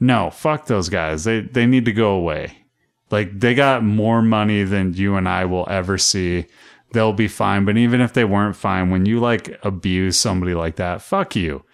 no, 0.00 0.30
fuck 0.30 0.66
those 0.66 0.88
guys. 0.88 1.24
They 1.24 1.40
they 1.40 1.66
need 1.66 1.84
to 1.86 1.92
go 1.92 2.12
away. 2.12 2.58
Like 3.10 3.38
they 3.38 3.54
got 3.54 3.84
more 3.84 4.22
money 4.22 4.64
than 4.64 4.94
you 4.94 5.16
and 5.16 5.28
I 5.28 5.44
will 5.44 5.66
ever 5.68 5.98
see. 5.98 6.46
They'll 6.92 7.12
be 7.12 7.28
fine. 7.28 7.64
But 7.64 7.76
even 7.76 8.00
if 8.00 8.12
they 8.12 8.24
weren't 8.24 8.56
fine, 8.56 8.90
when 8.90 9.06
you 9.06 9.20
like 9.20 9.58
abuse 9.62 10.18
somebody 10.18 10.54
like 10.54 10.76
that, 10.76 11.02
fuck 11.02 11.36
you. 11.36 11.64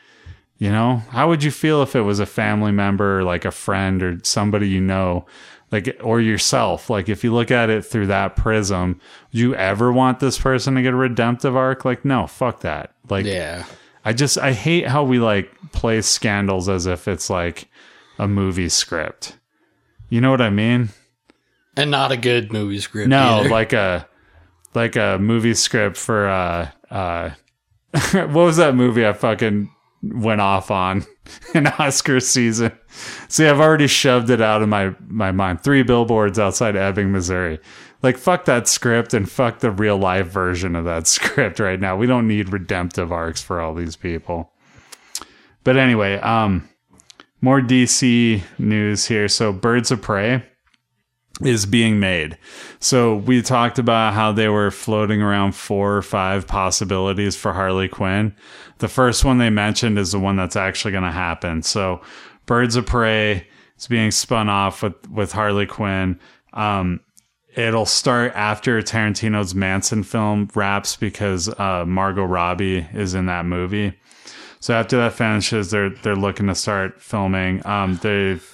You 0.58 0.70
know, 0.70 1.02
how 1.10 1.28
would 1.28 1.44
you 1.44 1.52
feel 1.52 1.82
if 1.82 1.94
it 1.94 2.00
was 2.00 2.18
a 2.18 2.26
family 2.26 2.72
member, 2.72 3.20
or 3.20 3.24
like 3.24 3.44
a 3.44 3.52
friend 3.52 4.02
or 4.02 4.18
somebody 4.24 4.68
you 4.68 4.80
know, 4.80 5.24
like, 5.70 5.98
or 6.02 6.20
yourself? 6.20 6.88
Like, 6.90 7.08
if 7.08 7.22
you 7.24 7.32
look 7.32 7.50
at 7.50 7.70
it 7.70 7.84
through 7.84 8.06
that 8.08 8.36
prism, 8.36 9.00
would 9.32 9.40
you 9.40 9.54
ever 9.54 9.92
want 9.92 10.20
this 10.20 10.38
person 10.38 10.74
to 10.74 10.82
get 10.82 10.94
a 10.94 10.96
redemptive 10.96 11.56
arc? 11.56 11.84
Like, 11.84 12.04
no, 12.04 12.26
fuck 12.26 12.60
that. 12.60 12.94
Like, 13.08 13.26
Yeah. 13.26 13.64
I 14.04 14.12
just, 14.14 14.38
I 14.38 14.52
hate 14.52 14.86
how 14.86 15.04
we 15.04 15.18
like 15.18 15.50
play 15.72 16.00
scandals 16.00 16.68
as 16.68 16.86
if 16.86 17.06
it's 17.08 17.28
like 17.28 17.68
a 18.18 18.26
movie 18.26 18.70
script. 18.70 19.36
You 20.08 20.22
know 20.22 20.30
what 20.30 20.40
I 20.40 20.48
mean? 20.48 20.90
And 21.76 21.90
not 21.90 22.10
a 22.10 22.16
good 22.16 22.50
movie 22.52 22.80
script. 22.80 23.08
No, 23.08 23.40
either. 23.40 23.48
like 23.50 23.72
a, 23.74 24.08
like 24.74 24.96
a 24.96 25.18
movie 25.20 25.52
script 25.54 25.96
for, 25.98 26.26
uh, 26.28 26.70
uh, 26.90 27.30
what 28.12 28.28
was 28.34 28.56
that 28.56 28.74
movie 28.74 29.06
I 29.06 29.12
fucking 29.12 29.70
went 30.14 30.40
off 30.40 30.70
on 30.70 31.06
in 31.54 31.66
Oscar 31.66 32.20
season. 32.20 32.72
See, 33.28 33.46
I've 33.46 33.60
already 33.60 33.86
shoved 33.86 34.30
it 34.30 34.40
out 34.40 34.62
of 34.62 34.68
my 34.68 34.94
my 35.06 35.32
mind. 35.32 35.62
Three 35.62 35.82
billboards 35.82 36.38
outside 36.38 36.76
Ebbing, 36.76 37.12
Missouri. 37.12 37.60
Like 38.02 38.16
fuck 38.16 38.44
that 38.44 38.68
script 38.68 39.12
and 39.12 39.30
fuck 39.30 39.58
the 39.58 39.70
real 39.70 39.96
life 39.96 40.28
version 40.28 40.76
of 40.76 40.84
that 40.84 41.06
script 41.08 41.60
right 41.60 41.80
now. 41.80 41.96
We 41.96 42.06
don't 42.06 42.28
need 42.28 42.52
redemptive 42.52 43.12
arcs 43.12 43.42
for 43.42 43.60
all 43.60 43.74
these 43.74 43.96
people. 43.96 44.52
But 45.64 45.76
anyway, 45.76 46.16
um 46.18 46.68
more 47.40 47.60
DC 47.60 48.42
news 48.58 49.06
here. 49.06 49.28
So 49.28 49.52
Birds 49.52 49.90
of 49.90 50.02
Prey 50.02 50.44
is 51.42 51.66
being 51.66 52.00
made. 52.00 52.36
So 52.80 53.16
we 53.16 53.42
talked 53.42 53.78
about 53.78 54.14
how 54.14 54.32
they 54.32 54.48
were 54.48 54.70
floating 54.70 55.22
around 55.22 55.52
four 55.54 55.96
or 55.96 56.02
five 56.02 56.46
possibilities 56.46 57.36
for 57.36 57.52
Harley 57.52 57.88
Quinn. 57.88 58.34
The 58.78 58.88
first 58.88 59.24
one 59.24 59.38
they 59.38 59.50
mentioned 59.50 59.98
is 59.98 60.12
the 60.12 60.18
one 60.18 60.36
that's 60.36 60.56
actually 60.56 60.92
going 60.92 61.04
to 61.04 61.10
happen. 61.12 61.62
So 61.62 62.00
Birds 62.46 62.76
of 62.76 62.86
Prey 62.86 63.46
is 63.78 63.86
being 63.86 64.10
spun 64.10 64.48
off 64.48 64.82
with, 64.82 65.08
with 65.10 65.32
Harley 65.32 65.66
Quinn. 65.66 66.18
Um, 66.54 67.00
it'll 67.54 67.86
start 67.86 68.32
after 68.34 68.80
Tarantino's 68.82 69.54
Manson 69.54 70.02
film 70.02 70.48
wraps 70.54 70.96
because 70.96 71.48
uh, 71.58 71.84
Margot 71.86 72.24
Robbie 72.24 72.86
is 72.94 73.14
in 73.14 73.26
that 73.26 73.46
movie. 73.46 73.94
So 74.60 74.74
after 74.74 74.96
that 74.96 75.12
finishes, 75.12 75.70
they're 75.70 75.90
they're 75.90 76.16
looking 76.16 76.48
to 76.48 76.54
start 76.54 77.00
filming. 77.00 77.64
Um, 77.64 77.96
they've 78.02 78.44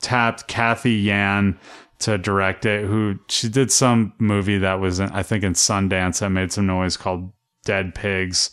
tapped 0.00 0.46
Cathy 0.46 0.92
Yan 0.92 1.58
to 2.04 2.18
direct 2.18 2.66
it. 2.66 2.84
Who 2.84 3.18
she 3.28 3.48
did 3.48 3.72
some 3.72 4.12
movie 4.18 4.58
that 4.58 4.78
was 4.80 5.00
in, 5.00 5.08
I 5.10 5.22
think 5.22 5.42
in 5.42 5.54
Sundance 5.54 6.20
that 6.20 6.28
made 6.28 6.52
some 6.52 6.66
noise 6.66 6.96
called 6.98 7.32
Dead 7.64 7.94
Pigs, 7.94 8.50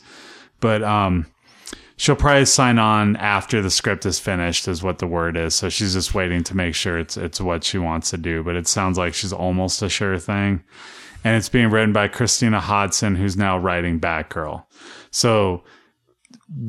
but 0.61 0.81
um, 0.83 1.25
she'll 1.97 2.15
probably 2.15 2.45
sign 2.45 2.79
on 2.79 3.17
after 3.17 3.61
the 3.61 3.69
script 3.69 4.05
is 4.05 4.19
finished, 4.19 4.69
is 4.69 4.81
what 4.81 4.99
the 4.99 5.07
word 5.07 5.35
is. 5.35 5.53
So 5.53 5.67
she's 5.67 5.93
just 5.93 6.13
waiting 6.13 6.43
to 6.45 6.55
make 6.55 6.75
sure 6.75 6.97
it's 6.97 7.17
it's 7.17 7.41
what 7.41 7.65
she 7.65 7.77
wants 7.77 8.09
to 8.11 8.17
do. 8.17 8.41
But 8.41 8.55
it 8.55 8.67
sounds 8.67 8.97
like 8.97 9.13
she's 9.13 9.33
almost 9.33 9.81
a 9.81 9.89
sure 9.89 10.17
thing, 10.17 10.63
and 11.25 11.35
it's 11.35 11.49
being 11.49 11.69
written 11.69 11.91
by 11.91 12.07
Christina 12.07 12.61
Hodson, 12.61 13.15
who's 13.15 13.35
now 13.35 13.57
writing 13.57 13.99
Batgirl. 13.99 14.63
So 15.11 15.65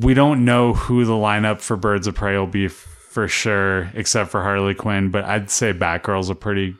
we 0.00 0.14
don't 0.14 0.44
know 0.44 0.72
who 0.72 1.04
the 1.04 1.12
lineup 1.12 1.60
for 1.60 1.76
Birds 1.76 2.08
of 2.08 2.16
Prey 2.16 2.36
will 2.36 2.48
be 2.48 2.68
for 3.12 3.28
sure, 3.28 3.90
except 3.94 4.30
for 4.30 4.42
Harley 4.42 4.74
Quinn. 4.74 5.10
But 5.10 5.24
I'd 5.24 5.50
say 5.50 5.72
Batgirl's 5.72 6.30
a 6.30 6.34
pretty, 6.34 6.74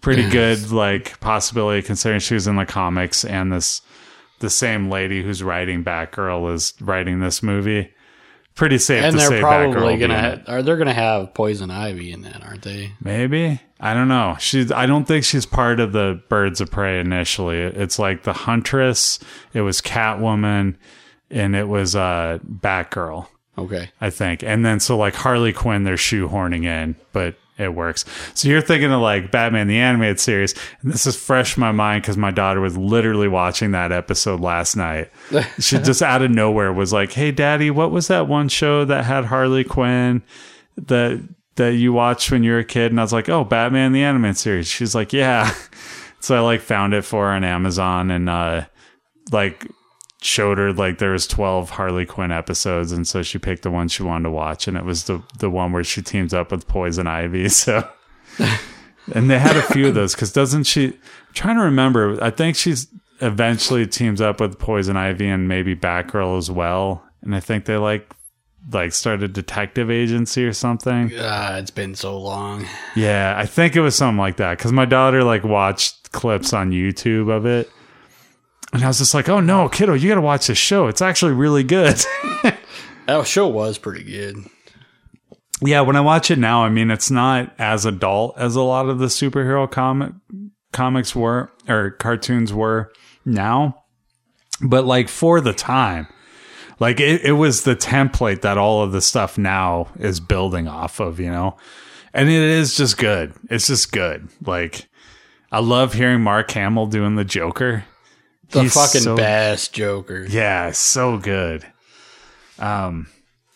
pretty 0.00 0.28
good 0.30 0.70
like 0.70 1.18
possibility 1.20 1.82
considering 1.82 2.20
she 2.20 2.34
was 2.34 2.46
in 2.46 2.56
the 2.56 2.64
comics 2.66 3.24
and 3.24 3.52
this 3.52 3.82
the 4.40 4.50
same 4.50 4.88
lady 4.88 5.22
who's 5.22 5.42
writing 5.42 5.82
Batgirl 5.82 6.54
is 6.54 6.74
writing 6.80 7.20
this 7.20 7.42
movie. 7.42 7.92
Pretty 8.54 8.78
safe 8.78 9.04
and 9.04 9.12
to 9.12 9.18
they're 9.18 9.28
say 9.28 9.40
probably 9.40 9.94
Batgirl 9.96 10.00
gonna 10.00 10.20
ha- 10.20 10.52
are 10.52 10.62
they're 10.62 10.76
gonna 10.76 10.94
have 10.94 11.32
Poison 11.34 11.70
Ivy 11.70 12.12
in 12.12 12.22
that, 12.22 12.42
aren't 12.44 12.62
they? 12.62 12.92
Maybe 13.00 13.60
I 13.80 13.94
don't 13.94 14.08
know. 14.08 14.36
She's 14.40 14.72
I 14.72 14.86
don't 14.86 15.04
think 15.04 15.24
she's 15.24 15.46
part 15.46 15.78
of 15.78 15.92
the 15.92 16.20
Birds 16.28 16.60
of 16.60 16.70
Prey 16.70 16.98
initially. 16.98 17.58
It's 17.58 17.98
like 18.00 18.24
the 18.24 18.32
Huntress. 18.32 19.20
It 19.52 19.60
was 19.60 19.80
Catwoman, 19.80 20.74
and 21.30 21.54
it 21.54 21.68
was 21.68 21.94
uh 21.94 22.38
Batgirl. 22.44 23.28
Okay. 23.58 23.90
I 24.00 24.10
think. 24.10 24.42
And 24.42 24.64
then 24.64 24.80
so 24.80 24.96
like 24.96 25.14
Harley 25.14 25.52
Quinn, 25.52 25.84
they're 25.84 25.96
shoehorning 25.96 26.64
in, 26.64 26.96
but 27.12 27.34
it 27.58 27.74
works. 27.74 28.04
So 28.34 28.48
you're 28.48 28.60
thinking 28.60 28.92
of 28.92 29.00
like 29.00 29.32
Batman 29.32 29.66
the 29.66 29.78
animated 29.78 30.20
series, 30.20 30.54
and 30.80 30.92
this 30.92 31.06
is 31.06 31.16
fresh 31.16 31.56
in 31.56 31.60
my 31.60 31.72
mind 31.72 32.02
because 32.02 32.16
my 32.16 32.30
daughter 32.30 32.60
was 32.60 32.76
literally 32.78 33.26
watching 33.26 33.72
that 33.72 33.90
episode 33.90 34.40
last 34.40 34.76
night. 34.76 35.10
she 35.58 35.78
just 35.78 36.00
out 36.00 36.22
of 36.22 36.30
nowhere 36.30 36.72
was 36.72 36.92
like, 36.92 37.12
"Hey, 37.12 37.32
Daddy, 37.32 37.70
what 37.70 37.90
was 37.90 38.06
that 38.08 38.28
one 38.28 38.48
show 38.48 38.84
that 38.84 39.04
had 39.04 39.24
Harley 39.24 39.64
Quinn 39.64 40.22
that 40.76 41.20
that 41.56 41.74
you 41.74 41.92
watched 41.92 42.30
when 42.30 42.44
you 42.44 42.52
were 42.52 42.58
a 42.58 42.64
kid?" 42.64 42.92
And 42.92 43.00
I 43.00 43.02
was 43.02 43.12
like, 43.12 43.28
"Oh, 43.28 43.42
Batman 43.42 43.92
the 43.92 44.04
animated 44.04 44.38
series." 44.38 44.68
She's 44.68 44.94
like, 44.94 45.12
"Yeah." 45.12 45.52
So 46.20 46.34
I 46.34 46.40
like 46.40 46.62
found 46.62 46.94
it 46.94 47.02
for 47.02 47.28
her 47.28 47.32
on 47.32 47.44
Amazon 47.44 48.10
and 48.10 48.28
uh 48.28 48.64
like 49.30 49.68
showed 50.20 50.58
her 50.58 50.72
like 50.72 50.98
there 50.98 51.12
was 51.12 51.26
12 51.28 51.70
Harley 51.70 52.04
Quinn 52.04 52.32
episodes 52.32 52.90
and 52.92 53.06
so 53.06 53.22
she 53.22 53.38
picked 53.38 53.62
the 53.62 53.70
one 53.70 53.86
she 53.88 54.02
wanted 54.02 54.24
to 54.24 54.30
watch 54.30 54.66
and 54.66 54.76
it 54.76 54.84
was 54.84 55.04
the 55.04 55.22
the 55.38 55.48
one 55.48 55.70
where 55.72 55.84
she 55.84 56.02
teams 56.02 56.34
up 56.34 56.50
with 56.50 56.66
Poison 56.66 57.06
Ivy 57.06 57.48
so 57.50 57.88
and 59.14 59.30
they 59.30 59.38
had 59.38 59.56
a 59.56 59.62
few 59.62 59.88
of 59.88 59.94
those 59.94 60.14
cuz 60.14 60.32
doesn't 60.32 60.64
she 60.64 60.86
I'm 60.88 60.94
trying 61.34 61.56
to 61.56 61.62
remember 61.62 62.22
I 62.22 62.30
think 62.30 62.56
she's 62.56 62.88
eventually 63.20 63.86
teams 63.86 64.20
up 64.20 64.40
with 64.40 64.58
Poison 64.58 64.96
Ivy 64.96 65.28
and 65.28 65.48
maybe 65.48 65.74
Batgirl 65.76 66.36
as 66.38 66.50
well 66.50 67.04
and 67.22 67.34
I 67.34 67.40
think 67.40 67.64
they 67.66 67.76
like 67.76 68.10
like 68.72 68.92
started 68.92 69.32
detective 69.32 69.88
agency 69.90 70.44
or 70.44 70.52
something 70.52 71.12
Ah, 71.16 71.56
it's 71.58 71.70
been 71.70 71.94
so 71.94 72.18
long. 72.18 72.66
yeah 72.96 73.34
I 73.36 73.46
think 73.46 73.76
it 73.76 73.80
was 73.80 73.94
something 73.94 74.18
like 74.18 74.36
that 74.38 74.58
cuz 74.58 74.72
my 74.72 74.84
daughter 74.84 75.22
like 75.22 75.44
watched 75.44 76.10
clips 76.12 76.52
on 76.52 76.70
YouTube 76.72 77.30
of 77.30 77.46
it 77.46 77.70
and 78.72 78.84
I 78.84 78.88
was 78.88 78.98
just 78.98 79.14
like, 79.14 79.28
oh 79.28 79.40
no, 79.40 79.68
kiddo, 79.68 79.94
you 79.94 80.08
got 80.08 80.16
to 80.16 80.20
watch 80.20 80.46
this 80.48 80.58
show. 80.58 80.86
It's 80.88 81.02
actually 81.02 81.32
really 81.32 81.64
good. 81.64 82.00
That 83.08 83.26
show 83.26 83.48
was 83.48 83.78
pretty 83.78 84.04
good. 84.04 84.36
yeah, 85.62 85.80
when 85.80 85.96
I 85.96 86.02
watch 86.02 86.30
it 86.30 86.38
now, 86.38 86.62
I 86.64 86.68
mean, 86.68 86.90
it's 86.90 87.10
not 87.10 87.54
as 87.58 87.86
adult 87.86 88.36
as 88.36 88.54
a 88.54 88.60
lot 88.60 88.90
of 88.90 88.98
the 88.98 89.06
superhero 89.06 89.68
comic 89.70 90.12
comics 90.74 91.16
were 91.16 91.50
or 91.66 91.92
cartoons 91.92 92.52
were 92.52 92.92
now, 93.24 93.82
but 94.60 94.84
like 94.84 95.08
for 95.08 95.40
the 95.40 95.54
time, 95.54 96.06
like 96.80 97.00
it, 97.00 97.22
it 97.22 97.32
was 97.32 97.62
the 97.62 97.74
template 97.74 98.42
that 98.42 98.58
all 98.58 98.82
of 98.82 98.92
the 98.92 99.00
stuff 99.00 99.38
now 99.38 99.88
is 99.98 100.20
building 100.20 100.68
off 100.68 101.00
of, 101.00 101.18
you 101.18 101.30
know, 101.30 101.56
and 102.12 102.28
it 102.28 102.34
is 102.34 102.76
just 102.76 102.98
good. 102.98 103.32
It's 103.48 103.68
just 103.68 103.90
good. 103.90 104.28
Like 104.44 104.86
I 105.50 105.60
love 105.60 105.94
hearing 105.94 106.20
Mark 106.20 106.50
Hamill 106.50 106.88
doing 106.88 107.14
the 107.14 107.24
Joker. 107.24 107.86
The 108.50 108.62
He's 108.62 108.74
fucking 108.74 109.02
so- 109.02 109.16
best 109.16 109.72
Joker. 109.74 110.24
Yeah, 110.28 110.70
so 110.72 111.18
good. 111.18 111.66
Um, 112.58 113.06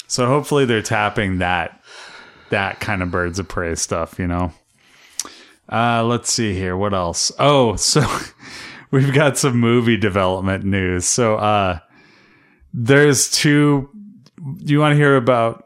so 0.06 0.26
hopefully 0.26 0.64
they're 0.64 0.82
tapping 0.82 1.38
that 1.38 1.80
that 2.50 2.80
kind 2.80 3.02
of 3.02 3.10
birds 3.10 3.38
of 3.38 3.48
prey 3.48 3.74
stuff, 3.74 4.18
you 4.18 4.26
know. 4.26 4.52
Uh, 5.70 6.04
let's 6.04 6.30
see 6.30 6.52
here. 6.54 6.76
What 6.76 6.92
else? 6.92 7.32
Oh, 7.38 7.76
so 7.76 8.04
we've 8.90 9.14
got 9.14 9.38
some 9.38 9.56
movie 9.58 9.96
development 9.96 10.64
news. 10.64 11.06
So 11.06 11.36
uh, 11.36 11.78
there's 12.74 13.30
two. 13.30 13.88
You 14.58 14.80
want 14.80 14.92
to 14.92 14.96
hear 14.96 15.16
about? 15.16 15.64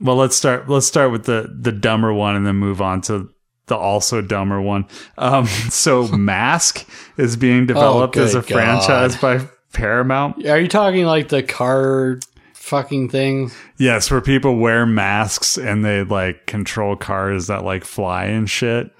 Well, 0.00 0.16
let's 0.16 0.34
start. 0.36 0.68
Let's 0.68 0.86
start 0.86 1.12
with 1.12 1.24
the 1.24 1.54
the 1.60 1.72
dumber 1.72 2.12
one, 2.12 2.34
and 2.34 2.44
then 2.46 2.56
move 2.56 2.82
on 2.82 3.00
to 3.02 3.30
the 3.66 3.76
also 3.76 4.20
dumber 4.22 4.60
one. 4.60 4.86
Um, 5.18 5.46
so 5.70 6.08
Mask 6.08 6.86
is 7.16 7.36
being 7.36 7.66
developed 7.66 8.16
as 8.16 8.34
a 8.34 8.38
Oh, 8.38 8.42
good 8.42 8.52
franchise 8.52 9.16
by 9.16 9.46
Paramount. 9.72 10.46
Are 10.46 10.60
you 10.60 10.68
talking 10.68 11.04
like 11.04 11.28
the 11.28 11.42
car 11.42 12.18
fucking 12.54 13.08
thing? 13.10 13.50
Yes, 13.78 14.10
where 14.10 14.20
people 14.20 14.56
wear 14.56 14.86
masks 14.86 15.56
and 15.56 15.84
they 15.84 16.02
like 16.02 16.46
control 16.46 16.96
cars 16.96 17.46
that 17.48 17.64
like 17.64 17.84
fly 17.84 18.24
and 18.24 18.48
shit. 18.48 18.90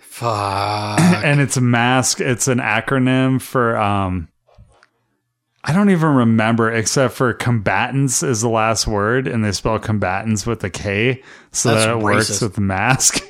Fuck. 0.00 1.00
And 1.24 1.40
it's 1.40 1.58
mask, 1.58 2.20
it's 2.20 2.48
an 2.48 2.58
acronym 2.58 3.40
for 3.40 3.76
um 3.76 4.28
I 5.62 5.72
don't 5.74 5.90
even 5.90 6.14
remember 6.14 6.72
except 6.72 7.14
for 7.14 7.34
combatants 7.34 8.22
is 8.22 8.40
the 8.40 8.48
last 8.48 8.86
word 8.86 9.28
and 9.28 9.44
they 9.44 9.52
spell 9.52 9.78
combatants 9.78 10.46
with 10.46 10.64
a 10.64 10.70
K 10.70 11.22
so 11.52 11.70
That's 11.74 11.84
that 11.84 11.96
it 11.96 12.02
works 12.02 12.40
with 12.40 12.58
mask. 12.58 13.22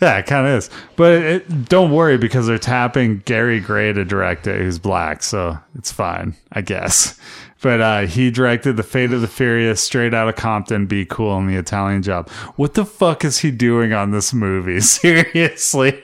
yeah, 0.00 0.18
it 0.18 0.26
kind 0.26 0.46
of 0.46 0.52
is. 0.58 0.70
But 0.96 1.12
it, 1.22 1.68
don't 1.68 1.90
worry 1.92 2.18
because 2.18 2.46
they're 2.46 2.58
tapping 2.58 3.18
Gary 3.24 3.60
Gray 3.60 3.92
to 3.92 4.04
direct 4.04 4.46
it 4.46 4.60
who's 4.60 4.78
black, 4.78 5.22
so 5.22 5.58
it's 5.76 5.92
fine, 5.92 6.34
I 6.52 6.60
guess. 6.62 7.18
But 7.60 7.80
uh, 7.80 8.00
he 8.06 8.30
directed 8.30 8.76
The 8.76 8.84
Fate 8.84 9.12
of 9.12 9.20
the 9.20 9.26
Furious, 9.26 9.82
Straight 9.82 10.14
Out 10.14 10.28
of 10.28 10.36
Compton, 10.36 10.86
Be 10.86 11.04
Cool, 11.04 11.38
and 11.38 11.48
The 11.50 11.56
Italian 11.56 12.04
Job. 12.04 12.28
What 12.54 12.74
the 12.74 12.84
fuck 12.84 13.24
is 13.24 13.40
he 13.40 13.50
doing 13.50 13.92
on 13.92 14.12
this 14.12 14.32
movie? 14.32 14.78
Seriously? 14.82 16.00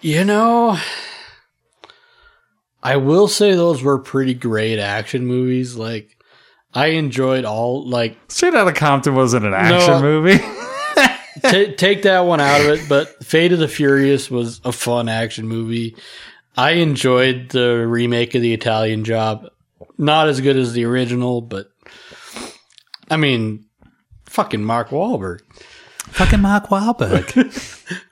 You 0.00 0.24
know, 0.24 0.76
I 2.82 2.96
will 2.96 3.28
say 3.28 3.54
those 3.54 3.80
were 3.80 4.00
pretty 4.00 4.34
great 4.34 4.80
action 4.80 5.24
movies. 5.24 5.76
Like, 5.76 6.16
I 6.74 6.86
enjoyed 6.88 7.44
all, 7.44 7.88
like, 7.88 8.16
Straight 8.26 8.54
Out 8.56 8.66
of 8.66 8.74
Compton 8.74 9.14
wasn't 9.14 9.46
an 9.46 9.54
action 9.54 9.92
No. 9.94 10.02
movie. 10.02 10.38
ta 11.42 11.64
take 11.76 12.02
that 12.02 12.20
one 12.20 12.40
out 12.40 12.60
of 12.60 12.66
it, 12.68 12.88
but 12.88 13.24
Fate 13.24 13.52
of 13.52 13.58
the 13.58 13.68
Furious 13.68 14.30
was 14.30 14.60
a 14.64 14.72
fun 14.72 15.08
action 15.08 15.46
movie. 15.46 15.96
I 16.56 16.72
enjoyed 16.72 17.50
the 17.50 17.86
remake 17.86 18.34
of 18.34 18.42
The 18.42 18.52
Italian 18.52 19.04
Job. 19.04 19.48
Not 19.96 20.28
as 20.28 20.40
good 20.40 20.56
as 20.56 20.72
the 20.72 20.84
original, 20.84 21.40
but 21.40 21.70
I 23.10 23.16
mean, 23.16 23.66
fucking 24.26 24.64
Mark 24.64 24.90
Wahlberg. 24.90 25.40
Fucking 26.08 26.40
Mark 26.40 26.66
Wahlberg. 26.68 28.04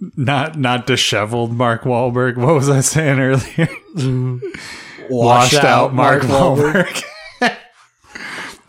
not 0.16 0.58
not 0.58 0.86
disheveled 0.86 1.52
Mark 1.52 1.82
Wahlberg. 1.82 2.36
What 2.36 2.54
was 2.54 2.68
I 2.68 2.80
saying 2.80 3.20
earlier? 3.20 3.68
Mm-hmm. 3.96 4.38
Washed, 5.10 5.54
out, 5.54 5.92
Mark, 5.92 6.22
Wahlberg. 6.22 7.04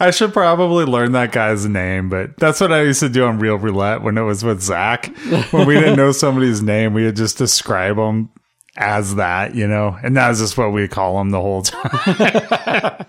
I 0.04 0.12
should 0.12 0.34
probably 0.34 0.84
learn 0.84 1.14
that 1.14 1.32
guy's 1.32 1.66
name, 1.66 2.10
but 2.10 2.36
that's 2.36 2.60
what 2.60 2.74
I 2.74 2.82
used 2.82 3.00
to 3.00 3.08
do 3.08 3.24
on 3.26 3.40
Real 3.40 3.56
Roulette 3.56 4.02
when 4.02 4.18
it 4.18 4.24
was 4.24 4.44
with 4.44 4.62
Zach. 4.62 5.16
When 5.52 5.66
we 5.66 5.76
didn't 5.76 5.96
know 5.96 6.12
somebody's 6.12 6.62
name, 6.62 6.94
we 6.94 7.06
would 7.06 7.16
just 7.16 7.38
describe 7.38 7.96
them 7.96 8.30
as 8.76 9.16
that, 9.16 9.56
you 9.56 9.66
know, 9.66 9.98
and 10.04 10.18
that 10.18 10.28
was 10.28 10.40
just 10.40 10.58
what 10.58 10.74
we 10.74 10.90
call 10.90 11.18
them 11.18 11.30
the 11.30 11.40
whole 11.40 11.62
time. 11.62 13.06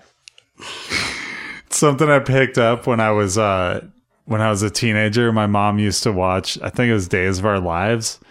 Something 1.69 2.09
I 2.09 2.19
picked 2.19 2.57
up 2.57 2.87
when 2.87 3.01
I 3.01 3.11
was 3.11 3.37
uh 3.37 3.85
when 4.23 4.39
I 4.39 4.49
was 4.49 4.61
a 4.61 4.69
teenager. 4.69 5.33
My 5.33 5.47
mom 5.47 5.79
used 5.79 6.03
to 6.03 6.13
watch. 6.13 6.57
I 6.61 6.69
think 6.69 6.89
it 6.89 6.93
was 6.93 7.09
Days 7.09 7.39
of 7.39 7.45
Our 7.45 7.59
Lives 7.59 8.21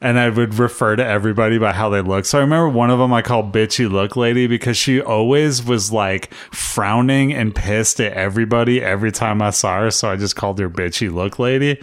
and 0.00 0.18
I 0.18 0.28
would 0.28 0.54
refer 0.54 0.96
to 0.96 1.04
everybody 1.04 1.58
by 1.58 1.72
how 1.72 1.88
they 1.88 2.00
look. 2.00 2.24
So 2.24 2.38
I 2.38 2.42
remember 2.42 2.68
one 2.68 2.90
of 2.90 2.98
them 2.98 3.12
I 3.12 3.22
called 3.22 3.52
bitchy 3.52 3.90
look 3.90 4.16
lady 4.16 4.46
because 4.46 4.76
she 4.76 5.00
always 5.00 5.64
was 5.64 5.90
like 5.90 6.32
frowning 6.52 7.32
and 7.32 7.54
pissed 7.54 8.00
at 8.00 8.12
everybody 8.12 8.80
every 8.80 9.10
time 9.10 9.42
I 9.42 9.50
saw 9.50 9.80
her. 9.80 9.90
So 9.90 10.10
I 10.10 10.16
just 10.16 10.36
called 10.36 10.58
her 10.60 10.70
bitchy 10.70 11.12
look 11.12 11.38
lady. 11.38 11.82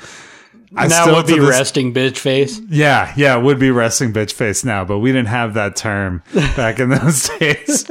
I 0.75 0.87
that 0.87 1.01
still 1.03 1.15
would 1.15 1.27
be 1.27 1.39
this- 1.39 1.49
resting 1.49 1.93
bitch 1.93 2.17
face. 2.17 2.59
Yeah, 2.69 3.13
yeah, 3.17 3.37
it 3.37 3.43
would 3.43 3.59
be 3.59 3.71
resting 3.71 4.13
bitch 4.13 4.31
face 4.33 4.63
now, 4.63 4.85
but 4.85 4.99
we 4.99 5.11
didn't 5.11 5.27
have 5.27 5.53
that 5.55 5.75
term 5.75 6.23
back 6.55 6.79
in 6.79 6.89
those 6.89 7.29
days. 7.39 7.85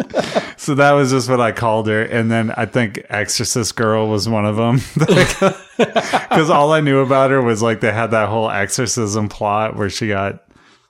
so 0.56 0.74
that 0.74 0.92
was 0.92 1.10
just 1.10 1.28
what 1.28 1.40
I 1.40 1.52
called 1.52 1.86
her. 1.88 2.02
And 2.02 2.30
then 2.30 2.50
I 2.52 2.66
think 2.66 3.00
Exorcist 3.10 3.76
Girl 3.76 4.08
was 4.08 4.28
one 4.28 4.44
of 4.46 4.56
them. 4.56 4.80
Because 4.98 6.50
all 6.50 6.72
I 6.72 6.80
knew 6.80 7.00
about 7.00 7.30
her 7.30 7.40
was 7.42 7.62
like 7.62 7.80
they 7.80 7.92
had 7.92 8.12
that 8.12 8.28
whole 8.28 8.50
exorcism 8.50 9.28
plot 9.28 9.76
where 9.76 9.90
she 9.90 10.08
got 10.08 10.40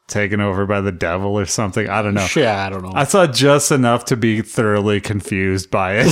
taken 0.07 0.41
over 0.41 0.66
by 0.66 0.80
the 0.80 0.93
devil 0.93 1.39
or 1.39 1.47
something. 1.47 1.89
I 1.89 2.03
don't 2.03 2.14
know. 2.14 2.26
Shit, 2.26 2.47
I 2.47 2.68
don't 2.70 2.82
know. 2.82 2.93
I 2.95 3.05
saw 3.05 3.26
just 3.26 3.70
enough 3.72 4.05
to 4.07 4.16
be 4.16 4.43
thoroughly 4.43 5.01
confused 5.01 5.70
by 5.70 6.03
it. 6.05 6.07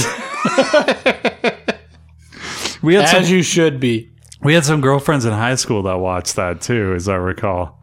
we 2.83 2.95
had 2.95 3.09
some 3.09 3.23
As 3.23 3.31
you 3.31 3.43
should 3.43 3.81
be. 3.81 4.12
We 4.43 4.55
had 4.55 4.65
some 4.65 4.81
girlfriends 4.81 5.25
in 5.25 5.33
high 5.33 5.55
school 5.57 5.83
that 5.85 5.95
watched 5.99 6.37
that 6.37 6.61
too, 6.61 6.93
as 6.95 7.09
I 7.09 7.17
recall. 7.17 7.79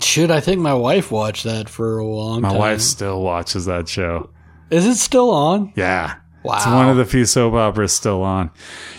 Should 0.00 0.30
I 0.30 0.40
think 0.40 0.60
my 0.60 0.74
wife 0.74 1.10
watched 1.10 1.44
that 1.44 1.68
for 1.68 1.98
a 1.98 2.06
long 2.06 2.42
My 2.42 2.50
time? 2.50 2.58
wife 2.58 2.80
still 2.80 3.20
watches 3.22 3.64
that 3.66 3.88
show. 3.88 4.30
Is 4.70 4.86
it 4.86 4.96
still 4.96 5.30
on? 5.30 5.72
Yeah. 5.74 6.16
Wow. 6.44 6.56
It's 6.56 6.66
one 6.66 6.88
of 6.88 6.96
the 6.96 7.04
few 7.04 7.24
soap 7.26 7.54
operas 7.54 7.92
still 7.92 8.22
on. 8.22 8.50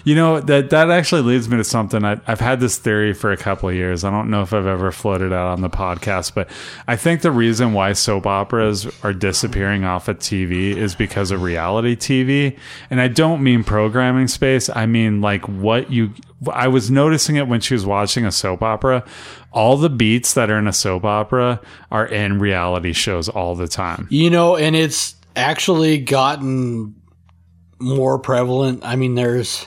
You 0.04 0.14
know, 0.14 0.42
that 0.42 0.72
that 0.72 0.90
actually 0.92 1.22
leads 1.22 1.48
me 1.48 1.56
to 1.56 1.64
something. 1.64 2.04
I, 2.04 2.20
I've 2.28 2.42
had 2.42 2.60
this 2.60 2.78
theory 2.78 3.14
for 3.14 3.32
a 3.32 3.38
couple 3.38 3.70
of 3.70 3.76
years. 3.76 4.04
I 4.04 4.12
don't 4.12 4.30
know 4.30 4.42
if 4.42 4.52
I've 4.52 4.66
ever 4.68 4.92
floated 4.92 5.32
out 5.32 5.48
on 5.54 5.62
the 5.62 5.70
podcast, 5.70 6.34
but 6.36 6.50
I 6.86 6.98
think 6.98 7.22
the 7.22 7.32
reason 7.32 7.72
why 7.72 7.94
soap 7.94 8.28
operas 8.28 8.88
are 9.04 9.14
disappearing 9.14 9.86
off 9.86 10.10
of 10.10 10.20
TV 10.20 10.76
is 10.76 10.96
because 10.96 11.32
of 11.32 11.42
reality 11.42 11.96
TV. 11.96 12.60
And 12.90 13.00
I 13.00 13.08
don't 13.08 13.42
mean 13.42 13.64
programming 13.64 14.28
space. 14.28 14.70
I 14.70 14.86
mean 14.86 15.22
like 15.22 15.48
what 15.48 15.90
you. 15.92 16.12
I 16.52 16.68
was 16.68 16.90
noticing 16.90 17.36
it 17.36 17.48
when 17.48 17.60
she 17.60 17.74
was 17.74 17.86
watching 17.86 18.26
a 18.26 18.32
soap 18.32 18.64
opera. 18.64 19.04
All 19.52 19.78
the 19.78 19.90
beats 19.90 20.36
that 20.36 20.50
are 20.50 20.58
in 20.58 20.68
a 20.68 20.74
soap 20.74 21.04
opera 21.04 21.60
are 21.92 22.06
in 22.06 22.40
reality 22.40 22.94
shows 22.94 23.28
all 23.28 23.56
the 23.56 23.68
time. 23.68 24.08
You 24.10 24.30
know, 24.30 24.56
and 24.56 24.76
it's 24.76 25.16
actually 25.36 25.98
gotten 26.00 26.96
more 27.80 28.20
prevalent. 28.20 28.86
I 28.86 28.96
mean, 28.96 29.16
there's. 29.16 29.66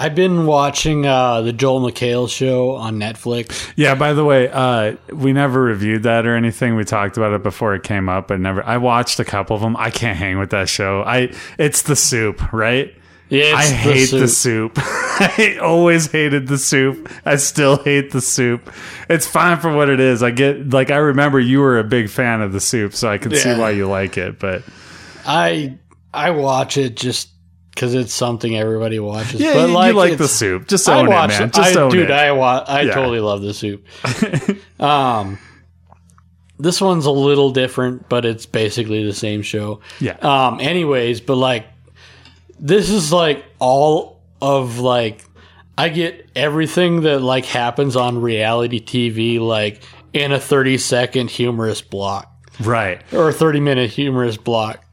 I've 0.00 0.14
been 0.14 0.46
watching 0.46 1.06
uh, 1.06 1.40
the 1.40 1.52
Joel 1.52 1.80
McHale 1.80 2.28
show 2.30 2.76
on 2.76 3.00
Netflix. 3.00 3.72
Yeah, 3.74 3.96
by 3.96 4.12
the 4.12 4.24
way, 4.24 4.48
uh, 4.48 4.94
we 5.12 5.32
never 5.32 5.60
reviewed 5.60 6.04
that 6.04 6.24
or 6.24 6.36
anything. 6.36 6.76
We 6.76 6.84
talked 6.84 7.16
about 7.16 7.32
it 7.32 7.42
before 7.42 7.74
it 7.74 7.82
came 7.82 8.08
up, 8.08 8.28
but 8.28 8.38
never. 8.38 8.64
I 8.64 8.76
watched 8.76 9.18
a 9.18 9.24
couple 9.24 9.56
of 9.56 9.62
them. 9.62 9.76
I 9.76 9.90
can't 9.90 10.16
hang 10.16 10.38
with 10.38 10.50
that 10.50 10.68
show. 10.68 11.02
I 11.02 11.32
it's 11.58 11.82
the 11.82 11.96
soup, 11.96 12.52
right? 12.52 12.94
Yeah, 13.30 13.54
I 13.56 13.64
hate 13.66 14.10
the 14.10 14.26
soup. 14.28 14.76
soup. 14.76 14.78
I 14.84 15.58
always 15.60 16.10
hated 16.10 16.46
the 16.46 16.56
soup. 16.58 17.10
I 17.26 17.36
still 17.36 17.76
hate 17.82 18.10
the 18.10 18.20
soup. 18.22 18.72
It's 19.10 19.26
fine 19.26 19.58
for 19.58 19.72
what 19.74 19.90
it 19.90 20.00
is. 20.00 20.22
I 20.22 20.30
get 20.30 20.70
like 20.70 20.90
I 20.90 20.96
remember 20.96 21.38
you 21.38 21.60
were 21.60 21.78
a 21.78 21.84
big 21.84 22.08
fan 22.08 22.40
of 22.40 22.52
the 22.52 22.60
soup, 22.60 22.94
so 22.94 23.08
I 23.10 23.18
can 23.18 23.34
see 23.34 23.50
why 23.58 23.70
you 23.70 23.86
like 23.88 24.16
it. 24.16 24.38
But 24.38 24.62
I 25.26 25.76
I 26.14 26.30
watch 26.30 26.78
it 26.78 26.96
just 26.96 27.28
because 27.74 27.94
it's 27.94 28.12
something 28.14 28.56
everybody 28.56 28.98
watches. 28.98 29.40
yeah, 29.40 29.52
but 29.54 29.68
you, 29.68 29.74
like 29.74 29.88
you 29.92 29.96
like 29.98 30.18
the 30.18 30.26
soup. 30.28 30.66
Just 30.66 30.88
I 30.88 30.98
own 30.98 31.06
it, 31.06 31.10
watch 31.10 31.30
man. 31.30 31.42
it. 31.48 31.52
Just 31.52 31.76
I, 31.76 31.80
own 31.80 31.90
dude, 31.90 32.04
it. 32.04 32.10
I 32.10 32.32
wa- 32.32 32.64
I 32.66 32.80
Yeah. 32.82 32.94
totally 32.94 33.20
love 33.20 33.42
the 33.42 33.52
soup. 33.54 33.84
um, 34.80 35.38
this 36.58 36.80
one's 36.80 37.06
a 37.06 37.10
little 37.10 37.50
different, 37.52 38.08
but 38.08 38.24
it's 38.24 38.46
basically 38.46 39.04
the 39.04 39.12
same 39.14 39.42
show. 39.42 39.80
yeah. 40.00 40.16
Um, 40.22 40.60
anyways, 40.60 41.20
but 41.20 41.36
like, 41.36 41.66
this 42.58 42.90
is 42.90 43.12
like 43.12 43.44
all 43.58 44.20
of 44.40 44.78
like, 44.78 45.24
I 45.76 45.88
get 45.88 46.28
everything 46.34 47.02
that 47.02 47.20
like 47.20 47.44
happens 47.44 47.96
on 47.96 48.20
reality 48.20 48.80
TV, 48.84 49.40
like 49.40 49.82
in 50.12 50.32
a 50.32 50.40
30 50.40 50.78
second 50.78 51.30
humorous 51.30 51.82
block 51.82 52.32
right. 52.60 53.02
or 53.12 53.28
a 53.28 53.32
30 53.32 53.60
minute 53.60 53.90
humorous 53.90 54.36
block 54.36 54.84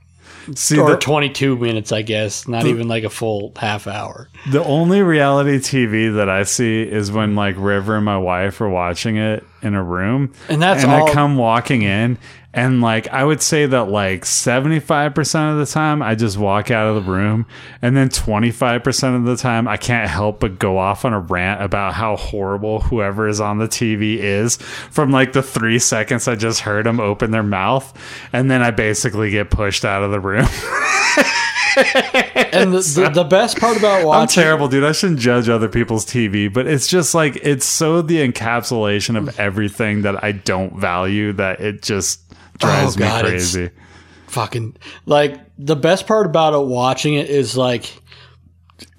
See, 0.53 0.78
or 0.78 0.91
the, 0.91 0.97
22 0.97 1.57
minutes, 1.57 1.91
I 1.91 2.03
guess, 2.03 2.47
not 2.47 2.66
even 2.68 2.88
like 2.88 3.03
a 3.03 3.09
full 3.09 3.51
half 3.55 3.88
hour. 3.88 4.30
The 4.51 4.63
only 4.63 5.01
reality 5.01 5.57
TV 5.57 6.13
that 6.18 6.30
I 6.30 6.43
see 6.43 6.84
is 6.84 7.11
when 7.11 7.34
like 7.34 7.55
River 7.57 7.95
and 7.95 8.05
my 8.05 8.20
wife 8.20 8.61
are 8.61 8.70
watching 8.70 9.18
it 9.18 9.43
in 9.63 9.74
a 9.74 9.84
room, 9.84 10.34
And 10.47 10.61
that's 10.61 10.84
and 10.84 10.91
all- 10.91 11.07
I 11.09 11.13
come 11.13 11.38
walking 11.38 11.82
in, 11.82 12.20
and 12.55 12.79
like 12.81 13.09
I 13.09 13.23
would 13.23 13.41
say 13.41 13.65
that 13.65 13.89
like 13.89 14.25
seventy 14.25 14.79
five 14.79 15.13
percent 15.13 15.51
of 15.51 15.57
the 15.67 15.71
time 15.71 16.01
I 16.01 16.15
just 16.15 16.37
walk 16.37 16.71
out 16.71 16.87
of 16.87 17.03
the 17.03 17.11
room, 17.11 17.45
and 17.81 17.97
then 17.97 18.07
twenty 18.07 18.49
five 18.49 18.81
percent 18.81 19.17
of 19.17 19.25
the 19.25 19.35
time 19.35 19.67
I 19.67 19.75
can't 19.75 20.09
help 20.09 20.39
but 20.39 20.57
go 20.57 20.77
off 20.77 21.03
on 21.03 21.11
a 21.11 21.19
rant 21.19 21.61
about 21.61 21.93
how 21.93 22.15
horrible 22.15 22.79
whoever 22.79 23.27
is 23.27 23.41
on 23.41 23.57
the 23.57 23.67
TV 23.67 24.17
is 24.17 24.55
from 24.55 25.11
like 25.11 25.33
the 25.33 25.43
three 25.43 25.79
seconds 25.79 26.29
I 26.29 26.35
just 26.35 26.61
heard 26.61 26.85
them 26.85 27.01
open 27.01 27.31
their 27.31 27.43
mouth, 27.43 27.93
and 28.31 28.49
then 28.49 28.63
I 28.63 28.71
basically 28.71 29.31
get 29.31 29.51
pushed 29.51 29.83
out 29.83 30.01
of 30.01 30.11
the 30.11 30.21
room. 30.21 30.47
And 32.55 32.73
the, 32.73 32.79
the, 32.79 33.11
the 33.13 33.23
best 33.25 33.59
part 33.59 33.75
about 33.75 34.05
watching 34.05 34.21
I'm 34.21 34.27
terrible, 34.45 34.69
dude. 34.69 34.85
I 34.85 34.93
shouldn't 34.93 35.19
judge 35.19 35.49
other 35.49 35.67
people's 35.67 36.05
TV, 36.05 36.51
but 36.51 36.67
it's 36.67 36.87
just 36.87 37.13
like 37.13 37.35
it's 37.43 37.65
so 37.65 38.01
the 38.01 38.25
encapsulation 38.25 39.17
of 39.17 39.37
everything 39.37 40.03
that 40.03 40.23
I 40.23 40.31
don't 40.31 40.79
value 40.79 41.33
that 41.33 41.59
it 41.59 41.81
just 41.81 42.21
drives 42.59 42.95
Oh, 42.95 42.99
God, 42.99 43.23
me 43.25 43.29
it's- 43.31 43.53
crazy. 43.53 43.69
fucking 44.27 44.75
like 45.05 45.39
the 45.57 45.75
best 45.75 46.07
part 46.07 46.25
about 46.25 46.53
it 46.53 46.65
watching 46.65 47.13
it 47.13 47.29
is 47.29 47.55
like 47.55 48.01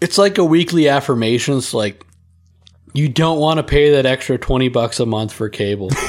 it's 0.01 0.17
like 0.19 0.39
a 0.39 0.45
weekly 0.45 0.89
affirmations 0.89 1.75
like 1.75 2.05
you 2.95 3.09
don't 3.09 3.39
want 3.39 3.59
to 3.59 3.63
pay 3.63 3.91
that 3.93 4.07
extra 4.07 4.39
20 4.39 4.69
bucks 4.71 5.01
a 5.01 5.07
month 5.07 5.33
for 5.33 5.49
cable. 5.49 5.91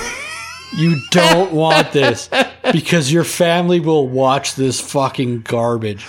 You 0.78 0.98
don't 1.12 1.54
want 1.54 1.94
this 1.94 2.30
because 2.74 3.10
your 3.12 3.24
family 3.24 3.80
will 3.80 4.06
watch 4.06 4.56
this 4.56 4.82
fucking 4.82 5.44
garbage. 5.44 6.06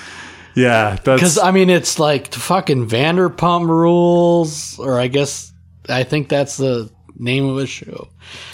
Yeah, 0.57 0.97
because 0.97 1.39
i 1.39 1.53
mean 1.53 1.71
it's 1.71 2.01
like 2.01 2.31
the 2.33 2.41
fucking 2.41 2.89
vanderpump 2.89 3.69
rules 3.69 4.77
or 4.81 4.99
i 4.99 5.07
guess 5.07 5.53
i 5.89 6.03
think 6.03 6.29
that's 6.29 6.57
the 6.57 6.91
name 7.19 7.47
of 7.47 7.59
a 7.59 7.67
show 7.67 8.09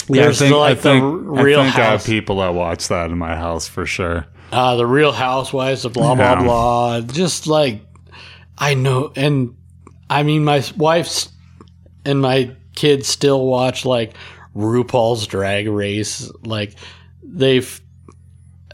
yeah, 0.08 0.22
I 0.22 0.24
there's 0.24 0.38
think, 0.38 0.50
the, 0.52 0.56
like 0.56 0.78
I 0.78 0.80
think, 0.80 1.02
the 1.02 1.08
real 1.42 1.60
I 1.60 1.64
think 1.64 1.78
I 1.78 1.84
have 1.92 2.04
people 2.04 2.36
that 2.38 2.54
watch 2.54 2.88
that 2.88 3.10
in 3.10 3.18
my 3.18 3.36
house 3.36 3.66
for 3.68 3.84
sure. 3.86 4.26
uh, 4.52 4.76
the 4.76 4.86
Real 4.86 5.12
Housewives, 5.12 5.82
the 5.82 5.90
blah 5.90 6.14
blah 6.14 6.32
Yeah. 6.32 6.42
blah. 6.42 7.00
Just 7.00 7.46
like 7.46 7.82
I 8.58 8.74
know, 8.74 9.12
and 9.16 9.54
I 10.08 10.22
mean, 10.22 10.44
my 10.44 10.62
wife's 10.76 11.28
and 12.04 12.20
my 12.20 12.54
kids 12.74 13.08
still 13.08 13.44
watch 13.46 13.84
like 13.84 14.14
RuPaul's 14.54 15.26
Drag 15.26 15.68
Race. 15.68 16.30
Like 16.44 16.74
they've 17.22 17.80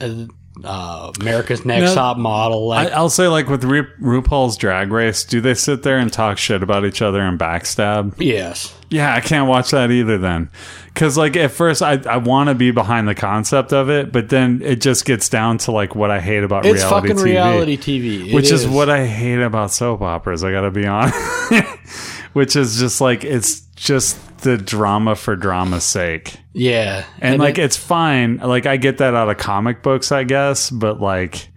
uh, 0.01 0.27
uh, 0.65 1.13
America's 1.21 1.65
Next 1.65 1.91
No, 1.91 1.95
Top 1.95 2.17
Model. 2.17 2.73
I, 2.73 2.85
Like 2.85 2.93
I'll 2.93 3.11
say, 3.11 3.29
like 3.29 3.49
with 3.49 3.65
Ru- 3.65 3.91
RuPaul's 4.01 4.57
Drag 4.57 4.91
Race, 4.91 5.25
do 5.25 5.41
they 5.41 5.55
sit 5.55 5.83
there 5.83 5.99
and 5.99 6.13
talk 6.13 6.39
shit 6.39 6.63
about 6.63 6.85
each 6.85 7.03
other 7.03 7.21
and 7.21 7.39
backstab? 7.39 8.15
yes, 8.19 8.75
Yeah, 8.91 9.15
I 9.15 9.21
can't 9.21 9.49
watch 9.49 9.71
that 9.73 9.91
either 9.91 10.19
then. 10.19 10.51
Cause 10.95 11.17
like 11.17 11.37
at 11.37 11.53
first 11.53 11.83
I, 11.83 12.01
I 12.09 12.17
want 12.19 12.49
to 12.49 12.55
be 12.55 12.73
behind 12.73 13.07
the 13.09 13.15
concept 13.15 13.73
of 13.73 13.89
it, 13.89 14.11
but 14.13 14.29
then 14.29 14.61
it 14.63 14.81
just 14.81 15.05
gets 15.05 15.29
down 15.29 15.57
to 15.59 15.71
like 15.73 15.95
what 15.95 16.11
I 16.11 16.21
hate 16.21 16.43
about 16.43 16.67
it's 16.67 16.83
reality 16.83 17.09
fucking 17.09 17.17
TV. 17.17 17.25
reality 17.25 17.77
TV, 17.77 18.35
which 18.35 18.51
is. 18.51 18.67
what 18.69 18.91
I 18.91 19.07
hate 19.07 19.41
about 19.41 19.71
soap 19.71 20.03
operas. 20.03 20.43
I 20.45 20.51
gotta 20.51 20.71
be 20.73 20.87
honest, 20.87 21.17
which 22.33 22.57
is 22.57 22.79
just 22.79 23.01
like 23.01 23.25
it's 23.25 23.61
just 23.77 24.19
the 24.41 24.57
drama 24.59 25.15
for 25.17 25.37
drama's 25.37 25.85
sake, 25.85 26.37
yeah, 26.53 27.05
and, 27.21 27.39
like 27.41 27.59
it- 27.59 27.63
it's 27.65 27.77
fine. 27.77 28.39
Like 28.39 28.67
I 28.67 28.77
get 28.77 28.99
that 28.99 29.15
out 29.15 29.29
of 29.31 29.39
comic 29.39 29.83
books, 29.83 30.13
I 30.13 30.25
guess, 30.25 30.71
but 30.71 31.01
like. 31.01 31.49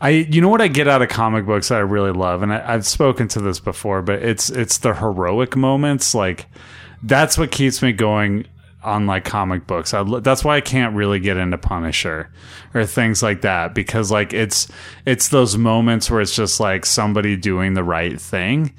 I, 0.00 0.10
you 0.10 0.42
know 0.42 0.50
what 0.50 0.60
I 0.60 0.68
get 0.68 0.86
out 0.86 1.00
of 1.00 1.08
comic 1.08 1.46
books 1.46 1.68
that 1.68 1.76
I 1.76 1.80
really 1.80 2.10
love, 2.10 2.42
and 2.42 2.52
I, 2.52 2.74
I've 2.74 2.84
spoken 2.86 3.26
to 3.28 3.40
this 3.40 3.58
before, 3.58 4.02
but 4.02 4.22
it's 4.22 4.50
it's 4.50 4.76
the 4.78 4.92
heroic 4.92 5.56
moments. 5.56 6.14
Like 6.14 6.44
that's 7.02 7.38
what 7.38 7.50
keeps 7.50 7.80
me 7.80 7.92
going 7.92 8.46
on 8.82 9.06
like 9.06 9.24
comic 9.24 9.66
books. 9.66 9.94
I, 9.94 10.02
that's 10.20 10.44
why 10.44 10.56
I 10.56 10.60
can't 10.60 10.94
really 10.94 11.20
get 11.20 11.38
into 11.38 11.56
Punisher 11.56 12.28
or 12.74 12.84
things 12.84 13.22
like 13.22 13.40
that 13.42 13.74
because 13.74 14.10
like 14.10 14.34
it's 14.34 14.68
it's 15.06 15.28
those 15.28 15.56
moments 15.56 16.10
where 16.10 16.20
it's 16.20 16.36
just 16.36 16.60
like 16.60 16.84
somebody 16.84 17.34
doing 17.36 17.72
the 17.72 17.84
right 17.84 18.20
thing. 18.20 18.74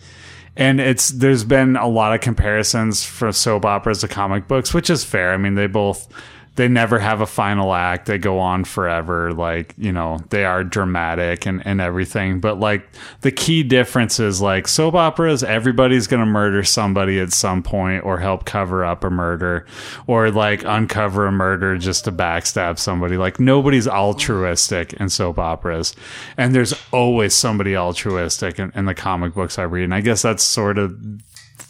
And 0.57 0.79
it's 0.79 1.09
there's 1.09 1.43
been 1.43 1.75
a 1.75 1.87
lot 1.87 2.13
of 2.13 2.21
comparisons 2.21 3.03
for 3.03 3.31
soap 3.31 3.65
operas 3.65 3.99
to 4.01 4.07
comic 4.07 4.47
books, 4.47 4.73
which 4.73 4.89
is 4.89 5.03
fair. 5.03 5.33
I 5.33 5.37
mean, 5.37 5.55
they 5.55 5.67
both 5.67 6.07
they 6.55 6.69
never 6.69 6.99
have 6.99 7.19
a 7.19 7.25
final 7.25 7.73
act. 7.73 8.05
They 8.05 8.17
go 8.17 8.39
on 8.39 8.63
forever. 8.63 9.33
Like, 9.33 9.73
you 9.77 9.91
know, 9.91 10.19
they 10.29 10.45
are 10.45 10.63
dramatic 10.63 11.45
and, 11.45 11.61
and 11.65 11.81
everything. 11.81 12.39
But 12.39 12.59
like 12.59 12.87
the 13.21 13.31
key 13.31 13.61
difference 13.61 14.19
is 14.21 14.41
like 14.41 14.67
soap 14.67 14.95
operas, 14.95 15.43
everybody's 15.43 16.07
going 16.07 16.21
to 16.21 16.25
murder 16.25 16.63
somebody 16.63 17.19
at 17.19 17.33
some 17.33 17.61
point 17.61 18.05
or 18.05 18.19
help 18.19 18.45
cover 18.45 18.85
up 18.85 19.03
a 19.03 19.09
murder 19.09 19.65
or 20.07 20.31
like 20.31 20.63
uncover 20.63 21.27
a 21.27 21.31
murder 21.31 21.77
just 21.77 22.05
to 22.05 22.11
backstab 22.11 22.79
somebody. 22.79 23.17
Like 23.17 23.37
nobody's 23.37 23.87
altruistic 23.87 24.93
in 24.93 25.09
soap 25.09 25.37
operas. 25.37 25.93
And 26.37 26.55
there's 26.55 26.73
always 26.93 27.33
somebody 27.33 27.75
altruistic 27.75 28.59
in, 28.59 28.71
in 28.75 28.85
the 28.85 28.95
comic 28.95 29.33
books 29.33 29.59
I 29.59 29.63
read. 29.63 29.83
And 29.83 29.93
I 29.93 29.99
guess 29.99 30.21
that's 30.21 30.43
sort 30.43 30.77
of 30.77 30.97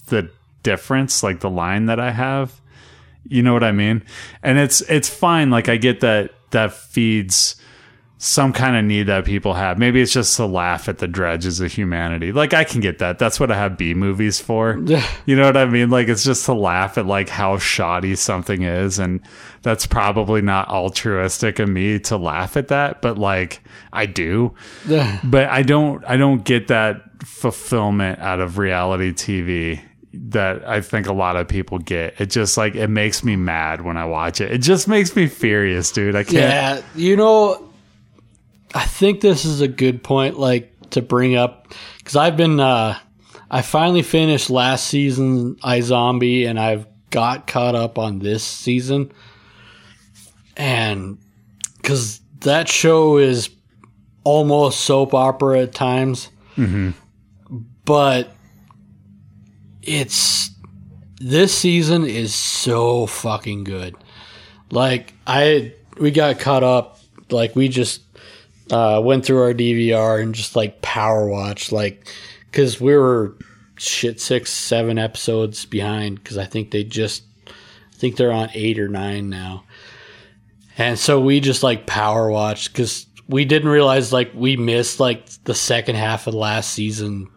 the 0.08 0.30
difference, 0.62 1.24
like 1.24 1.40
the 1.40 1.50
line 1.50 1.88
that 1.88 2.00
I 2.00 2.12
have 2.12 2.62
you 3.28 3.42
know 3.42 3.54
what 3.54 3.64
I 3.64 3.72
mean? 3.72 4.04
And 4.44 4.58
it's 4.58 4.82
it's 4.82 5.10
fine. 5.10 5.50
Like 5.50 5.70
I 5.70 5.78
get 5.78 6.02
that 6.02 6.32
that 6.52 6.74
feeds 6.74 7.56
some 8.18 8.54
kind 8.54 8.78
of 8.78 8.86
need 8.86 9.04
that 9.04 9.26
people 9.26 9.54
have. 9.54 9.78
Maybe 9.78 10.02
it's 10.02 10.14
just 10.14 10.36
to 10.38 10.46
laugh 10.46 10.88
at 10.88 11.00
the 11.00 11.08
dredges 11.08 11.60
of 11.60 11.72
humanity. 11.72 12.32
Like 12.32 12.54
I 12.54 12.64
can 12.64 12.80
get 12.80 13.00
that. 13.00 13.20
That's 13.20 13.40
what 13.40 13.52
I 13.52 13.56
have 13.56 13.78
B 13.78 13.94
movies 13.94 14.40
for. 14.40 14.78
you 15.26 15.36
know 15.36 15.46
what 15.46 15.58
I 15.58 15.66
mean? 15.66 15.90
Like 15.90 16.08
it's 16.08 16.24
just 16.24 16.46
to 16.46 16.54
laugh 16.54 16.98
at 16.98 17.06
like 17.06 17.28
how 17.28 17.58
shoddy 17.58 18.16
something 18.16 18.62
is 18.62 19.00
and 19.00 19.20
that's 19.64 19.86
probably 19.86 20.42
not 20.42 20.70
altruistic 20.70 21.60
of 21.60 21.68
me 21.68 22.00
to 22.00 22.18
laugh 22.18 22.56
at 22.56 22.70
that, 22.70 23.02
but 23.02 23.18
like 23.18 23.62
I 23.92 24.06
do. 24.06 24.54
but 25.24 25.50
I 25.50 25.62
don't 25.62 26.04
I 26.06 26.16
don't 26.16 26.44
get 26.46 26.70
that 26.70 27.02
fulfillment 27.24 28.20
out 28.20 28.40
of 28.40 28.58
reality 28.58 29.12
TV 29.12 29.82
that 30.30 30.68
I 30.68 30.82
think 30.82 31.08
a 31.08 31.14
lot 31.14 31.36
of 31.36 31.48
people 31.48 31.80
get. 31.80 32.20
It 32.20 32.28
just 32.28 32.58
like 32.58 32.76
it 32.76 32.88
makes 32.88 33.24
me 33.24 33.36
mad 33.36 33.82
when 33.82 33.98
I 33.98 34.06
watch 34.06 34.42
it. 34.42 34.52
It 34.52 34.60
just 34.60 34.88
makes 34.88 35.16
me 35.16 35.28
furious, 35.28 35.92
dude. 35.92 36.16
I 36.16 36.24
can't. 36.24 36.36
Yeah, 36.36 36.82
you 36.96 37.16
know, 37.16 37.70
I 38.74 38.86
think 38.86 39.22
this 39.22 39.46
is 39.46 39.62
a 39.62 39.68
good 39.68 40.04
point, 40.04 40.40
like 40.40 40.90
to 40.92 41.02
bring 41.02 41.36
up 41.36 41.74
because 41.98 42.16
I've 42.16 42.38
been. 42.38 42.60
uh 42.60 42.98
I 43.50 43.62
finally 43.62 44.02
finished 44.02 44.50
last 44.50 44.88
season 44.88 45.56
iZombie, 45.58 46.48
and 46.48 46.60
I've 46.60 46.88
got 47.12 47.46
caught 47.48 47.76
up 47.76 48.00
on 48.00 48.20
this 48.20 48.44
season, 48.44 49.12
and 50.58 51.20
because 51.78 52.22
that 52.42 52.68
show 52.68 53.18
is 53.18 53.50
almost 54.24 54.82
soap 54.82 55.14
opera 55.14 55.62
at 55.62 55.74
times, 55.74 56.30
mm-hmm. 56.58 56.92
but 57.86 58.35
it's 59.86 60.52
this 61.20 61.58
season 61.58 62.06
is 62.06 62.34
so 62.34 63.06
fucking 63.06 63.64
good. 63.64 63.96
Like 64.72 65.14
I 65.26 65.74
we 65.98 66.12
got 66.12 66.40
caught 66.40 66.64
up 66.64 67.00
like 67.30 67.56
we 67.56 67.70
just 67.70 68.02
uh, 68.72 69.02
went 69.04 69.26
through 69.26 69.42
our 69.42 69.54
DVR 69.54 70.22
and 70.22 70.36
just 70.36 70.56
like 70.56 70.82
power 70.82 71.28
watched 71.28 71.72
like 71.72 72.08
cuz 72.52 72.82
we 72.82 72.96
were 72.96 73.36
shit 73.78 74.20
6 74.20 74.50
7 74.50 74.98
episodes 74.98 75.66
behind 75.66 76.24
cuz 76.24 76.38
I 76.38 76.46
think 76.46 76.72
they 76.72 76.84
just 76.84 77.24
I 77.48 77.98
think 77.98 78.18
they're 78.18 78.32
on 78.32 78.50
8 78.54 78.80
or 78.80 78.90
9 78.90 79.30
now. 79.30 79.64
And 80.78 81.00
so 81.00 81.22
we 81.22 81.40
just 81.40 81.64
like 81.64 81.86
power 81.86 82.30
watched 82.30 82.74
cuz 82.74 83.06
we 83.28 83.46
didn't 83.46 83.70
realize 83.70 84.12
like 84.12 84.32
we 84.34 84.58
missed 84.58 85.00
like 85.00 85.28
the 85.46 85.56
second 85.56 85.96
half 85.96 86.28
of 86.28 86.34
last 86.34 86.72
season 86.72 87.28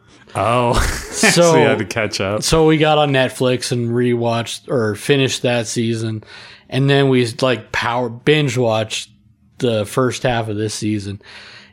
Oh, 0.41 0.75
so, 1.11 1.57
you 1.57 1.67
had 1.67 1.79
to 1.79 1.85
catch 1.85 2.21
up. 2.21 2.45
So 2.45 2.65
we 2.67 2.79
got 2.79 2.97
on 2.97 3.11
Netflix 3.11 3.73
and 3.73 3.91
rewatched 3.91 4.69
or 4.69 4.95
finished 4.95 5.43
that 5.43 5.67
season, 5.67 6.23
and 6.69 6.89
then 6.89 7.09
we 7.09 7.27
like 7.43 7.73
power 7.73 8.09
binge 8.09 8.57
watched 8.57 9.11
the 9.59 9.85
first 9.85 10.23
half 10.23 10.49
of 10.49 10.57
this 10.57 10.75
season, 10.75 11.21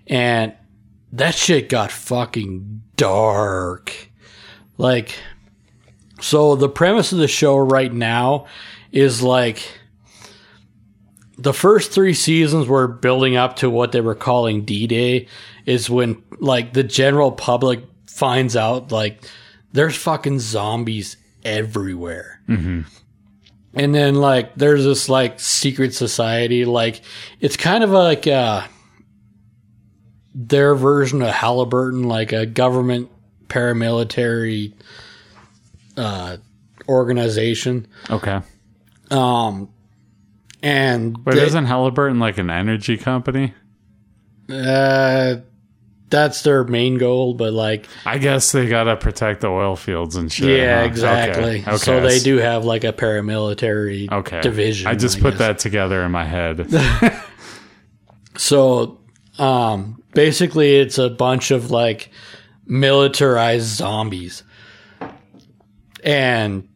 and 0.08 0.54
that 1.14 1.36
shit 1.36 1.70
got 1.70 1.92
fucking 1.92 2.82
dark. 2.98 4.10
Like, 4.80 5.16
so 6.20 6.56
the 6.56 6.70
premise 6.70 7.12
of 7.12 7.20
the 7.20 7.28
show 7.28 7.58
right 7.58 7.94
now 7.94 8.48
is 8.92 9.22
like 9.22 9.62
the 11.38 11.54
first 11.54 11.92
three 11.92 12.16
seasons 12.16 12.68
were 12.68 12.88
building 12.88 13.36
up 13.36 13.58
to 13.58 13.70
what 13.70 13.92
they 13.92 14.02
were 14.02 14.16
calling 14.16 14.66
D 14.66 14.88
Day, 14.88 15.28
is 15.68 15.88
when 15.88 16.24
like 16.40 16.74
the 16.74 16.84
general 16.84 17.32
public 17.32 17.84
finds 18.16 18.56
out 18.56 18.94
like 18.94 19.22
there's 19.74 19.98
fucking 19.98 20.40
zombies 20.40 21.18
everywhere. 21.44 22.40
Mm-hmm. 22.48 22.82
And 23.74 23.94
then 23.94 24.16
like 24.16 24.56
there's 24.56 24.86
this 24.86 25.10
like 25.10 25.38
secret 25.42 25.94
society, 25.94 26.64
like 26.64 27.02
it's 27.42 27.58
kind 27.58 27.84
of 27.84 27.90
like 27.90 28.26
uh 28.26 28.66
their 30.34 30.76
version 30.76 31.22
of 31.22 31.28
Halliburton, 31.28 32.04
like 32.04 32.32
a 32.32 32.46
government 32.46 33.12
paramilitary 33.48 34.74
uh 35.98 36.38
organization. 36.88 37.86
Okay. 38.10 38.40
Um 39.12 39.70
and 40.64 41.22
But 41.22 41.36
they, 41.36 41.46
isn't 41.46 41.66
Halliburton 41.66 42.20
like 42.20 42.38
an 42.38 42.50
energy 42.50 42.96
company? 42.96 43.54
Uh 44.50 45.36
that's 46.16 46.44
their 46.44 46.64
main 46.64 46.98
goal, 46.98 47.34
but 47.34 47.52
like 47.52 47.88
I 48.06 48.18
guess 48.18 48.54
they 48.54 48.68
gotta 48.68 48.96
protect 48.96 49.42
the 49.42 49.48
oil 49.48 49.76
fields 49.76 50.16
and 50.16 50.32
shit. 50.32 50.60
Yeah, 50.60 50.80
huh? 50.80 50.86
exactly. 50.86 51.60
Okay. 51.60 51.72
okay. 51.72 51.78
So 51.78 52.00
they 52.00 52.20
do 52.20 52.38
have 52.38 52.64
like 52.64 52.86
a 52.86 52.94
paramilitary 52.94 54.10
okay. 54.10 54.40
division. 54.40 54.88
I 54.88 54.96
just 54.96 55.18
I 55.18 55.22
put 55.22 55.32
guess. 55.32 55.40
that 55.40 55.60
together 55.60 56.04
in 56.04 56.12
my 56.12 56.24
head. 56.24 56.70
so 58.38 59.02
um 59.38 60.02
basically 60.14 60.78
it's 60.78 60.98
a 60.98 61.10
bunch 61.10 61.52
of 61.52 61.70
like 61.70 62.12
militarized 62.66 63.68
zombies. 63.68 64.44
And 66.02 66.70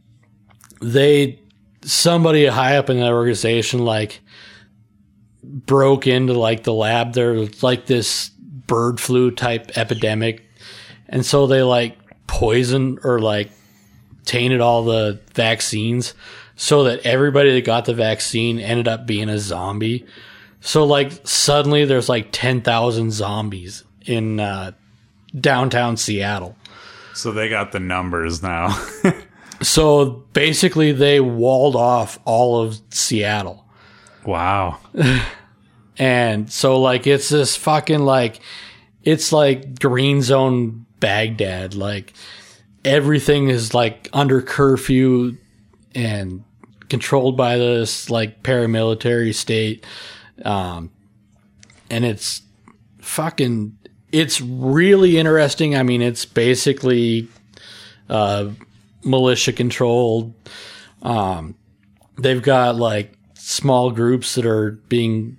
they 0.82 1.40
somebody 1.84 2.46
high 2.46 2.76
up 2.76 2.90
in 2.90 3.00
that 3.00 3.14
organization 3.14 3.86
like 3.86 4.20
broke 5.42 6.08
into 6.08 6.34
like 6.34 6.64
the 6.64 6.74
lab. 6.74 7.14
There's 7.14 7.64
like 7.64 7.86
this 7.86 8.32
bird 8.70 9.02
flu 9.02 9.32
type 9.32 9.78
epidemic. 9.78 10.46
And 11.10 11.26
so 11.26 11.48
they 11.48 11.64
like 11.64 11.98
poisoned 12.28 13.00
or 13.04 13.20
like 13.20 13.52
tainted 14.24 14.62
all 14.62 14.86
the 14.86 15.20
vaccines 15.34 16.14
so 16.56 16.84
that 16.84 17.06
everybody 17.06 17.52
that 17.54 17.66
got 17.66 17.86
the 17.86 17.94
vaccine 17.94 18.60
ended 18.60 18.88
up 18.88 19.06
being 19.06 19.28
a 19.28 19.40
zombie. 19.40 20.06
So 20.62 20.86
like 20.86 21.12
suddenly 21.28 21.84
there's 21.84 22.08
like 22.08 22.30
10,000 22.32 23.12
zombies 23.12 23.84
in 24.06 24.40
uh, 24.40 24.74
downtown 25.38 25.98
Seattle. 25.98 26.56
So 27.14 27.32
they 27.32 27.50
got 27.50 27.72
the 27.72 27.80
numbers 27.80 28.44
now. 28.44 28.80
so 29.62 30.24
basically 30.34 30.92
they 30.92 31.20
walled 31.20 31.76
off 31.76 32.20
all 32.24 32.62
of 32.62 32.80
Seattle. 32.92 33.66
Wow. 34.26 34.78
And 36.00 36.50
so 36.50 36.80
like 36.80 37.06
it's 37.06 37.28
this 37.28 37.58
fucking 37.58 38.00
like 38.00 38.40
it's 39.04 39.34
like 39.34 39.80
green 39.80 40.22
zone 40.22 40.86
Baghdad. 41.02 41.76
Like 41.76 42.14
everything 42.86 43.50
is 43.50 43.74
like 43.74 44.10
under 44.14 44.42
curfew 44.42 45.38
and 45.94 46.46
controlled 46.88 47.36
by 47.36 47.58
this 47.58 48.10
like 48.10 48.42
paramilitary 48.44 49.36
state. 49.36 49.86
Um 50.46 50.92
and 51.92 52.06
it's 52.06 52.44
fucking 53.00 53.78
it's 54.12 54.40
really 54.40 55.18
interesting. 55.18 55.76
I 55.76 55.84
mean, 55.84 56.02
it's 56.02 56.24
basically 56.24 57.28
uh 58.10 58.52
militia 59.04 59.52
controlled. 59.52 60.34
Um 61.02 61.56
they've 62.18 62.42
got 62.42 62.78
like 62.78 63.14
small 63.34 63.92
groups 63.92 64.36
that 64.36 64.46
are 64.46 64.72
being 64.88 65.39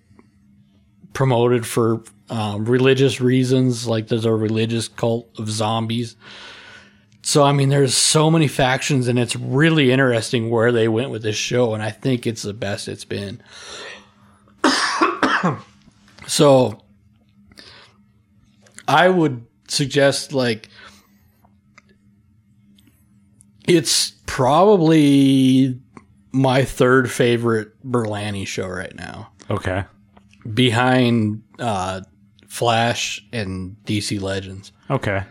promoted 1.13 1.67
for 1.67 2.03
um, 2.29 2.65
religious 2.65 3.21
reasons. 3.21 3.87
Like 3.87 4.09
there's 4.09 4.25
a 4.25 4.35
religious 4.35 4.89
cult 4.89 5.29
of 5.39 5.51
zombies. 5.51 6.17
So 7.23 7.43
I 7.43 7.53
mean, 7.53 7.69
there's 7.69 7.97
so 7.97 8.31
many 8.31 8.49
factions, 8.49 9.07
and 9.09 9.19
it's 9.19 9.37
really 9.37 9.93
interesting 9.93 10.49
where 10.49 10.73
they 10.73 10.89
went 10.89 11.11
with 11.11 11.23
this 11.23 11.37
show, 11.37 11.75
and 11.75 11.83
I 11.83 11.91
think 11.91 12.27
it's 12.27 12.43
the 12.43 12.55
best 12.55 12.89
it's 12.89 13.05
been. 13.05 13.43
so 16.27 16.83
I 18.89 19.09
would 19.09 19.47
suggest 19.69 20.33
like 20.33 20.69
it's 23.69 24.13
probably 24.27 25.79
my 26.33 26.65
third 26.65 27.11
favorite 27.11 27.73
Berlanti 27.89 28.47
show 28.47 28.67
right 28.67 28.95
now, 28.97 29.31
Okay. 29.51 29.85
Behind 30.53 31.43
uh, 31.59 32.03
Flash 32.47 33.25
and 33.33 33.77
DC 33.85 34.21
Legends. 34.21 34.73
Okay. 34.89 35.25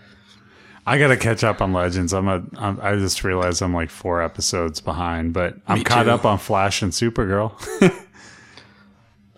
I 0.86 0.98
gotta 0.98 1.18
catch 1.18 1.44
up 1.44 1.62
on 1.62 1.72
Legends. 1.72 2.14
I'm 2.14 2.28
a. 2.28 2.44
I'm, 2.58 2.80
I 2.82 2.96
just 2.96 3.24
realized 3.24 3.62
I'm 3.62 3.76
like 3.76 3.92
four 3.92 4.24
episodes 4.24 4.82
behind, 4.82 5.34
but 5.34 5.56
I'm 5.68 5.80
Me 5.80 5.84
caught 5.84 6.06
too. 6.06 6.12
up 6.12 6.26
on 6.26 6.40
Flash 6.40 6.82
and 6.82 6.92
Supergirl. 6.92 7.54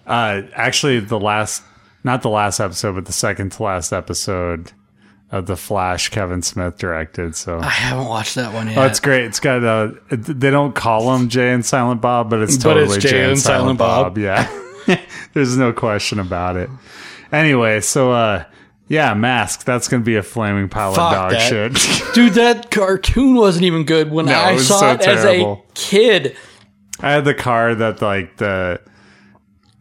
uh, 0.08 0.44
actually, 0.54 1.02
the 1.02 1.20
last, 1.20 1.64
not 2.06 2.22
the 2.22 2.30
last 2.30 2.62
episode, 2.62 2.96
but 2.96 3.06
the 3.06 3.12
second 3.12 3.52
to 3.54 3.64
last 3.64 3.92
episode 3.92 4.72
of 5.30 5.46
the 5.46 5.58
Flash, 5.58 6.08
Kevin 6.10 6.42
Smith 6.42 6.78
directed. 6.78 7.36
So. 7.36 7.60
I 7.60 7.70
haven't 7.70 8.08
watched 8.08 8.36
that 8.36 8.54
one 8.54 8.68
yet. 8.68 8.78
Oh, 8.78 8.86
it's 8.86 9.00
great. 9.02 9.26
It's 9.26 9.40
got 9.42 9.64
uh 9.64 9.92
they 10.10 10.52
don't 10.52 10.74
call 10.74 11.14
him 11.16 11.28
Jay 11.28 11.52
and 11.52 11.66
Silent 11.66 12.00
Bob, 12.00 12.30
but 12.30 12.42
it's 12.42 12.56
But 12.58 12.76
totally 12.76 12.98
it's 12.98 13.06
Jay 13.06 13.30
and 13.30 13.40
Silent 13.40 13.80
Bob. 13.80 14.18
Yeah. 14.18 14.50
There's 15.34 15.58
no 15.58 15.74
question 15.74 16.20
about 16.20 16.58
it. 16.58 16.70
Anyway, 17.32 17.82
so 17.82 18.12
uh 18.12 18.44
yeah, 18.88 19.14
Mask, 19.14 19.64
that's 19.64 19.88
gonna 19.88 20.04
be 20.04 20.16
a 20.18 20.24
flaming 20.24 20.68
pile 20.70 20.94
Fuck 20.94 21.12
of 21.14 21.14
dog 21.14 21.32
that. 21.32 21.50
shit. 21.78 22.14
Dude, 22.14 22.34
that 22.34 22.72
cartoon 22.72 23.36
wasn't 23.36 23.66
even 23.66 23.86
good 23.86 24.12
when 24.12 24.26
No, 24.26 24.34
I 24.34 24.52
it 24.54 24.60
saw 24.60 24.80
so 24.80 24.90
it 24.92 25.02
as 25.02 25.24
a 25.26 25.58
kid. 25.76 26.36
I 27.00 27.12
had 27.12 27.26
the 27.26 27.34
car 27.34 27.74
that 27.76 28.02
like 28.02 28.38
the 28.38 28.82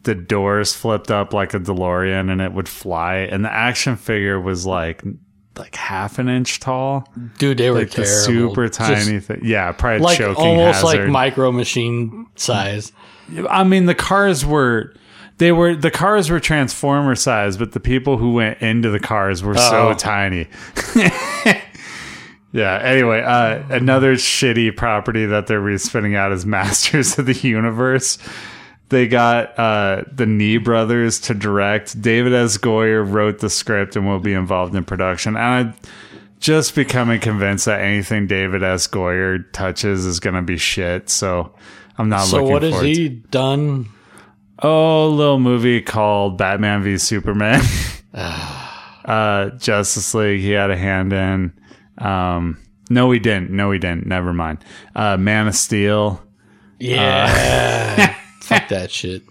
the 0.04 0.14
doors 0.14 0.72
flipped 0.74 1.10
up 1.10 1.34
like 1.34 1.52
a 1.54 1.58
DeLorean 1.60 2.30
and 2.30 2.40
it 2.40 2.52
would 2.52 2.68
fly 2.68 3.16
and 3.16 3.44
the 3.44 3.52
action 3.52 3.96
figure 3.96 4.40
was 4.40 4.64
like 4.64 5.02
like 5.58 5.74
half 5.74 6.18
an 6.18 6.28
inch 6.28 6.60
tall. 6.60 7.06
Dude, 7.38 7.58
they 7.58 7.70
were 7.70 7.80
Like 7.80 7.90
the 7.90 8.04
terrible. 8.04 8.24
super 8.24 8.66
Just 8.68 8.78
tiny 8.78 9.20
thing. 9.20 9.40
Yeah, 9.42 9.72
probably 9.72 9.98
like 10.00 10.16
choking 10.18 10.42
almost 10.42 10.80
hazard. 10.82 11.00
like 11.00 11.08
micro 11.10 11.52
machine 11.52 12.26
size. 12.36 12.92
I 13.50 13.64
mean, 13.64 13.84
the 13.86 13.94
cars 13.94 14.46
were 14.46 14.94
they 15.40 15.52
were 15.52 15.74
the 15.74 15.90
cars 15.90 16.28
were 16.30 16.38
transformer 16.38 17.14
size, 17.16 17.56
but 17.56 17.72
the 17.72 17.80
people 17.80 18.18
who 18.18 18.34
went 18.34 18.60
into 18.60 18.90
the 18.90 19.00
cars 19.00 19.42
were 19.42 19.56
so 19.56 19.88
Oh. 19.88 19.94
tiny. 19.94 20.46
yeah. 22.52 22.78
Anyway, 22.82 23.22
uh, 23.22 23.62
another 23.70 24.14
shitty 24.14 24.76
property 24.76 25.26
that 25.26 25.46
they're 25.46 25.60
respinning 25.60 26.14
out 26.16 26.30
is 26.32 26.44
Masters 26.58 27.18
of 27.18 27.26
the 27.26 27.34
Universe. 27.34 28.18
They 28.90 29.06
got 29.06 29.56
uh, 29.58 30.02
the 30.12 30.26
Nee 30.26 30.58
brothers 30.58 31.20
to 31.20 31.34
direct. 31.34 32.00
David 32.02 32.34
S. 32.34 32.58
Goyer 32.58 33.08
wrote 33.08 33.38
the 33.38 33.48
script 33.48 33.94
and 33.96 34.06
will 34.06 34.18
be 34.18 34.32
involved 34.34 34.74
in 34.74 34.84
production. 34.84 35.36
And 35.36 35.44
I'm 35.68 35.74
just 36.40 36.74
becoming 36.74 37.20
convinced 37.20 37.66
that 37.66 37.80
anything 37.80 38.26
David 38.26 38.62
S. 38.64 38.88
Goyer 38.88 39.44
touches 39.52 40.04
is 40.06 40.18
going 40.18 40.34
to 40.34 40.42
be 40.42 40.56
shit. 40.56 41.08
So 41.08 41.54
I'm 41.98 42.08
not 42.08 42.26
So 42.26 42.38
looking 42.38 42.52
what 42.52 42.62
has 42.64 42.72
forward 42.72 42.94
to 42.94 43.00
he 43.00 43.08
done? 43.08 43.88
Oh, 44.62 45.08
little 45.08 45.38
movie 45.38 45.80
called 45.80 46.36
Batman 46.38 46.82
v 46.82 46.98
Superman. 46.98 47.62
uh, 48.14 49.50
Justice 49.58 50.12
League, 50.14 50.40
he 50.40 50.50
had 50.50 50.70
a 50.70 50.76
hand 50.76 51.12
in. 51.12 51.52
Um, 51.98 52.58
no, 52.88 53.10
he 53.10 53.18
didn't. 53.18 53.50
No, 53.50 53.70
he 53.70 53.78
didn't. 53.78 54.06
Never 54.06 54.32
mind. 54.32 54.64
Uh, 54.94 55.16
Man 55.16 55.46
of 55.48 55.54
Steel. 55.54 56.22
Yeah. 56.78 58.14
Fuck 58.42 58.68
that 58.68 58.90
shit. 58.92 59.22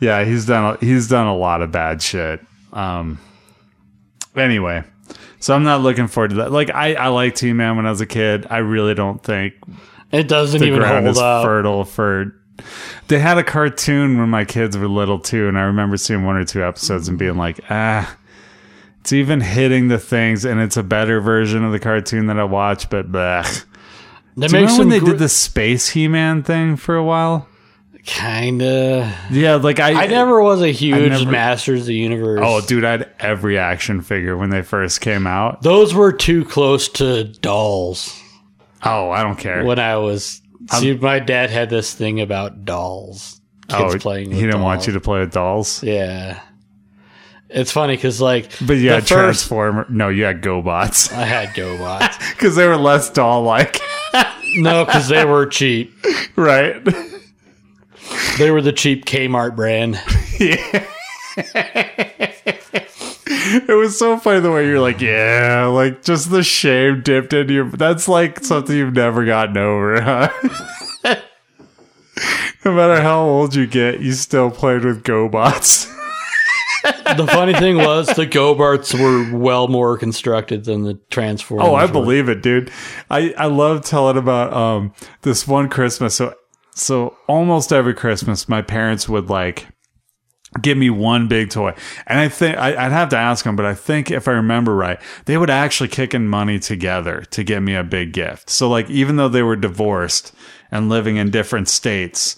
Yeah, 0.00 0.24
he's 0.24 0.46
done. 0.46 0.76
A, 0.76 0.84
he's 0.84 1.08
done 1.08 1.26
a 1.26 1.36
lot 1.36 1.62
of 1.62 1.72
bad 1.72 2.00
shit. 2.02 2.40
Um, 2.72 3.18
anyway, 4.36 4.84
so 5.40 5.54
I'm 5.54 5.64
not 5.64 5.80
looking 5.80 6.06
forward 6.06 6.30
to 6.30 6.36
that. 6.36 6.52
Like 6.52 6.70
I, 6.70 6.94
I 6.94 7.08
liked 7.08 7.38
He-Man 7.40 7.76
when 7.76 7.86
I 7.86 7.90
was 7.90 8.00
a 8.02 8.06
kid. 8.06 8.46
I 8.50 8.58
really 8.58 8.94
don't 8.94 9.22
think 9.22 9.54
It 10.12 10.28
doesn't 10.28 10.62
even 10.62 10.82
hold 10.82 11.04
is 11.06 11.18
up. 11.18 11.44
fertile 11.44 11.84
for. 11.84 12.34
They 13.08 13.18
had 13.18 13.38
a 13.38 13.44
cartoon 13.44 14.18
when 14.18 14.28
my 14.30 14.44
kids 14.44 14.76
were 14.76 14.88
little 14.88 15.18
too, 15.18 15.48
and 15.48 15.58
I 15.58 15.62
remember 15.62 15.96
seeing 15.96 16.24
one 16.24 16.36
or 16.36 16.44
two 16.44 16.62
episodes 16.64 17.08
and 17.08 17.18
being 17.18 17.36
like, 17.36 17.60
ah, 17.70 18.16
it's 19.00 19.12
even 19.12 19.40
hitting 19.40 19.88
the 19.88 19.98
things, 19.98 20.44
and 20.44 20.60
it's 20.60 20.76
a 20.76 20.82
better 20.82 21.20
version 21.20 21.64
of 21.64 21.72
the 21.72 21.78
cartoon 21.78 22.26
that 22.26 22.38
I 22.38 22.44
watched, 22.44 22.90
but 22.90 23.10
bleh. 23.12 23.64
That 24.38 24.50
Do 24.50 24.56
you 24.58 24.62
remember 24.64 24.78
when 24.80 24.88
they 24.90 24.98
him 24.98 25.04
did 25.04 25.18
the 25.18 25.28
Space 25.28 25.88
He 25.90 26.08
Man 26.08 26.42
thing 26.42 26.76
for 26.76 26.96
a 26.96 27.04
while? 27.04 27.48
kinda. 28.04 29.12
Yeah, 29.30 29.56
like 29.56 29.80
I, 29.80 30.04
I 30.04 30.06
never 30.06 30.40
was 30.40 30.62
a 30.62 30.70
huge 30.70 31.10
never- 31.10 31.30
Masters 31.30 31.80
of 31.80 31.86
the 31.86 31.94
Universe. 31.94 32.40
Oh, 32.42 32.60
dude, 32.60 32.84
I 32.84 32.92
had 32.92 33.10
every 33.18 33.58
action 33.58 34.00
figure 34.00 34.36
when 34.36 34.50
they 34.50 34.62
first 34.62 35.00
came 35.00 35.26
out. 35.26 35.62
Those 35.62 35.92
were 35.92 36.12
too 36.12 36.44
close 36.44 36.88
to 36.90 37.24
dolls 37.24 38.16
Oh, 38.84 39.10
I 39.10 39.22
don't 39.24 39.38
care. 39.38 39.64
when 39.64 39.78
I 39.80 39.96
was. 39.96 40.40
See, 40.72 40.94
my 40.94 41.18
dad 41.20 41.50
had 41.50 41.70
this 41.70 41.94
thing 41.94 42.20
about 42.20 42.64
dolls. 42.64 43.40
Kids 43.68 43.94
oh, 43.96 43.98
playing. 43.98 44.30
he 44.30 44.42
didn't 44.42 44.62
want 44.62 44.86
you 44.86 44.92
to 44.92 45.00
play 45.00 45.20
with 45.20 45.32
dolls. 45.32 45.82
Yeah. 45.82 46.40
It's 47.48 47.70
funny 47.72 47.96
because 47.96 48.20
like, 48.20 48.50
But 48.64 48.74
you 48.74 48.88
the 48.88 48.94
had 48.94 49.02
first- 49.02 49.08
Transformer. 49.10 49.86
No, 49.88 50.08
you 50.08 50.24
had 50.24 50.42
GoBots 50.42 51.12
I 51.12 51.24
had 51.24 51.48
GoBots. 51.50 52.18
because 52.34 52.56
they 52.56 52.66
were 52.66 52.76
less 52.76 53.10
doll-like, 53.10 53.80
no, 54.56 54.84
because 54.84 55.08
they 55.08 55.24
were 55.24 55.46
cheap. 55.46 55.92
right? 56.36 56.84
They 58.38 58.50
were 58.50 58.62
the 58.62 58.72
cheap 58.72 59.04
Kmart 59.04 59.56
brand. 59.56 60.00
It 63.68 63.72
was 63.74 63.98
so 63.98 64.18
funny 64.18 64.40
the 64.40 64.50
way 64.52 64.66
you're 64.66 64.80
like, 64.80 65.00
yeah, 65.00 65.66
like 65.66 66.02
just 66.02 66.30
the 66.30 66.42
shame 66.42 67.02
dipped 67.02 67.32
into 67.32 67.54
your. 67.54 67.70
That's 67.70 68.06
like 68.08 68.44
something 68.44 68.76
you've 68.76 68.94
never 68.94 69.24
gotten 69.24 69.56
over, 69.56 70.00
huh? 70.02 70.28
no 72.64 72.74
matter 72.74 73.00
how 73.00 73.22
old 73.22 73.54
you 73.54 73.66
get, 73.66 74.00
you 74.00 74.12
still 74.12 74.50
played 74.50 74.84
with 74.84 75.02
GoBots. 75.02 75.92
The 77.16 77.26
funny 77.26 77.52
thing 77.52 77.78
was 77.78 78.06
the 78.08 78.28
GoBots 78.28 78.94
were 78.94 79.36
well 79.36 79.66
more 79.66 79.98
constructed 79.98 80.64
than 80.66 80.82
the 80.82 80.94
Transformers. 81.10 81.66
Oh, 81.66 81.74
I 81.74 81.86
were. 81.86 81.90
believe 81.92 82.28
it, 82.28 82.42
dude. 82.42 82.70
I 83.10 83.34
I 83.36 83.46
love 83.46 83.84
telling 83.84 84.16
about 84.16 84.52
um 84.52 84.92
this 85.22 85.48
one 85.48 85.68
Christmas. 85.68 86.14
So 86.14 86.34
so 86.76 87.16
almost 87.26 87.72
every 87.72 87.94
Christmas, 87.94 88.48
my 88.48 88.62
parents 88.62 89.08
would 89.08 89.28
like 89.28 89.66
give 90.60 90.78
me 90.78 90.90
one 90.90 91.28
big 91.28 91.50
toy, 91.50 91.74
and 92.06 92.18
I 92.18 92.28
think 92.28 92.56
I, 92.56 92.68
I'd 92.70 92.92
have 92.92 93.08
to 93.10 93.16
ask 93.16 93.44
them, 93.44 93.56
but 93.56 93.66
I 93.66 93.74
think 93.74 94.10
if 94.10 94.28
I 94.28 94.32
remember 94.32 94.74
right, 94.74 95.00
they 95.26 95.38
would 95.38 95.50
actually 95.50 95.88
kick 95.88 96.14
in 96.14 96.28
money 96.28 96.58
together 96.58 97.22
to 97.30 97.44
get 97.44 97.60
me 97.60 97.74
a 97.74 97.84
big 97.84 98.12
gift. 98.12 98.50
So 98.50 98.68
like 98.68 98.88
even 98.90 99.16
though 99.16 99.28
they 99.28 99.42
were 99.42 99.56
divorced 99.56 100.34
and 100.70 100.88
living 100.88 101.16
in 101.16 101.30
different 101.30 101.68
states, 101.68 102.36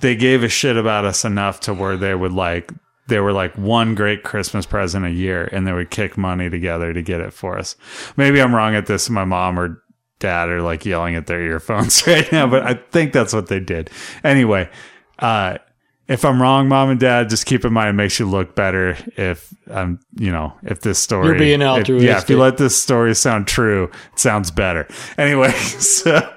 they 0.00 0.14
gave 0.14 0.42
a 0.42 0.48
shit 0.48 0.76
about 0.76 1.04
us 1.04 1.24
enough 1.24 1.60
to 1.60 1.74
where 1.74 1.96
they 1.96 2.14
would 2.14 2.32
like 2.32 2.72
they 3.08 3.20
were 3.20 3.32
like 3.32 3.56
one 3.56 3.94
great 3.94 4.22
Christmas 4.22 4.66
present 4.66 5.04
a 5.04 5.10
year 5.10 5.48
and 5.50 5.66
they 5.66 5.72
would 5.72 5.90
kick 5.90 6.18
money 6.18 6.50
together 6.50 6.92
to 6.92 7.02
get 7.02 7.20
it 7.20 7.32
for 7.32 7.58
us. 7.58 7.74
Maybe 8.16 8.40
I'm 8.40 8.54
wrong 8.54 8.74
at 8.74 8.86
this. 8.86 9.08
My 9.08 9.24
mom 9.24 9.58
or 9.58 9.82
dad 10.18 10.50
are 10.50 10.62
like 10.62 10.84
yelling 10.84 11.14
at 11.14 11.26
their 11.26 11.40
earphones 11.40 12.06
right 12.06 12.30
now, 12.30 12.46
but 12.46 12.64
I 12.64 12.74
think 12.74 13.12
that's 13.12 13.32
what 13.32 13.48
they 13.48 13.60
did. 13.60 13.90
Anyway, 14.22 14.68
uh, 15.18 15.58
if 16.08 16.24
I'm 16.24 16.40
wrong, 16.40 16.68
mom 16.68 16.90
and 16.90 16.98
dad, 16.98 17.28
just 17.28 17.46
keep 17.46 17.64
in 17.64 17.72
mind 17.72 17.90
it 17.90 17.92
makes 17.92 18.18
you 18.18 18.26
look 18.28 18.54
better 18.54 18.96
if 19.16 19.52
I'm, 19.70 20.00
you 20.16 20.32
know 20.32 20.54
if 20.62 20.80
this 20.80 20.98
story 20.98 21.26
You're 21.28 21.38
being 21.38 21.60
if- 21.60 21.88
yeah, 21.88 22.18
if 22.18 22.30
you 22.30 22.38
let 22.38 22.56
this 22.56 22.80
story 22.80 23.14
sound 23.14 23.46
true, 23.46 23.90
it 24.12 24.18
sounds 24.18 24.50
better. 24.50 24.86
Anyway, 25.18 25.50
so 25.52 26.32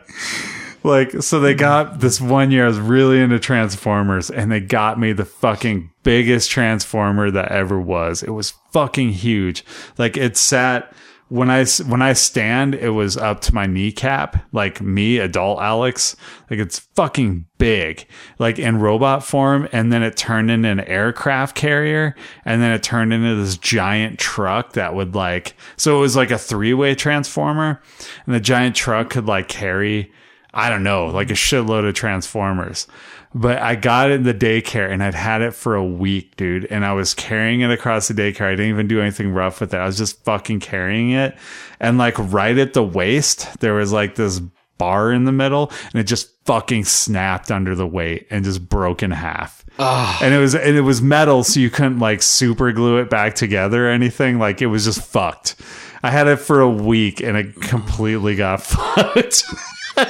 like 0.83 1.21
so 1.21 1.39
they 1.39 1.53
got 1.53 1.99
this 1.99 2.19
one 2.19 2.51
year 2.51 2.65
I 2.65 2.67
was 2.67 2.79
really 2.79 3.19
into 3.21 3.39
Transformers 3.39 4.29
and 4.29 4.51
they 4.51 4.59
got 4.59 4.99
me 4.99 5.13
the 5.13 5.25
fucking 5.25 5.91
biggest 6.03 6.49
transformer 6.49 7.29
that 7.31 7.51
ever 7.51 7.79
was. 7.79 8.23
It 8.23 8.31
was 8.31 8.53
fucking 8.71 9.11
huge. 9.11 9.63
Like 9.97 10.17
it 10.17 10.35
sat 10.35 10.91
when 11.31 11.49
I 11.49 11.63
when 11.87 12.01
I 12.01 12.11
stand, 12.11 12.75
it 12.75 12.89
was 12.89 13.15
up 13.15 13.39
to 13.43 13.55
my 13.55 13.65
kneecap, 13.65 14.43
like 14.51 14.81
me, 14.81 15.17
adult 15.17 15.61
Alex. 15.61 16.17
Like 16.49 16.59
it's 16.59 16.79
fucking 16.79 17.45
big, 17.57 18.05
like 18.37 18.59
in 18.59 18.81
robot 18.81 19.23
form, 19.23 19.69
and 19.71 19.93
then 19.93 20.03
it 20.03 20.17
turned 20.17 20.51
into 20.51 20.67
an 20.67 20.81
aircraft 20.81 21.55
carrier, 21.55 22.17
and 22.43 22.61
then 22.61 22.73
it 22.73 22.83
turned 22.83 23.13
into 23.13 23.33
this 23.35 23.55
giant 23.55 24.19
truck 24.19 24.73
that 24.73 24.93
would 24.93 25.15
like. 25.15 25.55
So 25.77 25.95
it 25.95 26.01
was 26.01 26.17
like 26.17 26.31
a 26.31 26.37
three 26.37 26.73
way 26.73 26.95
transformer, 26.95 27.81
and 28.25 28.35
the 28.35 28.41
giant 28.41 28.75
truck 28.75 29.11
could 29.11 29.25
like 29.25 29.47
carry, 29.47 30.11
I 30.53 30.69
don't 30.69 30.83
know, 30.83 31.05
like 31.05 31.31
a 31.31 31.35
shitload 31.35 31.87
of 31.87 31.93
transformers. 31.93 32.87
But 33.33 33.59
I 33.59 33.75
got 33.75 34.11
it 34.11 34.15
in 34.15 34.23
the 34.23 34.33
daycare 34.33 34.91
and 34.91 35.01
I'd 35.01 35.15
had 35.15 35.41
it 35.41 35.53
for 35.53 35.75
a 35.75 35.85
week, 35.85 36.35
dude. 36.35 36.65
And 36.65 36.85
I 36.85 36.93
was 36.93 37.13
carrying 37.13 37.61
it 37.61 37.71
across 37.71 38.09
the 38.09 38.13
daycare. 38.13 38.47
I 38.47 38.51
didn't 38.51 38.69
even 38.69 38.87
do 38.87 38.99
anything 38.99 39.31
rough 39.31 39.61
with 39.61 39.73
it. 39.73 39.77
I 39.77 39.85
was 39.85 39.97
just 39.97 40.23
fucking 40.25 40.59
carrying 40.59 41.11
it. 41.11 41.37
And 41.79 41.97
like 41.97 42.15
right 42.17 42.57
at 42.57 42.73
the 42.73 42.83
waist, 42.83 43.59
there 43.61 43.73
was 43.73 43.93
like 43.93 44.15
this 44.15 44.41
bar 44.77 45.11
in 45.13 45.25
the 45.25 45.31
middle 45.31 45.71
and 45.93 46.01
it 46.01 46.05
just 46.05 46.31
fucking 46.45 46.83
snapped 46.83 47.51
under 47.51 47.75
the 47.75 47.85
weight 47.87 48.27
and 48.31 48.43
just 48.43 48.67
broke 48.67 49.03
in 49.03 49.11
half. 49.11 49.63
Ah. 49.79 50.19
And 50.21 50.33
it 50.33 50.39
was 50.39 50.53
and 50.53 50.75
it 50.75 50.81
was 50.81 51.01
metal, 51.01 51.43
so 51.43 51.59
you 51.59 51.69
couldn't 51.69 51.99
like 51.99 52.21
super 52.21 52.71
glue 52.71 52.97
it 52.97 53.09
back 53.09 53.35
together 53.35 53.87
or 53.87 53.89
anything. 53.91 54.39
Like 54.39 54.61
it 54.61 54.67
was 54.67 54.83
just 54.83 55.01
fucked. 55.01 55.55
I 56.03 56.11
had 56.11 56.27
it 56.27 56.37
for 56.37 56.59
a 56.59 56.69
week 56.69 57.21
and 57.21 57.37
it 57.37 57.55
completely 57.61 58.35
got 58.35 58.61
fucked. 58.63 59.45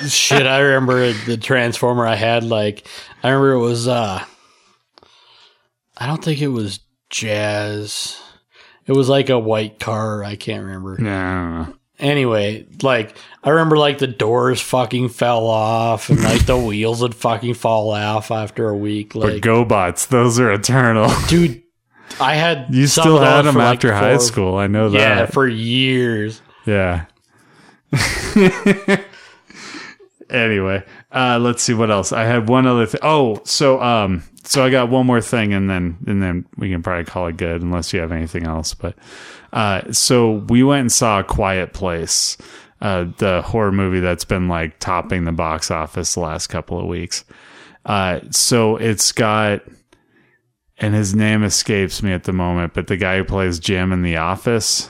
Shit, 0.08 0.46
I 0.48 0.60
remember 0.60 1.12
the 1.14 1.38
Transformer 1.38 2.06
I 2.06 2.16
had. 2.16 2.44
Like, 2.44 2.88
I 3.24 3.30
remember 3.30 3.54
it 3.54 3.60
was. 3.60 3.88
uh 3.88 4.24
I 5.98 6.08
don't 6.08 6.24
think 6.24 6.42
it 6.42 6.48
was 6.48 6.80
Jazz. 7.10 8.20
It 8.88 8.94
was 8.94 9.08
like 9.10 9.30
a 9.30 9.38
white 9.40 9.80
car. 9.80 10.24
I 10.24 10.36
can't 10.36 10.64
remember. 10.66 10.98
Yeah, 11.02 11.30
I 11.30 11.34
don't 11.34 11.68
know. 11.70 11.76
Anyway, 12.00 12.66
like 12.82 13.16
I 13.44 13.52
remember, 13.52 13.78
like 13.78 14.00
the 14.00 14.08
doors 14.08 14.60
fucking 14.60 15.10
fell 15.10 15.46
off, 15.46 16.10
and 16.10 16.24
like 16.24 16.46
the 16.48 16.58
wheels 16.58 17.02
would 17.04 17.14
fucking 17.14 17.54
fall 17.54 17.92
off 17.92 18.32
after 18.32 18.70
a 18.70 18.76
week. 18.76 19.14
Like 19.14 19.42
But 19.42 19.42
GoBots, 19.42 20.08
those 20.08 20.40
are 20.40 20.52
eternal. 20.52 21.12
dude, 21.28 21.62
I 22.20 22.34
had 22.36 22.68
You 22.74 22.88
still 22.88 23.20
had 23.20 23.44
them 23.44 23.54
for, 23.54 23.60
like, 23.60 23.76
after 23.76 23.94
high 23.94 24.16
four- 24.18 24.20
school. 24.26 24.58
I 24.58 24.66
know 24.66 24.90
that. 24.90 24.98
Yeah, 25.00 25.26
for 25.28 25.48
years. 25.48 26.42
Yeah. 26.66 27.06
anyway, 30.32 30.84
uh, 31.12 31.40
let's 31.40 31.62
see 31.64 31.74
what 31.74 31.92
else. 31.92 32.12
I 32.12 32.24
had 32.24 32.50
one 32.50 32.66
other 32.66 32.86
thing. 32.86 33.00
Oh, 33.04 33.42
so 33.44 33.82
um, 33.82 34.24
so 34.44 34.64
I 34.64 34.70
got 34.70 34.90
one 34.90 35.06
more 35.06 35.22
thing, 35.22 35.54
and 35.54 35.70
then 35.70 35.98
and 36.08 36.22
then 36.22 36.46
we 36.58 36.70
can 36.70 36.82
probably 36.82 37.06
call 37.06 37.28
it 37.28 37.38
good, 37.38 37.62
unless 37.62 37.94
you 37.94 38.00
have 38.00 38.12
anything 38.12 38.46
else. 38.46 38.74
But 38.74 38.96
uh, 39.54 39.92
so 39.92 40.32
we 40.50 40.64
went 40.64 40.82
and 40.82 40.92
saw 40.92 41.20
a 41.20 41.24
Quiet 41.24 41.74
Place, 41.74 42.38
uh, 42.82 43.06
the 43.18 43.42
horror 43.42 43.72
movie 43.72 44.00
that's 44.00 44.26
been 44.26 44.48
like 44.48 44.80
topping 44.80 45.26
the 45.26 45.32
box 45.32 45.70
office 45.72 46.14
the 46.14 46.22
last 46.22 46.48
couple 46.48 46.80
of 46.80 46.88
weeks. 46.88 47.24
Uh, 47.86 48.20
so 48.32 48.78
it's 48.78 49.12
got. 49.12 49.62
And 50.84 50.96
his 50.96 51.14
name 51.14 51.44
escapes 51.44 52.02
me 52.02 52.12
at 52.12 52.24
the 52.24 52.34
moment, 52.34 52.74
but 52.74 52.88
the 52.88 52.98
guy 52.98 53.18
who 53.18 53.24
plays 53.24 53.60
Jim 53.60 53.92
in 53.92 54.02
The 54.02 54.18
Office. 54.18 54.90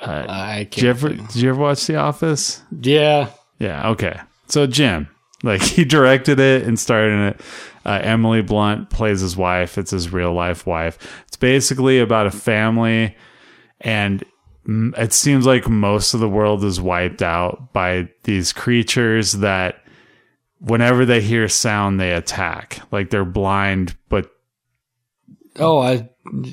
I 0.00 0.64
Did 0.70 0.82
you 0.82 0.90
ever 0.90 1.08
did 1.08 1.34
you 1.36 1.50
ever 1.50 1.60
watch 1.60 1.86
The 1.86 1.96
Office? 1.96 2.62
yeah, 2.80 3.30
Yeah, 3.58 3.90
okay. 3.90 4.20
So 4.52 4.66
Jim, 4.66 5.08
like 5.42 5.62
he 5.62 5.84
directed 5.84 6.38
it 6.38 6.64
and 6.64 6.78
starred 6.78 7.10
in 7.10 7.20
it. 7.20 7.40
Uh, 7.86 7.98
Emily 8.02 8.42
Blunt 8.42 8.90
plays 8.90 9.20
his 9.20 9.34
wife. 9.34 9.78
It's 9.78 9.90
his 9.90 10.12
real 10.12 10.34
life 10.34 10.66
wife. 10.66 10.98
It's 11.26 11.36
basically 11.36 11.98
about 11.98 12.26
a 12.26 12.30
family, 12.30 13.16
and 13.80 14.22
it 14.66 15.14
seems 15.14 15.46
like 15.46 15.68
most 15.68 16.12
of 16.12 16.20
the 16.20 16.28
world 16.28 16.62
is 16.64 16.80
wiped 16.80 17.22
out 17.22 17.72
by 17.72 18.10
these 18.24 18.52
creatures 18.52 19.32
that, 19.32 19.82
whenever 20.58 21.06
they 21.06 21.22
hear 21.22 21.48
sound, 21.48 21.98
they 21.98 22.12
attack. 22.12 22.80
Like 22.92 23.08
they're 23.08 23.24
blind, 23.24 23.96
but 24.10 24.30
Oh, 25.58 25.78
I 25.80 26.08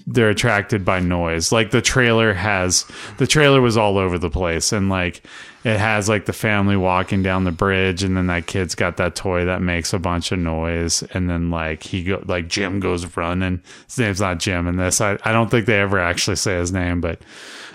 they're 0.08 0.30
attracted 0.30 0.84
by 0.84 1.00
noise. 1.00 1.52
Like 1.52 1.72
the 1.72 1.82
trailer 1.82 2.34
has 2.34 2.86
the 3.18 3.28
trailer 3.28 3.62
was 3.62 3.78
all 3.78 3.98
over 3.98 4.18
the 4.18 4.30
place 4.30 4.72
and 4.72 4.90
like 4.90 5.24
it 5.64 5.78
has 5.78 6.08
like 6.08 6.26
the 6.26 6.34
family 6.34 6.78
walking 6.78 7.22
down 7.22 7.44
the 7.44 7.52
bridge 7.52 8.04
and 8.04 8.16
then 8.16 8.28
that 8.28 8.48
kid's 8.48 8.76
got 8.76 8.98
that 8.98 9.16
toy 9.16 9.46
that 9.46 9.62
makes 9.62 9.94
a 9.94 10.00
bunch 10.00 10.32
of 10.32 10.40
noise 10.40 11.04
and 11.14 11.30
then 11.30 11.52
like 11.52 11.84
he 11.84 12.04
go 12.04 12.24
like 12.26 12.48
Jim 12.48 12.80
goes 12.80 13.18
running. 13.18 13.62
His 13.86 13.98
name's 13.98 14.22
not 14.22 14.40
Jim 14.40 14.68
in 14.68 14.78
this. 14.78 15.02
I, 15.02 15.18
I 15.24 15.32
don't 15.32 15.52
think 15.52 15.66
they 15.66 15.80
ever 15.80 16.00
actually 16.00 16.38
say 16.38 16.58
his 16.58 16.72
name, 16.72 17.02
but 17.02 17.22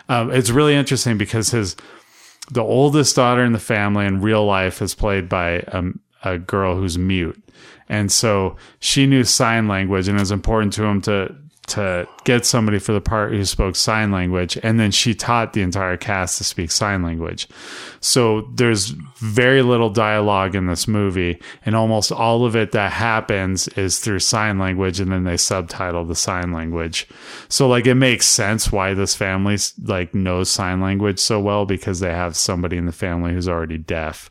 um, 0.09 0.31
it's 0.31 0.51
really 0.51 0.75
interesting 0.75 1.19
because 1.19 1.51
his 1.51 1.77
the 2.51 2.63
oldest 2.63 3.17
daughter 3.17 3.45
in 3.45 3.53
the 3.53 3.59
family 3.59 4.07
in 4.07 4.21
real 4.21 4.45
life 4.45 4.81
is 4.81 4.95
played 4.95 5.29
by 5.29 5.61
um, 5.61 6.01
a 6.25 6.39
girl 6.39 6.77
who's 6.77 6.99
mute. 6.99 7.41
And 7.89 8.11
so 8.11 8.57
she 8.81 9.07
knew 9.07 9.25
sign 9.25 9.69
language 9.69 10.09
and 10.09 10.17
it 10.19 10.21
was 10.23 10.31
important 10.31 10.73
to 10.75 10.85
him 10.85 11.01
to 11.03 11.35
to 11.67 12.07
get 12.25 12.45
somebody 12.45 12.79
for 12.79 12.93
the 12.93 13.01
part 13.01 13.33
who 13.33 13.45
spoke 13.45 13.75
sign 13.75 14.11
language 14.11 14.59
and 14.63 14.79
then 14.79 14.91
she 14.91 15.15
taught 15.15 15.55
the 15.55 15.63
entire 15.63 15.97
cast 15.97 16.39
to 16.39 16.45
speak 16.45 16.71
sign 16.71 17.03
language. 17.03 17.49
So 18.01 18.43
there's 18.55 18.89
very 19.17 19.63
little 19.63 19.89
dialogue 19.89 20.55
in 20.55 20.67
this 20.67 20.87
movie 20.87 21.41
and 21.65 21.75
almost 21.75 22.13
all 22.13 22.45
of 22.45 22.55
it 22.55 22.73
that 22.73 22.93
happens 22.93 23.67
is 23.69 23.99
through 23.99 24.19
sign 24.19 24.59
language 24.59 25.01
and 25.01 25.11
then 25.11 25.25
they 25.25 25.39
subtitle 25.39 26.05
the 26.05 26.15
sign 26.15 26.53
language. 26.53 27.09
So 27.49 27.67
like 27.67 27.87
it 27.87 27.95
makes 27.95 28.27
sense 28.27 28.71
why 28.71 28.93
this 28.93 29.15
family 29.15 29.57
like 29.83 30.15
knows 30.15 30.51
sign 30.51 30.81
language 30.81 31.19
so 31.19 31.41
well 31.41 31.65
because 31.65 32.01
they 32.01 32.13
have 32.13 32.37
somebody 32.37 32.77
in 32.77 32.87
the 32.87 32.93
family 32.93 33.33
who's 33.33 33.49
already 33.49 33.79
deaf. 33.79 34.31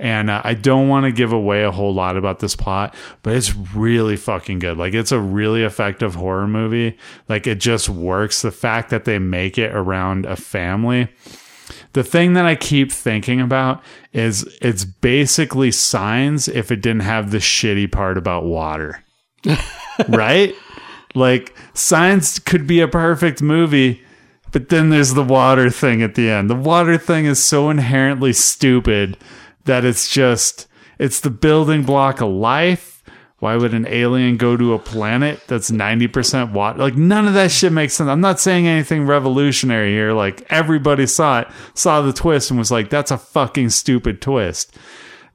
And 0.00 0.30
uh, 0.30 0.40
I 0.44 0.54
don't 0.54 0.88
want 0.88 1.04
to 1.04 1.12
give 1.12 1.32
away 1.32 1.64
a 1.64 1.72
whole 1.72 1.92
lot 1.92 2.16
about 2.16 2.38
this 2.38 2.54
plot, 2.54 2.94
but 3.22 3.34
it's 3.34 3.54
really 3.54 4.16
fucking 4.16 4.60
good. 4.60 4.76
Like 4.78 4.94
it's 4.94 5.10
a 5.10 5.18
really 5.18 5.64
effective 5.64 6.14
horror 6.14 6.46
movie. 6.46 6.96
Like 7.28 7.46
it 7.46 7.56
just 7.56 7.88
works. 7.88 8.42
The 8.42 8.52
fact 8.52 8.90
that 8.90 9.04
they 9.04 9.18
make 9.18 9.58
it 9.58 9.74
around 9.74 10.24
a 10.24 10.36
family. 10.36 11.08
The 11.92 12.04
thing 12.04 12.34
that 12.34 12.46
I 12.46 12.54
keep 12.54 12.92
thinking 12.92 13.40
about 13.40 13.82
is 14.12 14.44
it's 14.62 14.84
basically 14.84 15.70
signs 15.72 16.48
if 16.48 16.70
it 16.70 16.80
didn't 16.80 17.00
have 17.00 17.30
the 17.30 17.38
shitty 17.38 17.90
part 17.90 18.16
about 18.16 18.44
water. 18.44 19.02
right? 20.08 20.54
Like 21.14 21.54
signs 21.74 22.38
could 22.38 22.66
be 22.66 22.80
a 22.80 22.88
perfect 22.88 23.42
movie, 23.42 24.02
but 24.52 24.68
then 24.68 24.90
there's 24.90 25.14
the 25.14 25.24
water 25.24 25.70
thing 25.70 26.02
at 26.02 26.14
the 26.14 26.30
end. 26.30 26.48
The 26.48 26.54
water 26.54 26.98
thing 26.98 27.26
is 27.26 27.42
so 27.42 27.70
inherently 27.70 28.32
stupid 28.32 29.16
that 29.64 29.84
it's 29.84 30.08
just 30.08 30.66
it's 30.98 31.20
the 31.20 31.30
building 31.30 31.84
block 31.84 32.20
of 32.20 32.30
life. 32.30 33.02
Why 33.38 33.56
would 33.56 33.72
an 33.72 33.86
alien 33.86 34.36
go 34.36 34.56
to 34.56 34.74
a 34.74 34.80
planet 34.80 35.40
that's 35.46 35.70
90% 35.70 36.52
water? 36.52 36.80
Like 36.80 36.96
none 36.96 37.28
of 37.28 37.34
that 37.34 37.52
shit 37.52 37.70
makes 37.72 37.94
sense. 37.94 38.08
I'm 38.08 38.20
not 38.20 38.40
saying 38.40 38.66
anything 38.66 39.06
revolutionary 39.06 39.92
here. 39.92 40.12
Like 40.12 40.44
everybody 40.50 41.06
saw 41.06 41.40
it, 41.40 41.48
saw 41.72 42.00
the 42.02 42.12
twist 42.12 42.50
and 42.50 42.58
was 42.58 42.72
like, 42.72 42.90
that's 42.90 43.12
a 43.12 43.18
fucking 43.18 43.70
stupid 43.70 44.20
twist. 44.20 44.76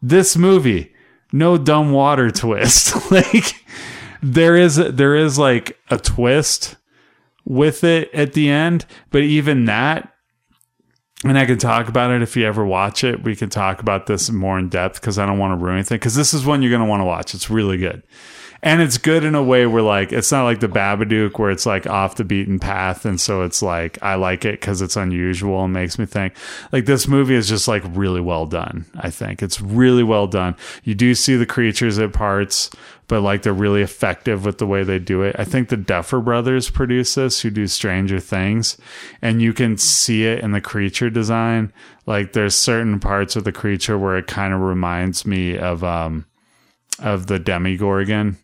This 0.01 0.35
movie, 0.35 0.93
no 1.31 1.57
dumb 1.57 1.93
water 1.93 2.29
twist. 2.31 3.09
like 3.09 3.55
there 4.21 4.57
is 4.57 4.75
there 4.75 5.15
is 5.15 5.39
like 5.39 5.79
a 5.89 5.97
twist 5.97 6.75
with 7.45 7.83
it 7.85 8.09
at 8.13 8.33
the 8.33 8.49
end, 8.49 8.85
but 9.11 9.21
even 9.21 9.65
that 9.65 10.12
and 11.23 11.37
I 11.37 11.45
can 11.45 11.57
talk 11.57 11.87
about 11.87 12.11
it 12.11 12.21
if 12.21 12.35
you 12.35 12.45
ever 12.45 12.65
watch 12.65 13.03
it. 13.03 13.23
We 13.23 13.35
can 13.35 13.49
talk 13.49 13.79
about 13.79 14.07
this 14.07 14.29
more 14.29 14.59
in 14.59 14.69
depth 14.69 14.99
because 14.99 15.17
I 15.17 15.25
don't 15.25 15.39
want 15.39 15.57
to 15.57 15.63
ruin 15.63 15.77
anything. 15.77 15.97
Because 15.97 16.15
this 16.15 16.33
is 16.33 16.45
one 16.45 16.61
you're 16.61 16.71
going 16.71 16.81
to 16.81 16.87
want 16.87 17.01
to 17.01 17.05
watch. 17.05 17.33
It's 17.33 17.49
really 17.49 17.77
good. 17.77 18.03
And 18.65 18.81
it's 18.81 18.97
good 18.97 19.25
in 19.25 19.35
a 19.35 19.43
way 19.43 19.65
where, 19.65 19.81
like, 19.81 20.13
it's 20.13 20.31
not 20.31 20.45
like 20.45 20.61
the 20.61 20.69
Babadook 20.69 21.37
where 21.37 21.51
it's 21.51 21.65
like 21.65 21.85
off 21.85 22.15
the 22.15 22.23
beaten 22.23 22.59
path. 22.59 23.03
And 23.03 23.19
so 23.19 23.41
it's 23.41 23.61
like, 23.61 24.01
I 24.01 24.15
like 24.15 24.45
it 24.45 24.53
because 24.53 24.81
it's 24.81 24.95
unusual 24.95 25.65
and 25.65 25.73
makes 25.73 25.99
me 25.99 26.05
think. 26.05 26.33
Like, 26.71 26.85
this 26.85 27.05
movie 27.05 27.35
is 27.35 27.49
just 27.49 27.67
like 27.67 27.83
really 27.89 28.21
well 28.21 28.45
done. 28.45 28.85
I 28.95 29.09
think 29.09 29.43
it's 29.43 29.59
really 29.59 30.03
well 30.03 30.27
done. 30.27 30.55
You 30.85 30.95
do 30.95 31.13
see 31.13 31.35
the 31.35 31.45
creatures 31.45 31.99
at 31.99 32.13
parts, 32.13 32.69
but 33.07 33.21
like 33.21 33.41
they're 33.41 33.53
really 33.53 33.81
effective 33.81 34.45
with 34.45 34.57
the 34.57 34.67
way 34.67 34.83
they 34.83 34.99
do 34.99 35.21
it. 35.21 35.35
I 35.37 35.43
think 35.43 35.69
the 35.69 35.77
Duffer 35.77 36.21
Brothers 36.21 36.69
produce 36.69 37.15
this, 37.15 37.41
who 37.41 37.49
do 37.49 37.67
Stranger 37.67 38.19
Things, 38.19 38.77
and 39.21 39.41
you 39.41 39.53
can 39.53 39.77
see 39.77 40.25
it 40.25 40.39
in 40.39 40.51
the 40.51 40.61
creature 40.61 41.09
design. 41.09 41.73
Like 42.05 42.33
there's 42.33 42.55
certain 42.55 42.99
parts 42.99 43.35
of 43.35 43.43
the 43.43 43.51
creature 43.51 43.97
where 43.97 44.17
it 44.17 44.27
kind 44.27 44.53
of 44.53 44.61
reminds 44.61 45.25
me 45.25 45.57
of 45.57 45.83
um 45.83 46.25
of 46.99 47.27
the 47.27 47.39
Demogorgon. 47.39 48.37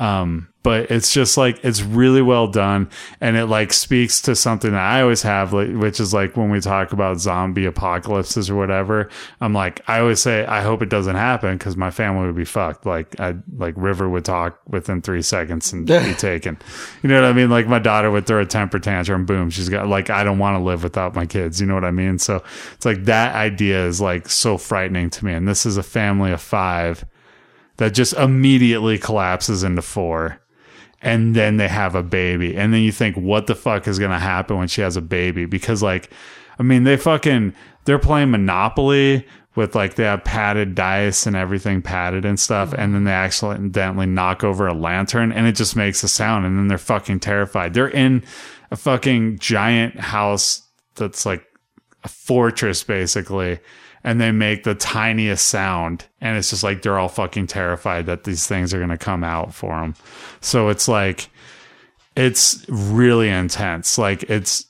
Um, 0.00 0.48
but 0.62 0.90
it's 0.90 1.12
just 1.12 1.36
like 1.36 1.62
it's 1.64 1.82
really 1.82 2.22
well 2.22 2.46
done 2.46 2.90
and 3.20 3.36
it 3.36 3.46
like 3.46 3.72
speaks 3.72 4.20
to 4.22 4.34
something 4.34 4.72
that 4.72 4.80
I 4.80 5.02
always 5.02 5.22
have 5.22 5.52
like 5.52 5.70
which 5.74 6.00
is 6.00 6.12
like 6.12 6.36
when 6.36 6.50
we 6.50 6.60
talk 6.60 6.92
about 6.92 7.20
zombie 7.20 7.64
apocalypses 7.64 8.50
or 8.50 8.56
whatever 8.56 9.08
I'm 9.40 9.54
like 9.54 9.80
I 9.88 10.00
always 10.00 10.20
say 10.20 10.44
I 10.44 10.62
hope 10.62 10.82
it 10.82 10.88
doesn't 10.88 11.16
happen 11.16 11.58
cuz 11.58 11.76
my 11.76 11.90
family 11.90 12.26
would 12.26 12.36
be 12.36 12.44
fucked. 12.44 12.84
Like 12.84 13.18
I 13.20 13.36
like 13.56 13.74
River 13.76 14.08
would 14.08 14.24
talk 14.24 14.58
within 14.66 15.00
3 15.00 15.22
seconds 15.22 15.72
and 15.72 15.86
be 15.86 16.14
taken. 16.18 16.58
You 17.02 17.08
know 17.08 17.20
what 17.20 17.30
I 17.30 17.32
mean? 17.32 17.50
Like 17.50 17.66
my 17.66 17.78
daughter 17.78 18.10
would 18.10 18.26
throw 18.26 18.40
a 18.40 18.46
temper 18.46 18.78
tantrum 18.78 19.24
boom 19.24 19.50
she's 19.50 19.68
got 19.68 19.88
like 19.88 20.10
I 20.10 20.24
don't 20.24 20.38
want 20.38 20.58
to 20.58 20.64
live 20.64 20.82
without 20.82 21.14
my 21.14 21.26
kids 21.26 21.60
you 21.60 21.66
know 21.66 21.74
what 21.74 21.84
I 21.84 21.90
mean? 21.90 22.18
So 22.18 22.42
it's 22.74 22.86
like 22.86 23.04
that 23.04 23.34
idea 23.34 23.86
is 23.86 24.00
like 24.00 24.28
so 24.28 24.58
frightening 24.58 25.10
to 25.10 25.24
me 25.24 25.32
and 25.32 25.48
this 25.48 25.64
is 25.64 25.76
a 25.76 25.82
family 25.82 26.32
of 26.32 26.40
5 26.40 27.04
that 27.80 27.94
just 27.94 28.12
immediately 28.12 28.98
collapses 28.98 29.64
into 29.64 29.80
4 29.80 30.38
and 31.00 31.34
then 31.34 31.56
they 31.56 31.66
have 31.66 31.94
a 31.94 32.02
baby. 32.02 32.54
And 32.54 32.74
then 32.74 32.82
you 32.82 32.92
think 32.92 33.16
what 33.16 33.46
the 33.46 33.54
fuck 33.54 33.88
is 33.88 33.98
going 33.98 34.10
to 34.10 34.18
happen 34.18 34.58
when 34.58 34.68
she 34.68 34.82
has 34.82 34.98
a 34.98 35.02
baby? 35.02 35.46
Because 35.46 35.82
like 35.82 36.10
i 36.58 36.62
mean 36.62 36.84
they 36.84 36.98
fucking 36.98 37.54
they're 37.86 37.98
playing 37.98 38.30
monopoly 38.30 39.26
with 39.56 39.74
like 39.74 39.94
they 39.94 40.04
have 40.04 40.22
padded 40.24 40.74
dice 40.74 41.26
and 41.26 41.34
everything 41.34 41.80
padded 41.80 42.26
and 42.26 42.38
stuff. 42.38 42.70
Mm-hmm. 42.70 42.80
And 42.82 42.94
then 42.94 43.04
they 43.04 43.12
accidentally 43.12 44.04
knock 44.04 44.44
over 44.44 44.66
a 44.66 44.74
lantern 44.74 45.32
and 45.32 45.46
it 45.46 45.56
just 45.56 45.74
makes 45.74 46.02
a 46.02 46.08
sound. 46.08 46.44
And 46.44 46.58
then 46.58 46.68
they're 46.68 46.76
fucking 46.76 47.20
terrified. 47.20 47.72
They're 47.72 47.88
in 47.88 48.22
a 48.70 48.76
fucking 48.76 49.38
giant 49.38 49.98
house 49.98 50.68
that's 50.96 51.24
like 51.24 51.46
a 52.04 52.08
fortress 52.08 52.84
basically 52.84 53.58
and 54.02 54.20
they 54.20 54.32
make 54.32 54.64
the 54.64 54.74
tiniest 54.74 55.46
sound. 55.46 56.06
And 56.20 56.38
it's 56.38 56.50
just 56.50 56.64
like 56.64 56.82
they're 56.82 56.98
all 56.98 57.08
fucking 57.08 57.48
terrified 57.48 58.06
that 58.06 58.24
these 58.24 58.46
things 58.46 58.72
are 58.72 58.78
going 58.78 58.90
to 58.90 58.98
come 58.98 59.24
out 59.24 59.54
for 59.54 59.80
them 59.80 59.94
so 60.40 60.68
it's 60.68 60.88
like 60.88 61.28
it's 62.16 62.64
really 62.68 63.28
intense. 63.28 63.98
Like 63.98 64.24
it's 64.24 64.66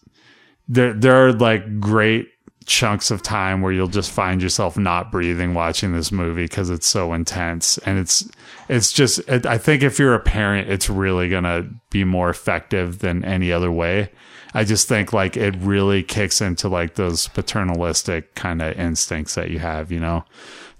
there 0.68 0.92
there 0.92 1.26
are 1.26 1.32
like 1.32 1.80
great 1.80 2.28
chunks 2.66 3.10
of 3.10 3.22
time 3.22 3.62
where 3.62 3.72
you'll 3.72 3.88
just 3.88 4.10
find 4.10 4.42
yourself 4.42 4.76
not 4.76 5.10
breathing 5.10 5.54
watching 5.54 5.92
this 5.92 6.12
movie 6.12 6.44
because 6.44 6.70
it's 6.70 6.86
so 6.86 7.12
intense. 7.14 7.78
And 7.78 7.98
it's 7.98 8.28
it's 8.68 8.92
just 8.92 9.18
it, 9.28 9.46
i 9.46 9.58
think 9.58 9.82
if 9.82 9.98
you're 9.98 10.14
a 10.14 10.20
parent 10.20 10.70
it's 10.70 10.88
really 10.88 11.28
gonna 11.28 11.68
be 11.90 12.04
more 12.04 12.30
effective 12.30 13.00
than 13.00 13.24
any 13.24 13.50
other 13.50 13.70
way 13.70 14.10
i 14.54 14.64
just 14.64 14.88
think 14.88 15.12
like 15.12 15.36
it 15.36 15.54
really 15.56 16.02
kicks 16.02 16.40
into 16.40 16.68
like 16.68 16.94
those 16.94 17.28
paternalistic 17.28 18.34
kind 18.34 18.62
of 18.62 18.78
instincts 18.78 19.34
that 19.34 19.50
you 19.50 19.58
have 19.58 19.90
you 19.92 20.00
know 20.00 20.24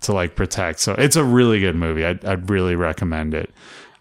to 0.00 0.12
like 0.12 0.34
protect 0.34 0.80
so 0.80 0.94
it's 0.94 1.16
a 1.16 1.24
really 1.24 1.60
good 1.60 1.76
movie 1.76 2.04
i'd, 2.04 2.24
I'd 2.24 2.48
really 2.48 2.74
recommend 2.74 3.34
it 3.34 3.50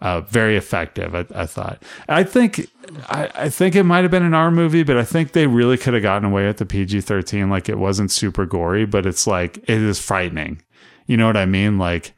uh, 0.01 0.21
very 0.21 0.55
effective. 0.55 1.13
I, 1.13 1.25
I 1.35 1.45
thought. 1.45 1.83
I 2.07 2.23
think 2.23 2.69
I, 3.09 3.29
I 3.35 3.49
think 3.49 3.75
it 3.75 3.83
might 3.83 4.03
have 4.03 4.11
been 4.11 4.23
an 4.23 4.33
R 4.33 4.49
movie, 4.51 4.83
but 4.83 4.97
I 4.97 5.03
think 5.03 5.33
they 5.33 5.47
really 5.47 5.77
could 5.77 5.93
have 5.93 6.03
gotten 6.03 6.29
away 6.29 6.47
with 6.47 6.57
the 6.57 6.65
PG 6.65 7.01
thirteen. 7.01 7.49
Like 7.49 7.67
it 7.67 7.77
wasn't 7.77 8.11
super 8.11 8.45
gory, 8.45 8.85
but 8.85 9.05
it's 9.05 9.27
like 9.27 9.57
it 9.57 9.69
is 9.69 9.99
frightening. 9.99 10.61
You 11.05 11.17
know 11.17 11.27
what 11.27 11.37
I 11.37 11.45
mean? 11.45 11.77
Like, 11.77 12.13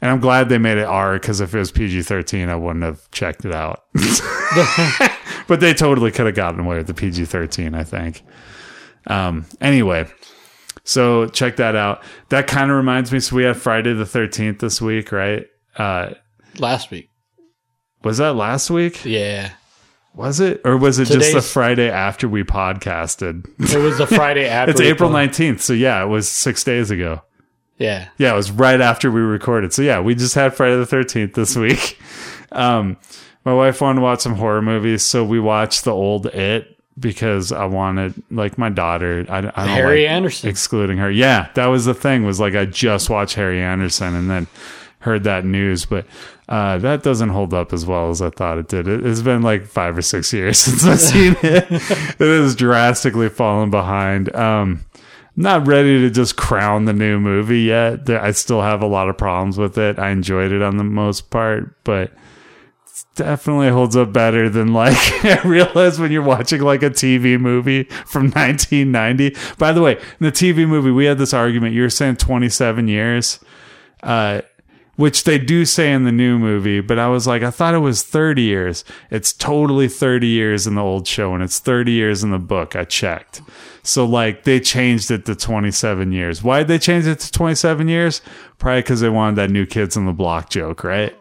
and 0.00 0.10
I'm 0.10 0.18
glad 0.20 0.48
they 0.48 0.58
made 0.58 0.78
it 0.78 0.86
R 0.86 1.14
because 1.14 1.40
if 1.40 1.54
it 1.54 1.58
was 1.58 1.70
PG 1.70 2.02
thirteen, 2.02 2.48
I 2.48 2.56
wouldn't 2.56 2.84
have 2.84 3.08
checked 3.12 3.44
it 3.44 3.52
out. 3.52 3.84
but 5.50 5.60
they 5.60 5.74
totally 5.74 6.10
could 6.10 6.24
have 6.24 6.34
gotten 6.34 6.60
away 6.60 6.78
with 6.78 6.86
the 6.86 6.94
PG 6.94 7.26
thirteen. 7.26 7.74
I 7.74 7.84
think. 7.84 8.22
Um. 9.06 9.44
Anyway. 9.60 10.06
So 10.82 11.26
check 11.28 11.56
that 11.56 11.76
out. 11.76 12.02
That 12.30 12.46
kind 12.46 12.70
of 12.70 12.76
reminds 12.76 13.12
me. 13.12 13.20
So 13.20 13.36
we 13.36 13.44
had 13.44 13.56
Friday 13.56 13.92
the 13.92 14.06
Thirteenth 14.06 14.60
this 14.60 14.80
week, 14.80 15.12
right? 15.12 15.46
Uh, 15.76 16.14
Last 16.58 16.90
week. 16.90 17.08
was 18.02 18.18
that 18.18 18.32
last 18.34 18.70
week? 18.70 19.04
Yeah. 19.04 19.50
Was 20.14 20.40
it, 20.40 20.60
or 20.64 20.76
was 20.76 20.98
it 20.98 21.04
just 21.04 21.32
the 21.32 21.42
Friday 21.42 21.88
after 21.88 22.28
we 22.28 22.42
podcasted? 22.42 23.46
It 23.72 23.78
was 23.78 23.98
the 23.98 24.06
Friday 24.06 24.48
after. 24.48 24.72
it's 24.72 24.80
April 24.80 25.08
pulled- 25.10 25.12
nineteenth, 25.18 25.60
so 25.60 25.72
yeah, 25.72 26.02
it 26.02 26.06
was 26.08 26.28
six 26.28 26.64
days 26.64 26.90
ago. 26.90 27.22
Yeah. 27.78 28.08
Yeah, 28.18 28.32
it 28.32 28.36
was 28.36 28.50
right 28.50 28.80
after 28.80 29.10
we 29.10 29.20
recorded. 29.20 29.72
So 29.72 29.82
yeah, 29.82 30.00
we 30.00 30.14
just 30.16 30.34
had 30.34 30.54
Friday 30.54 30.76
the 30.76 30.86
thirteenth 30.86 31.34
this 31.34 31.56
week. 31.56 31.98
Um, 32.52 32.96
my 33.50 33.56
wife 33.56 33.80
wanted 33.80 33.96
to 33.96 34.02
watch 34.02 34.20
some 34.20 34.36
horror 34.36 34.62
movies, 34.62 35.02
so 35.02 35.24
we 35.24 35.40
watched 35.40 35.82
the 35.82 35.90
old 35.90 36.26
It 36.26 36.78
because 36.96 37.50
I 37.50 37.64
wanted, 37.64 38.14
like, 38.30 38.58
my 38.58 38.68
daughter. 38.68 39.26
I, 39.28 39.38
I 39.38 39.40
don't 39.40 39.54
Harry 39.56 40.02
like 40.04 40.10
Anderson. 40.10 40.48
excluding 40.48 40.98
her. 40.98 41.10
Yeah, 41.10 41.48
that 41.54 41.66
was 41.66 41.84
the 41.84 41.94
thing. 41.94 42.24
Was 42.24 42.38
like 42.38 42.54
I 42.54 42.64
just 42.66 43.10
watched 43.10 43.34
Harry 43.34 43.60
Anderson 43.60 44.14
and 44.14 44.30
then 44.30 44.46
heard 45.00 45.24
that 45.24 45.44
news, 45.44 45.84
but 45.84 46.06
uh, 46.48 46.78
that 46.78 47.02
doesn't 47.02 47.30
hold 47.30 47.52
up 47.52 47.72
as 47.72 47.84
well 47.84 48.10
as 48.10 48.22
I 48.22 48.30
thought 48.30 48.58
it 48.58 48.68
did. 48.68 48.86
It, 48.86 49.04
it's 49.04 49.22
been 49.22 49.42
like 49.42 49.66
five 49.66 49.98
or 49.98 50.02
six 50.02 50.32
years 50.32 50.58
since 50.60 50.84
I've 50.84 51.00
seen 51.00 51.34
it. 51.42 51.66
it 51.70 52.18
has 52.20 52.54
drastically 52.54 53.30
fallen 53.30 53.70
behind. 53.72 54.32
Um, 54.36 54.84
not 55.34 55.66
ready 55.66 55.98
to 56.02 56.10
just 56.10 56.36
crown 56.36 56.84
the 56.84 56.92
new 56.92 57.18
movie 57.18 57.62
yet. 57.62 58.08
I 58.08 58.30
still 58.30 58.62
have 58.62 58.80
a 58.80 58.86
lot 58.86 59.08
of 59.08 59.18
problems 59.18 59.58
with 59.58 59.76
it. 59.76 59.98
I 59.98 60.10
enjoyed 60.10 60.52
it 60.52 60.62
on 60.62 60.76
the 60.76 60.84
most 60.84 61.30
part, 61.30 61.82
but 61.82 62.12
definitely 63.14 63.68
holds 63.68 63.96
up 63.96 64.12
better 64.12 64.48
than 64.48 64.72
like 64.72 64.96
I 65.24 65.40
realize 65.42 65.98
when 65.98 66.12
you're 66.12 66.22
watching 66.22 66.60
like 66.62 66.82
a 66.82 66.90
TV 66.90 67.38
movie 67.40 67.84
from 67.84 68.24
1990. 68.30 69.36
By 69.58 69.72
the 69.72 69.82
way, 69.82 69.96
in 69.96 70.00
the 70.20 70.32
TV 70.32 70.66
movie, 70.66 70.90
we 70.90 71.06
had 71.06 71.18
this 71.18 71.34
argument. 71.34 71.74
You 71.74 71.82
were 71.82 71.90
saying 71.90 72.16
27 72.16 72.88
years, 72.88 73.40
uh, 74.02 74.42
which 74.96 75.24
they 75.24 75.38
do 75.38 75.64
say 75.64 75.92
in 75.92 76.04
the 76.04 76.12
new 76.12 76.38
movie, 76.38 76.80
but 76.80 76.98
I 76.98 77.08
was 77.08 77.26
like, 77.26 77.42
I 77.42 77.50
thought 77.50 77.74
it 77.74 77.78
was 77.78 78.02
30 78.02 78.42
years. 78.42 78.84
It's 79.10 79.32
totally 79.32 79.88
30 79.88 80.26
years 80.26 80.66
in 80.66 80.74
the 80.74 80.82
old 80.82 81.06
show, 81.06 81.32
and 81.32 81.42
it's 81.42 81.58
30 81.58 81.92
years 81.92 82.22
in 82.22 82.30
the 82.30 82.38
book. 82.38 82.76
I 82.76 82.84
checked. 82.84 83.40
So, 83.82 84.04
like, 84.04 84.44
they 84.44 84.60
changed 84.60 85.10
it 85.10 85.24
to 85.24 85.34
27 85.34 86.12
years. 86.12 86.42
Why'd 86.42 86.68
they 86.68 86.78
change 86.78 87.06
it 87.06 87.18
to 87.20 87.32
27 87.32 87.88
years? 87.88 88.20
Probably 88.58 88.82
because 88.82 89.00
they 89.00 89.08
wanted 89.08 89.36
that 89.36 89.50
new 89.50 89.64
kids 89.64 89.96
on 89.96 90.04
the 90.04 90.12
block 90.12 90.50
joke, 90.50 90.84
right? 90.84 91.16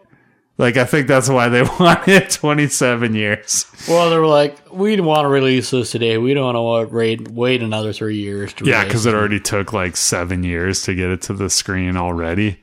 Like, 0.59 0.75
I 0.75 0.83
think 0.83 1.07
that's 1.07 1.29
why 1.29 1.47
they 1.47 1.61
wanted 1.79 2.29
27 2.29 3.15
years. 3.15 3.65
Well, 3.87 4.09
they 4.09 4.17
were 4.17 4.27
like, 4.27 4.57
we 4.73 4.99
want 4.99 5.23
to 5.23 5.29
release 5.29 5.71
this 5.71 5.91
today. 5.91 6.17
We 6.17 6.33
don't 6.33 6.53
want 6.53 6.89
to 6.89 6.95
wait, 6.95 7.31
wait 7.31 7.63
another 7.63 7.93
three 7.93 8.17
years 8.17 8.53
to 8.55 8.65
Yeah, 8.65 8.83
because 8.83 9.05
it 9.05 9.15
already 9.15 9.39
took 9.39 9.71
like 9.71 9.95
seven 9.95 10.43
years 10.43 10.81
to 10.83 10.93
get 10.93 11.11
it 11.11 11.21
to 11.23 11.33
the 11.33 11.49
screen 11.49 11.95
already. 11.95 12.59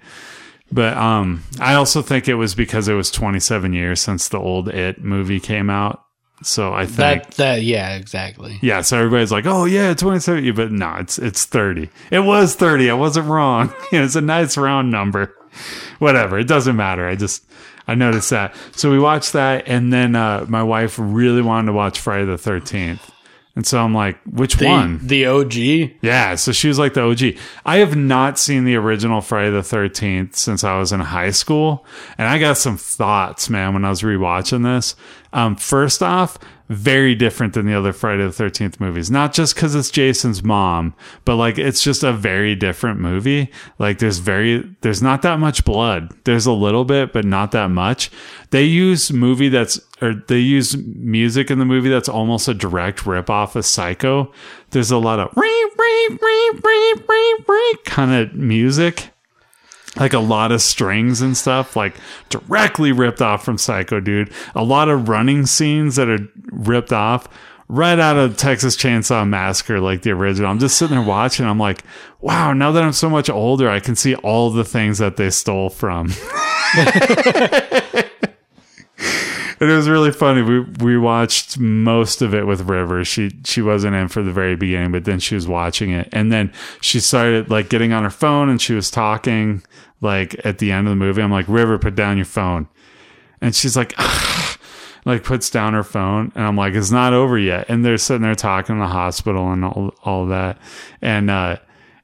But 0.71 0.95
um, 0.99 1.43
I 1.59 1.73
also 1.73 2.03
think 2.03 2.29
it 2.29 2.35
was 2.35 2.55
because 2.55 2.87
it 2.87 2.95
was 2.95 3.11
27 3.11 3.73
years 3.73 4.01
since 4.03 4.29
the 4.29 4.39
old 4.39 4.69
It 4.69 5.03
movie 5.03 5.41
came 5.41 5.71
out. 5.71 6.03
So 6.43 6.75
I 6.75 6.85
think 6.85 6.97
that. 6.97 7.31
That 7.37 7.63
yeah, 7.63 7.97
exactly. 7.97 8.59
yeah. 8.61 8.83
So 8.83 8.99
everybody's 8.99 9.33
like, 9.33 9.47
"Oh 9.47 9.65
yeah, 9.65 9.95
27," 9.95 10.55
but 10.55 10.71
no, 10.71 10.97
it's 10.97 11.19
it's 11.19 11.47
30. 11.47 11.89
It 12.11 12.21
was 12.21 12.55
30. 12.55 12.91
I 12.91 12.95
wasn't 12.95 13.29
wrong. 13.29 13.73
it's 13.93 14.17
a 14.17 14.21
nice 14.21 14.59
round 14.59 14.91
number. 14.91 15.35
Whatever. 15.99 16.39
It 16.39 16.47
doesn't 16.47 16.77
matter. 16.77 17.09
I 17.09 17.15
just 17.17 17.43
I 17.89 17.95
noticed 17.95 18.31
that. 18.31 18.55
So 18.73 18.91
we 18.91 18.99
watched 18.99 19.33
that, 19.35 19.69
and 19.69 19.93
then 19.93 20.17
uh, 20.17 20.45
my 20.49 20.63
wife 20.63 20.97
really 20.99 21.43
wanted 21.43 21.67
to 21.67 21.73
watch 21.73 22.01
Friday 22.01 22.25
the 22.25 22.37
13th, 22.37 23.01
and 23.55 23.67
so 23.67 23.79
I'm 23.83 23.95
like, 23.95 24.19
"Which 24.25 24.57
The 24.57 24.67
one?" 24.67 25.01
the 25.07 25.27
OG. 25.27 25.55
Yeah, 26.03 26.35
so 26.35 26.53
she 26.53 26.69
was 26.69 26.79
like 26.79 26.93
the 26.95 27.03
OG. 27.03 27.41
I 27.65 27.79
have 27.79 27.97
not 27.97 28.39
seen 28.39 28.65
the 28.65 28.77
original 28.77 29.21
Friday 29.23 29.51
the 29.51 29.61
13th 29.63 30.37
since 30.37 30.63
I 30.63 30.79
was 30.79 30.93
in 30.93 31.01
high 31.01 31.31
school. 31.31 31.87
And 32.19 32.29
I 32.29 32.39
got 32.39 32.59
some 32.59 32.77
thoughts, 32.77 33.49
man, 33.49 33.73
when 33.73 33.85
I 33.85 33.91
was 33.91 34.03
rewatching 34.03 34.63
this. 34.63 34.95
Um, 35.33 35.57
first 35.57 36.03
off, 36.03 36.39
very 36.69 37.15
different 37.15 37.55
than 37.55 37.67
the 37.67 37.75
other 37.75 37.93
Friday 37.93 38.25
the 38.25 38.31
13th 38.31 38.81
movies. 38.81 39.11
Not 39.11 39.33
just 39.33 39.55
because 39.55 39.75
it's 39.75 39.91
Jason's 39.91 40.43
mom, 40.43 40.95
but 41.25 41.37
like 41.37 41.59
it's 41.59 41.83
just 41.83 42.03
a 42.03 42.13
very 42.13 42.55
different 42.55 43.01
movie. 43.01 43.51
Like 43.79 43.99
there's 43.99 44.19
very, 44.19 44.69
there's 44.81 45.03
not 45.03 45.23
that 45.23 45.39
much 45.39 45.65
blood. 45.65 46.13
There's 46.25 46.47
a 46.47 46.53
little 46.53 46.85
bit, 46.85 47.13
but 47.13 47.25
not 47.25 47.53
that 47.53 47.71
much. 47.71 48.11
They 48.51 48.65
use 48.65 49.13
movie 49.13 49.49
that's, 49.49 49.81
or 50.03 50.15
they 50.15 50.39
use 50.39 50.77
music 50.77 51.51
in 51.51 51.59
the 51.59 51.65
movie 51.65 51.89
that's 51.89 52.09
almost 52.09 52.49
a 52.49 52.55
direct 52.55 53.07
rip 53.07 53.31
off 53.31 53.57
of 53.57 53.65
Psycho. 53.65 54.33
There's 54.71 54.91
a 54.91 54.99
lot 54.99 55.21
of 55.21 55.33
kind 57.85 58.13
of 58.13 58.35
music 58.35 59.11
like 59.97 60.13
a 60.13 60.19
lot 60.19 60.53
of 60.53 60.61
strings 60.61 61.21
and 61.21 61.37
stuff, 61.37 61.77
like 61.77 61.97
directly 62.29 62.93
ripped 62.93 63.23
off 63.23 63.45
from 63.45 63.59
Psycho, 63.59 64.01
dude. 64.01 64.33
A 64.55 64.65
lot 64.65 64.89
of 64.89 65.09
running 65.09 65.47
scenes 65.47 65.97
that 65.97 66.09
are 66.09 66.29
ripped 66.51 66.93
off 66.93 67.29
right 67.69 67.99
out 67.99 68.17
of 68.17 68.37
Texas 68.37 68.77
Chainsaw 68.77 69.27
Massacre, 69.29 69.81
like 69.81 70.03
the 70.03 70.11
original. 70.11 70.51
I'm 70.51 70.59
just 70.59 70.77
sitting 70.77 70.97
there 70.97 71.07
watching. 71.07 71.47
I'm 71.47 71.59
like, 71.59 71.83
wow, 72.21 72.53
now 72.53 72.73
that 72.73 72.83
I'm 72.83 72.93
so 72.93 73.11
much 73.11 73.29
older, 73.29 73.69
I 73.69 73.81
can 73.81 73.97
see 73.97 74.15
all 74.17 74.51
the 74.51 74.65
things 74.65 74.99
that 74.99 75.17
they 75.17 75.31
stole 75.31 75.71
from. 75.71 76.13
It 79.59 79.65
was 79.65 79.89
really 79.89 80.13
funny. 80.13 80.43
We 80.43 80.61
we 80.61 80.99
watched 80.99 81.59
most 81.59 82.21
of 82.21 82.35
it 82.35 82.47
with 82.47 82.69
River. 82.69 83.05
She 83.05 83.31
she 83.45 83.63
wasn't 83.63 83.97
in 83.97 84.09
for 84.09 84.23
the 84.23 84.33
very 84.33 84.55
beginning, 84.55 84.93
but 84.93 85.05
then 85.05 85.19
she 85.19 85.35
was 85.35 85.49
watching 85.49 85.91
it, 85.93 86.11
and 86.13 86.31
then 86.31 86.53
she 86.83 87.01
started 87.01 87.49
like 87.49 87.71
getting 87.71 87.93
on 87.93 88.03
her 88.03 88.11
phone 88.11 88.51
and 88.51 88.61
she 88.61 88.75
was 88.75 88.91
talking 88.91 89.63
like 90.01 90.45
at 90.45 90.59
the 90.59 90.73
end 90.73 90.87
of 90.87 90.93
the 90.93 90.97
movie. 90.97 91.23
I'm 91.23 91.33
like, 91.33 91.49
River, 91.49 91.79
put 91.79 91.95
down 91.95 92.17
your 92.17 92.27
phone, 92.27 92.69
and 93.41 93.55
she's 93.55 93.77
like. 93.77 93.95
like 95.07 95.23
puts 95.23 95.49
down 95.51 95.73
her 95.73 95.85
phone 95.85 96.33
and 96.35 96.45
I'm 96.45 96.57
like, 96.57 96.75
it's 96.75 96.91
not 96.91 97.13
over 97.13 97.39
yet. 97.39 97.67
And 97.69 97.85
they're 97.85 97.97
sitting 97.97 98.23
there 98.23 98.35
talking 98.35 98.75
in 98.75 98.81
the 98.81 98.89
hospital 98.89 99.53
and 99.53 99.65
all, 99.65 99.95
all 100.03 100.27
that. 100.27 100.59
And, 101.01 101.31
uh, 101.31 101.59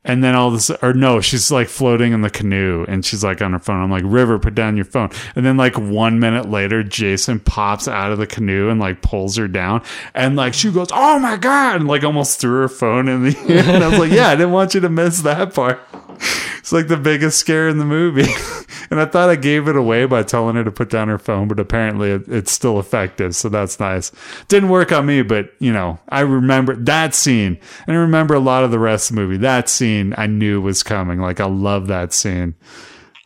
and 0.05 0.23
then 0.23 0.35
all 0.35 0.51
this, 0.51 0.71
or 0.83 0.93
no, 0.95 1.21
she's 1.21 1.51
like 1.51 1.69
floating 1.69 2.13
in 2.13 2.23
the 2.23 2.31
canoe 2.31 2.85
and 2.89 3.05
she's 3.05 3.23
like 3.23 3.41
on 3.41 3.53
her 3.53 3.59
phone. 3.59 3.83
I'm 3.83 3.91
like, 3.91 4.03
River, 4.05 4.39
put 4.39 4.55
down 4.55 4.77
your 4.77 4.85
phone. 4.85 5.11
And 5.37 5.47
then 5.47 5.57
like 5.57 5.77
one 5.77 6.19
minute 6.19 6.51
later, 6.51 6.83
Jason 6.83 7.39
pops 7.41 7.87
out 7.87 8.11
of 8.11 8.19
the 8.19 8.27
canoe 8.27 8.69
and 8.69 8.81
like 8.81 9.03
pulls 9.03 9.37
her 9.37 9.47
down. 9.47 9.83
And 10.15 10.35
like 10.35 10.55
she 10.55 10.71
goes, 10.73 10.89
Oh 10.93 11.19
my 11.21 11.37
God. 11.37 11.77
And 11.77 11.89
like 11.89 12.03
almost 12.03 12.41
threw 12.41 12.63
her 12.63 12.69
phone 12.69 13.09
in 13.09 13.25
the 13.25 13.37
air. 13.49 13.75
And 13.75 13.85
I 13.85 13.89
was 13.89 13.99
like, 13.99 14.13
Yeah, 14.13 14.29
I 14.29 14.37
didn't 14.37 14.53
want 14.53 14.75
you 14.75 14.81
to 14.81 14.89
miss 14.89 15.23
that 15.23 15.55
part. 15.55 15.81
It's 16.19 16.73
like 16.73 16.89
the 16.89 16.97
biggest 16.97 17.39
scare 17.39 17.69
in 17.69 17.79
the 17.79 17.85
movie. 17.85 18.31
and 18.91 19.01
I 19.01 19.05
thought 19.05 19.29
I 19.29 19.37
gave 19.37 19.69
it 19.69 19.77
away 19.77 20.05
by 20.05 20.23
telling 20.23 20.55
her 20.57 20.65
to 20.65 20.71
put 20.71 20.91
down 20.91 21.09
her 21.09 21.19
phone, 21.19 21.49
but 21.49 21.59
apparently 21.59 22.11
it, 22.11 22.29
it's 22.29 22.53
still 22.53 22.79
effective. 22.79 23.35
So 23.35 23.49
that's 23.49 23.81
nice. 23.81 24.13
Didn't 24.49 24.69
work 24.69 24.93
on 24.93 25.07
me, 25.07 25.23
but 25.23 25.53
you 25.59 25.73
know, 25.73 25.99
I 26.09 26.21
remember 26.21 26.77
that 26.77 27.15
scene 27.15 27.59
and 27.87 27.97
I 27.97 28.01
remember 28.01 28.35
a 28.35 28.39
lot 28.41 28.65
of 28.65 28.71
the 28.71 28.79
rest 28.79 29.11
of 29.11 29.17
the 29.17 29.23
movie. 29.23 29.39
That 29.39 29.69
scene 29.69 30.15
I 30.17 30.27
knew 30.27 30.61
was 30.61 30.83
coming. 30.83 31.21
Like 31.21 31.41
I 31.41 31.47
love 31.47 31.89
that 31.89 32.13
scene. 32.13 32.55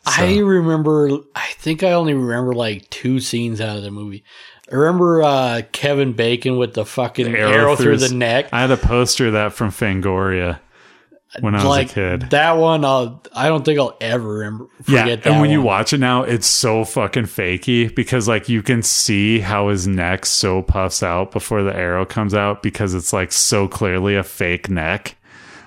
I 0.06 0.38
remember. 0.38 1.10
I 1.34 1.48
think 1.58 1.82
I 1.82 1.92
only 1.92 2.14
remember 2.14 2.54
like 2.54 2.88
two 2.90 3.18
scenes 3.18 3.60
out 3.60 3.76
of 3.76 3.82
the 3.82 3.90
movie. 3.90 4.22
I 4.70 4.76
remember 4.76 5.22
uh, 5.22 5.62
Kevin 5.72 6.12
Bacon 6.12 6.58
with 6.58 6.74
the 6.74 6.84
fucking 6.84 7.34
arrow 7.34 7.50
arrow, 7.50 7.76
through 7.76 7.84
through 7.84 7.92
his- 7.94 8.10
the 8.10 8.16
neck. 8.16 8.48
I 8.52 8.60
had 8.60 8.70
a 8.70 8.76
poster 8.76 9.26
of 9.26 9.32
that 9.34 9.52
from 9.52 9.70
Fangoria 9.70 10.60
when 11.40 11.54
I 11.54 11.58
was 11.58 11.64
like 11.66 11.90
a 11.90 11.94
kid. 11.94 12.30
that 12.30 12.52
one. 12.52 12.84
I'll, 12.84 13.22
I 13.34 13.48
don't 13.48 13.64
think 13.64 13.78
I'll 13.78 13.96
ever 14.00 14.26
remember. 14.26 14.68
Yeah, 14.88 15.06
that 15.06 15.26
and 15.26 15.40
when 15.40 15.50
you 15.50 15.62
watch 15.62 15.92
it 15.92 15.98
now, 15.98 16.22
it's 16.22 16.46
so 16.46 16.84
fucking 16.84 17.24
fakey 17.24 17.94
because 17.94 18.28
like 18.28 18.48
you 18.48 18.62
can 18.62 18.82
see 18.82 19.40
how 19.40 19.68
his 19.68 19.86
neck 19.86 20.26
so 20.26 20.62
puffs 20.62 21.02
out 21.02 21.32
before 21.32 21.62
the 21.62 21.74
arrow 21.74 22.04
comes 22.04 22.34
out 22.34 22.62
because 22.62 22.94
it's 22.94 23.12
like 23.12 23.32
so 23.32 23.68
clearly 23.68 24.16
a 24.16 24.22
fake 24.22 24.68
neck. 24.70 25.16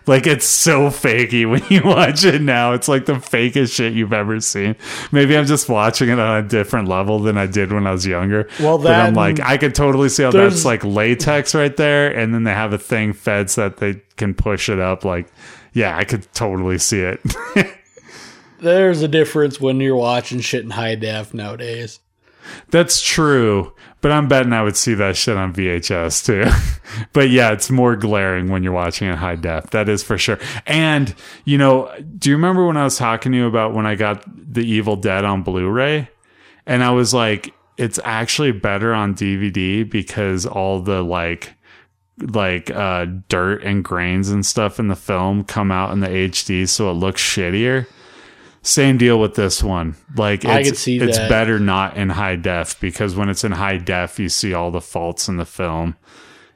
Like 0.07 0.25
it's 0.25 0.45
so 0.45 0.89
fakey 0.89 1.49
when 1.49 1.63
you 1.69 1.81
watch 1.85 2.23
it 2.25 2.41
now. 2.41 2.73
It's 2.73 2.87
like 2.87 3.05
the 3.05 3.13
fakest 3.13 3.73
shit 3.73 3.93
you've 3.93 4.13
ever 4.13 4.39
seen. 4.39 4.75
Maybe 5.11 5.37
I'm 5.37 5.45
just 5.45 5.69
watching 5.69 6.09
it 6.09 6.19
on 6.19 6.43
a 6.43 6.47
different 6.47 6.87
level 6.87 7.19
than 7.19 7.37
I 7.37 7.45
did 7.45 7.71
when 7.71 7.85
I 7.85 7.91
was 7.91 8.05
younger. 8.05 8.49
Well, 8.59 8.77
but 8.77 8.91
I'm 8.91 9.13
like, 9.13 9.39
I 9.39 9.57
could 9.57 9.75
totally 9.75 10.09
see 10.09 10.23
how 10.23 10.31
that's 10.31 10.65
like 10.65 10.83
latex 10.83 11.53
right 11.53 11.75
there, 11.75 12.09
and 12.15 12.33
then 12.33 12.43
they 12.43 12.53
have 12.53 12.73
a 12.73 12.77
thing 12.77 13.13
fed 13.13 13.49
so 13.49 13.69
that 13.69 13.77
they 13.77 14.01
can 14.17 14.33
push 14.33 14.69
it 14.69 14.79
up. 14.79 15.05
Like, 15.05 15.27
yeah, 15.73 15.97
I 15.97 16.03
could 16.03 16.31
totally 16.33 16.77
see 16.77 17.01
it. 17.01 17.19
There's 18.59 19.01
a 19.01 19.07
difference 19.07 19.61
when 19.61 19.79
you're 19.79 19.95
watching 19.95 20.41
shit 20.41 20.63
in 20.63 20.71
high 20.71 20.95
def 20.95 21.33
nowadays. 21.33 21.99
That's 22.69 23.01
true, 23.01 23.73
but 24.01 24.11
I'm 24.11 24.27
betting 24.27 24.53
I 24.53 24.63
would 24.63 24.77
see 24.77 24.93
that 24.95 25.15
shit 25.17 25.37
on 25.37 25.53
VHS 25.53 26.25
too. 26.25 26.49
but 27.13 27.29
yeah, 27.29 27.51
it's 27.51 27.69
more 27.69 27.95
glaring 27.95 28.49
when 28.49 28.63
you're 28.63 28.73
watching 28.73 29.07
in 29.07 29.17
high 29.17 29.35
def. 29.35 29.71
That 29.71 29.89
is 29.89 30.03
for 30.03 30.17
sure. 30.17 30.39
And 30.65 31.13
you 31.45 31.57
know, 31.57 31.91
do 32.17 32.29
you 32.29 32.35
remember 32.35 32.65
when 32.65 32.77
I 32.77 32.83
was 32.83 32.97
talking 32.97 33.31
to 33.31 33.37
you 33.37 33.47
about 33.47 33.73
when 33.73 33.85
I 33.85 33.95
got 33.95 34.23
The 34.53 34.61
Evil 34.61 34.95
Dead 34.95 35.25
on 35.25 35.43
Blu-ray? 35.43 36.09
And 36.65 36.83
I 36.83 36.91
was 36.91 37.13
like, 37.13 37.53
it's 37.77 37.99
actually 38.03 38.51
better 38.51 38.93
on 38.93 39.15
DVD 39.15 39.89
because 39.89 40.45
all 40.45 40.81
the 40.81 41.01
like 41.01 41.53
like 42.21 42.69
uh 42.69 43.05
dirt 43.29 43.63
and 43.63 43.83
grains 43.83 44.29
and 44.29 44.45
stuff 44.45 44.77
in 44.77 44.89
the 44.89 44.95
film 44.95 45.43
come 45.45 45.71
out 45.71 45.93
in 45.93 46.01
the 46.01 46.07
HD 46.07 46.67
so 46.67 46.91
it 46.91 46.93
looks 46.93 47.21
shittier. 47.21 47.87
Same 48.61 48.97
deal 48.97 49.19
with 49.19 49.35
this 49.35 49.63
one. 49.63 49.95
Like 50.15 50.45
I 50.45 50.59
it's, 50.59 50.69
could 50.69 50.77
see 50.77 50.97
it's 50.97 51.17
that. 51.17 51.29
better 51.29 51.59
not 51.59 51.95
in 51.95 52.09
high 52.09 52.35
def 52.35 52.79
because 52.79 53.15
when 53.15 53.29
it's 53.29 53.43
in 53.43 53.53
high 53.53 53.77
def, 53.77 54.19
you 54.19 54.29
see 54.29 54.53
all 54.53 54.69
the 54.69 54.81
faults 54.81 55.29
in 55.29 55.37
the 55.37 55.45
film, 55.45 55.95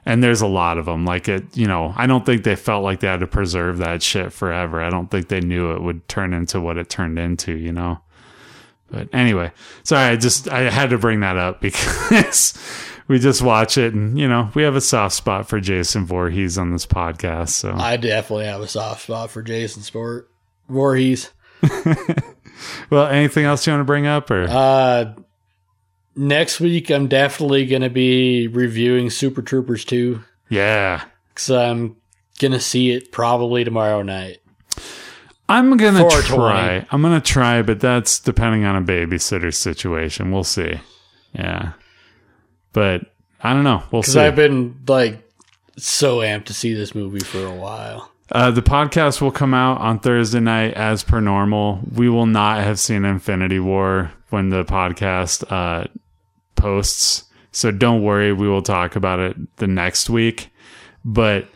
and 0.06 0.22
there's 0.22 0.42
a 0.42 0.48
lot 0.48 0.78
of 0.78 0.86
them. 0.86 1.06
Like 1.06 1.30
it, 1.30 1.56
you 1.56 1.66
know, 1.66 1.94
I 1.96 2.06
don't 2.08 2.26
think 2.26 2.44
they 2.44 2.56
felt 2.58 2.84
like 2.84 3.00
they 3.00 3.08
had 3.08 3.22
to 3.22 3.28
preserve 3.28 3.78
that 3.78 4.04
shit 4.04 4.34
forever. 4.34 4.82
I 4.82 4.90
don't 4.90 5.10
think 5.10 5.30
they 5.30 5.40
knew 5.40 5.72
it 5.72 5.82
would 5.82 6.08
turn 6.10 6.34
into 6.34 6.60
what 6.60 6.78
it 6.78 6.90
turned 6.90 7.18
into. 7.18 7.54
You 7.54 7.72
know. 7.72 8.00
But 8.92 9.10
anyway, 9.12 9.52
sorry, 9.84 10.12
I 10.12 10.16
just 10.18 10.50
I 10.50 10.70
had 10.70 10.92
to 10.92 10.98
bring 10.98 11.22
that 11.22 11.38
up 11.38 11.62
because 11.62 12.54
we 13.08 13.18
just 13.18 13.42
watch 13.42 13.78
it, 13.78 13.94
and 13.94 14.20
you 14.20 14.28
know, 14.28 14.52
we 14.54 14.64
have 14.64 14.76
a 14.76 14.82
soft 14.82 15.16
spot 15.16 15.48
for 15.48 15.60
Jason 15.60 16.06
Voorhees 16.06 16.58
on 16.58 16.72
this 16.72 16.86
podcast. 16.86 17.50
So 17.50 17.74
I 17.74 17.98
definitely 17.98 18.46
have 18.46 18.62
a 18.62 18.68
soft 18.68 19.04
spot 19.04 19.32
for 19.32 19.42
Jason 19.42 19.84
Sport 19.84 20.30
Voorhees. 20.70 21.32
well, 22.90 23.08
anything 23.08 23.46
else 23.46 23.66
you 23.66 23.74
want 23.74 23.82
to 23.82 23.86
bring 23.86 24.08
up 24.08 24.30
or? 24.30 24.46
Uh, 24.50 25.14
next 26.16 26.60
week, 26.60 26.90
I'm 26.90 27.08
definitely 27.08 27.66
going 27.66 27.82
to 27.82 27.90
be 27.90 28.48
reviewing 28.48 29.10
Super 29.10 29.42
Troopers 29.42 29.86
2 29.86 30.24
yeah. 30.50 31.04
because 31.34 31.50
I'm 31.50 31.96
going 32.40 32.52
to 32.52 32.60
see 32.60 32.92
it 32.92 33.12
probably 33.12 33.64
tomorrow 33.64 34.02
night. 34.02 34.40
I'm 35.50 35.76
gonna 35.76 36.10
try. 36.22 36.86
I'm 36.90 37.02
gonna 37.02 37.20
try, 37.20 37.62
but 37.62 37.82
that's 37.82 38.20
depending 38.20 38.64
on 38.64 38.78
a 38.78 38.82
babysitter 38.82 39.54
situation. 39.54 40.32
We'll 40.32 40.46
see. 40.46 40.80
Yeah, 41.34 41.74
but 42.72 43.12
I 43.42 43.54
don't 43.54 43.66
know. 43.66 43.84
We'll 43.92 44.04
see. 44.04 44.20
I've 44.20 44.38
been 44.38 44.80
like 44.88 45.22
so 45.78 46.20
amped 46.20 46.46
to 46.46 46.54
see 46.54 46.74
this 46.74 46.96
movie 46.96 47.20
for 47.20 47.46
a 47.46 47.54
while. 47.54 48.13
Uh, 48.32 48.52
the 48.52 48.62
podcast 48.62 49.22
will 49.22 49.32
come 49.32 49.54
out 49.54 49.80
on 49.80 50.00
Thursday 50.00 50.40
night 50.40 50.74
as 50.74 51.04
per 51.04 51.20
normal. 51.20 51.80
We 51.92 52.10
will 52.10 52.26
not 52.26 52.64
have 52.64 52.80
seen 52.80 53.06
Infinity 53.06 53.60
War 53.60 54.12
when 54.30 54.50
the 54.50 54.64
podcast 54.64 55.50
uh, 55.52 55.88
posts. 56.56 57.26
So 57.52 57.70
don't 57.70 58.02
worry. 58.02 58.34
We 58.34 58.48
will 58.48 58.64
talk 58.64 58.96
about 58.96 59.20
it 59.20 59.58
the 59.58 59.68
next 59.68 60.10
week. 60.10 60.50
But 61.06 61.48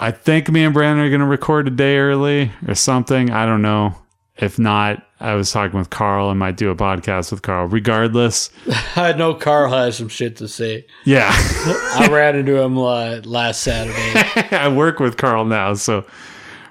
I 0.00 0.10
think 0.10 0.50
me 0.50 0.64
and 0.64 0.74
Brandon 0.74 1.04
are 1.04 1.10
going 1.10 1.20
to 1.20 1.26
record 1.26 1.68
a 1.68 1.70
day 1.70 1.98
early 1.98 2.50
or 2.66 2.74
something. 2.74 3.30
I 3.30 3.46
don't 3.46 3.62
know. 3.62 3.94
If 4.38 4.58
not, 4.58 5.04
I 5.20 5.34
was 5.34 5.50
talking 5.50 5.78
with 5.78 5.90
Carl 5.90 6.30
and 6.30 6.38
might 6.38 6.56
do 6.56 6.70
a 6.70 6.76
podcast 6.76 7.32
with 7.32 7.42
Carl. 7.42 7.66
Regardless, 7.66 8.50
I 8.96 9.12
know 9.12 9.34
Carl 9.34 9.72
has 9.72 9.96
some 9.96 10.08
shit 10.08 10.36
to 10.36 10.46
say. 10.46 10.86
yeah. 11.04 11.30
I 11.32 12.08
ran 12.10 12.36
into 12.36 12.56
him 12.56 12.78
uh, 12.78 13.20
last 13.24 13.62
Saturday. 13.62 14.46
I 14.56 14.68
work 14.68 15.00
with 15.00 15.16
Carl 15.16 15.44
now, 15.44 15.74
so 15.74 16.06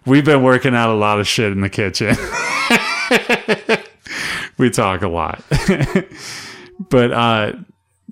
we've 0.05 0.23
been 0.23 0.43
working 0.43 0.75
out 0.75 0.89
a 0.89 0.95
lot 0.97 1.19
of 1.19 1.27
shit 1.27 1.51
in 1.51 1.59
the 1.59 1.69
kitchen. 1.69 2.15
we 4.57 4.69
talk 4.69 5.01
a 5.01 5.09
lot. 5.09 5.43
but 6.89 7.11
uh 7.11 7.53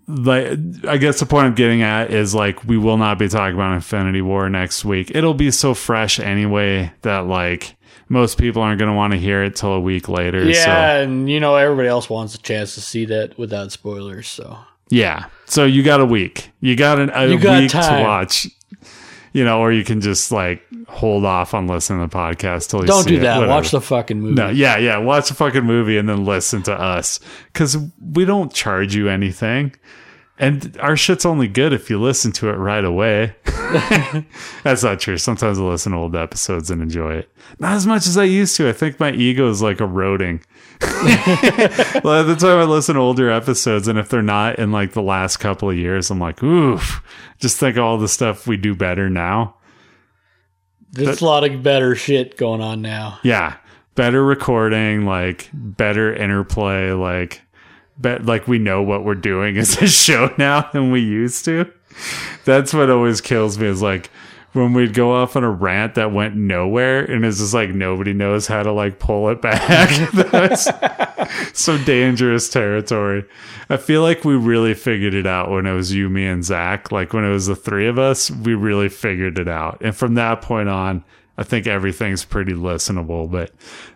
like 0.07 0.57
I 0.87 0.97
guess 0.97 1.19
the 1.19 1.25
point 1.25 1.47
I'm 1.47 1.55
getting 1.55 1.81
at 1.81 2.11
is 2.11 2.35
like 2.35 2.63
we 2.65 2.77
will 2.77 2.97
not 2.97 3.17
be 3.17 3.27
talking 3.27 3.55
about 3.55 3.73
Infinity 3.73 4.21
War 4.21 4.49
next 4.49 4.85
week. 4.85 5.11
It'll 5.15 5.33
be 5.33 5.49
so 5.51 5.73
fresh 5.73 6.19
anyway 6.19 6.91
that 7.01 7.25
like 7.25 7.75
most 8.09 8.37
people 8.37 8.61
aren't 8.61 8.79
going 8.79 8.91
to 8.91 8.95
want 8.95 9.13
to 9.13 9.19
hear 9.19 9.43
it 9.43 9.55
till 9.55 9.73
a 9.73 9.79
week 9.79 10.07
later. 10.09 10.43
yeah, 10.43 10.63
So 10.63 10.71
and 11.03 11.29
you 11.29 11.39
know 11.39 11.55
everybody 11.55 11.87
else 11.87 12.09
wants 12.09 12.35
a 12.35 12.39
chance 12.39 12.75
to 12.75 12.81
see 12.81 13.05
that 13.05 13.37
without 13.37 13.71
spoilers. 13.71 14.27
So 14.27 14.57
Yeah. 14.89 15.25
So 15.45 15.65
you 15.65 15.83
got 15.83 16.01
a 16.01 16.05
week. 16.05 16.51
You 16.61 16.75
got 16.75 16.99
an, 16.99 17.09
a 17.13 17.27
You 17.27 17.39
got 17.39 17.61
week 17.61 17.71
to 17.71 17.99
watch. 18.03 18.47
You 19.33 19.43
know, 19.43 19.59
or 19.59 19.71
you 19.73 19.83
can 19.83 19.99
just 19.99 20.31
like 20.31 20.63
hold 20.87 21.25
off 21.25 21.53
on 21.53 21.67
listening 21.67 21.99
to 21.99 22.07
the 22.07 22.15
podcast 22.17 22.69
till 22.69 22.81
you 22.81 22.87
don't 22.87 23.05
do 23.05 23.19
that. 23.19 23.47
Watch 23.49 23.71
the 23.71 23.81
fucking 23.81 24.21
movie. 24.21 24.35
No, 24.35 24.49
yeah, 24.49 24.77
yeah. 24.77 24.97
Watch 24.97 25.27
the 25.27 25.33
fucking 25.33 25.63
movie 25.65 25.97
and 25.97 26.07
then 26.07 26.23
listen 26.23 26.63
to 26.63 26.73
us 26.73 27.19
because 27.51 27.77
we 28.13 28.23
don't 28.23 28.53
charge 28.53 28.95
you 28.95 29.09
anything, 29.09 29.75
and 30.37 30.77
our 30.81 30.97
shit's 30.97 31.25
only 31.25 31.47
good 31.47 31.71
if 31.71 31.89
you 31.89 31.99
listen 31.99 32.31
to 32.33 32.49
it 32.49 32.57
right 32.57 32.83
away. 32.83 33.35
That's 34.63 34.83
not 34.83 34.99
true. 34.99 35.17
Sometimes 35.17 35.57
I 35.57 35.61
listen 35.61 35.93
to 35.93 35.97
old 35.97 36.15
episodes 36.15 36.69
and 36.69 36.81
enjoy 36.81 37.15
it. 37.15 37.31
Not 37.59 37.73
as 37.73 37.87
much 37.87 38.05
as 38.05 38.17
I 38.17 38.25
used 38.25 38.57
to. 38.57 38.67
I 38.67 38.73
think 38.73 38.99
my 38.99 39.11
ego 39.11 39.49
is 39.49 39.61
like 39.61 39.79
eroding. 39.79 40.43
well, 40.81 42.19
at 42.19 42.27
the 42.27 42.35
time 42.37 42.57
I 42.57 42.65
listen 42.65 42.95
to 42.95 43.01
older 43.01 43.29
episodes, 43.29 43.87
and 43.87 43.97
if 43.97 44.09
they're 44.09 44.21
not 44.21 44.59
in 44.59 44.73
like 44.73 44.91
the 44.91 45.01
last 45.01 45.37
couple 45.37 45.69
of 45.69 45.77
years, 45.77 46.11
I'm 46.11 46.19
like, 46.19 46.43
oof. 46.43 47.01
Just 47.39 47.57
think 47.57 47.77
of 47.77 47.83
all 47.83 47.97
the 47.97 48.07
stuff 48.09 48.45
we 48.45 48.57
do 48.57 48.75
better 48.75 49.09
now. 49.09 49.55
There's 50.91 51.21
a 51.21 51.25
lot 51.25 51.43
of 51.43 51.63
better 51.63 51.95
shit 51.95 52.37
going 52.37 52.61
on 52.61 52.81
now. 52.81 53.19
Yeah, 53.23 53.57
better 53.95 54.23
recording, 54.23 55.05
like 55.05 55.49
better 55.53 56.13
interplay, 56.13 56.91
like 56.91 57.41
bet 57.97 58.25
like 58.25 58.47
we 58.47 58.59
know 58.59 58.81
what 58.81 59.05
we're 59.05 59.15
doing 59.15 59.57
as 59.57 59.81
a 59.81 59.87
show 59.87 60.33
now 60.37 60.69
than 60.73 60.91
we 60.91 61.01
used 61.01 61.45
to. 61.45 61.71
That's 62.43 62.73
what 62.73 62.89
always 62.89 63.21
kills 63.21 63.57
me 63.57 63.67
is 63.67 63.81
like 63.81 64.09
when 64.53 64.73
we'd 64.73 64.93
go 64.93 65.13
off 65.13 65.35
on 65.35 65.43
a 65.43 65.49
rant 65.51 65.95
that 65.95 66.13
went 66.13 66.35
nowhere 66.35 67.03
and 67.03 67.25
it's 67.25 67.39
just 67.39 67.53
like 67.53 67.69
nobody 67.71 68.13
knows 68.13 68.47
how 68.47 68.63
to 68.63 68.71
like 68.71 68.99
pull 68.99 69.29
it 69.29 69.41
back. 69.41 69.89
That's 70.13 70.69
some 71.53 71.83
dangerous 71.83 72.49
territory. 72.49 73.25
I 73.69 73.77
feel 73.77 74.01
like 74.01 74.23
we 74.23 74.35
really 74.35 74.73
figured 74.73 75.13
it 75.13 75.25
out 75.25 75.49
when 75.49 75.65
it 75.65 75.73
was 75.73 75.91
you, 75.91 76.09
me, 76.09 76.25
and 76.25 76.43
Zach. 76.43 76.91
Like 76.91 77.13
when 77.13 77.25
it 77.25 77.31
was 77.31 77.47
the 77.47 77.55
three 77.55 77.87
of 77.87 77.99
us, 77.99 78.31
we 78.31 78.53
really 78.53 78.89
figured 78.89 79.39
it 79.39 79.47
out. 79.47 79.81
And 79.81 79.95
from 79.95 80.15
that 80.15 80.41
point 80.41 80.69
on, 80.69 81.03
I 81.37 81.43
think 81.43 81.67
everything's 81.67 82.23
pretty 82.25 82.53
listenable. 82.53 83.29
But 83.29 83.51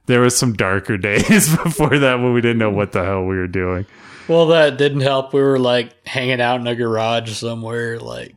there 0.07 0.21
was 0.21 0.37
some 0.37 0.53
darker 0.53 0.97
days 1.09 1.55
before 1.55 1.97
that 1.99 2.15
when 2.19 2.33
we 2.33 2.41
didn't 2.41 2.57
know 2.59 2.71
what 2.71 2.91
the 2.91 3.03
hell 3.03 3.23
we 3.25 3.37
were 3.37 3.47
doing. 3.47 3.85
Well, 4.27 4.47
that 4.47 4.77
didn't 4.77 5.01
help. 5.01 5.33
We 5.33 5.41
were 5.41 5.57
like 5.59 6.05
hanging 6.07 6.39
out 6.41 6.59
in 6.59 6.67
a 6.67 6.75
garage 6.75 7.31
somewhere. 7.31 7.99
Like, 7.99 8.35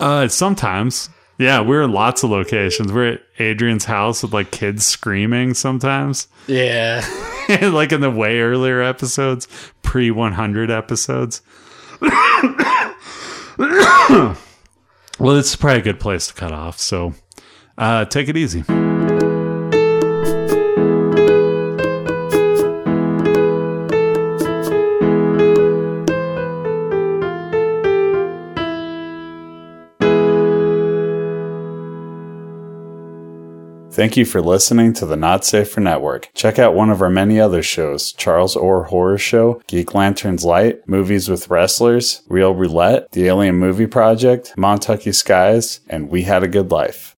Uh, 0.00 0.28
sometimes. 0.28 1.10
Yeah, 1.36 1.60
we're 1.62 1.82
in 1.82 1.90
lots 1.92 2.22
of 2.22 2.30
locations. 2.30 2.92
We're 2.92 3.14
at 3.14 3.20
Adrian's 3.40 3.84
house 3.86 4.22
with 4.22 4.32
like 4.32 4.52
kids 4.52 4.86
screaming 4.86 5.54
sometimes. 5.54 6.28
yeah, 6.46 7.04
like 7.72 7.90
in 7.92 8.00
the 8.00 8.10
way 8.10 8.38
earlier 8.40 8.80
episodes, 8.80 9.48
pre 9.82 10.12
100 10.12 10.70
episodes. 10.70 11.42
well, 15.18 15.36
it's 15.36 15.56
probably 15.56 15.80
a 15.80 15.82
good 15.82 16.00
place 16.00 16.28
to 16.28 16.34
cut 16.34 16.52
off. 16.52 16.78
So 16.78 17.14
uh, 17.78 18.04
take 18.06 18.28
it 18.28 18.36
easy. 18.36 18.64
Thank 33.94 34.16
you 34.16 34.24
for 34.24 34.42
listening 34.42 34.92
to 34.94 35.06
the 35.06 35.16
Not 35.16 35.44
Safer 35.44 35.80
Network. 35.80 36.28
Check 36.34 36.58
out 36.58 36.74
one 36.74 36.90
of 36.90 37.00
our 37.00 37.08
many 37.08 37.38
other 37.38 37.62
shows 37.62 38.12
Charles 38.12 38.56
Orr 38.56 38.82
Horror 38.82 39.18
Show, 39.18 39.62
Geek 39.68 39.94
Lanterns 39.94 40.44
Light, 40.44 40.80
Movies 40.88 41.28
with 41.28 41.48
Wrestlers, 41.48 42.22
Real 42.28 42.56
Roulette, 42.56 43.12
The 43.12 43.28
Alien 43.28 43.54
Movie 43.54 43.86
Project, 43.86 44.52
Montucky 44.56 45.14
Skies, 45.14 45.78
and 45.88 46.08
We 46.08 46.22
Had 46.22 46.42
a 46.42 46.48
Good 46.48 46.72
Life. 46.72 47.12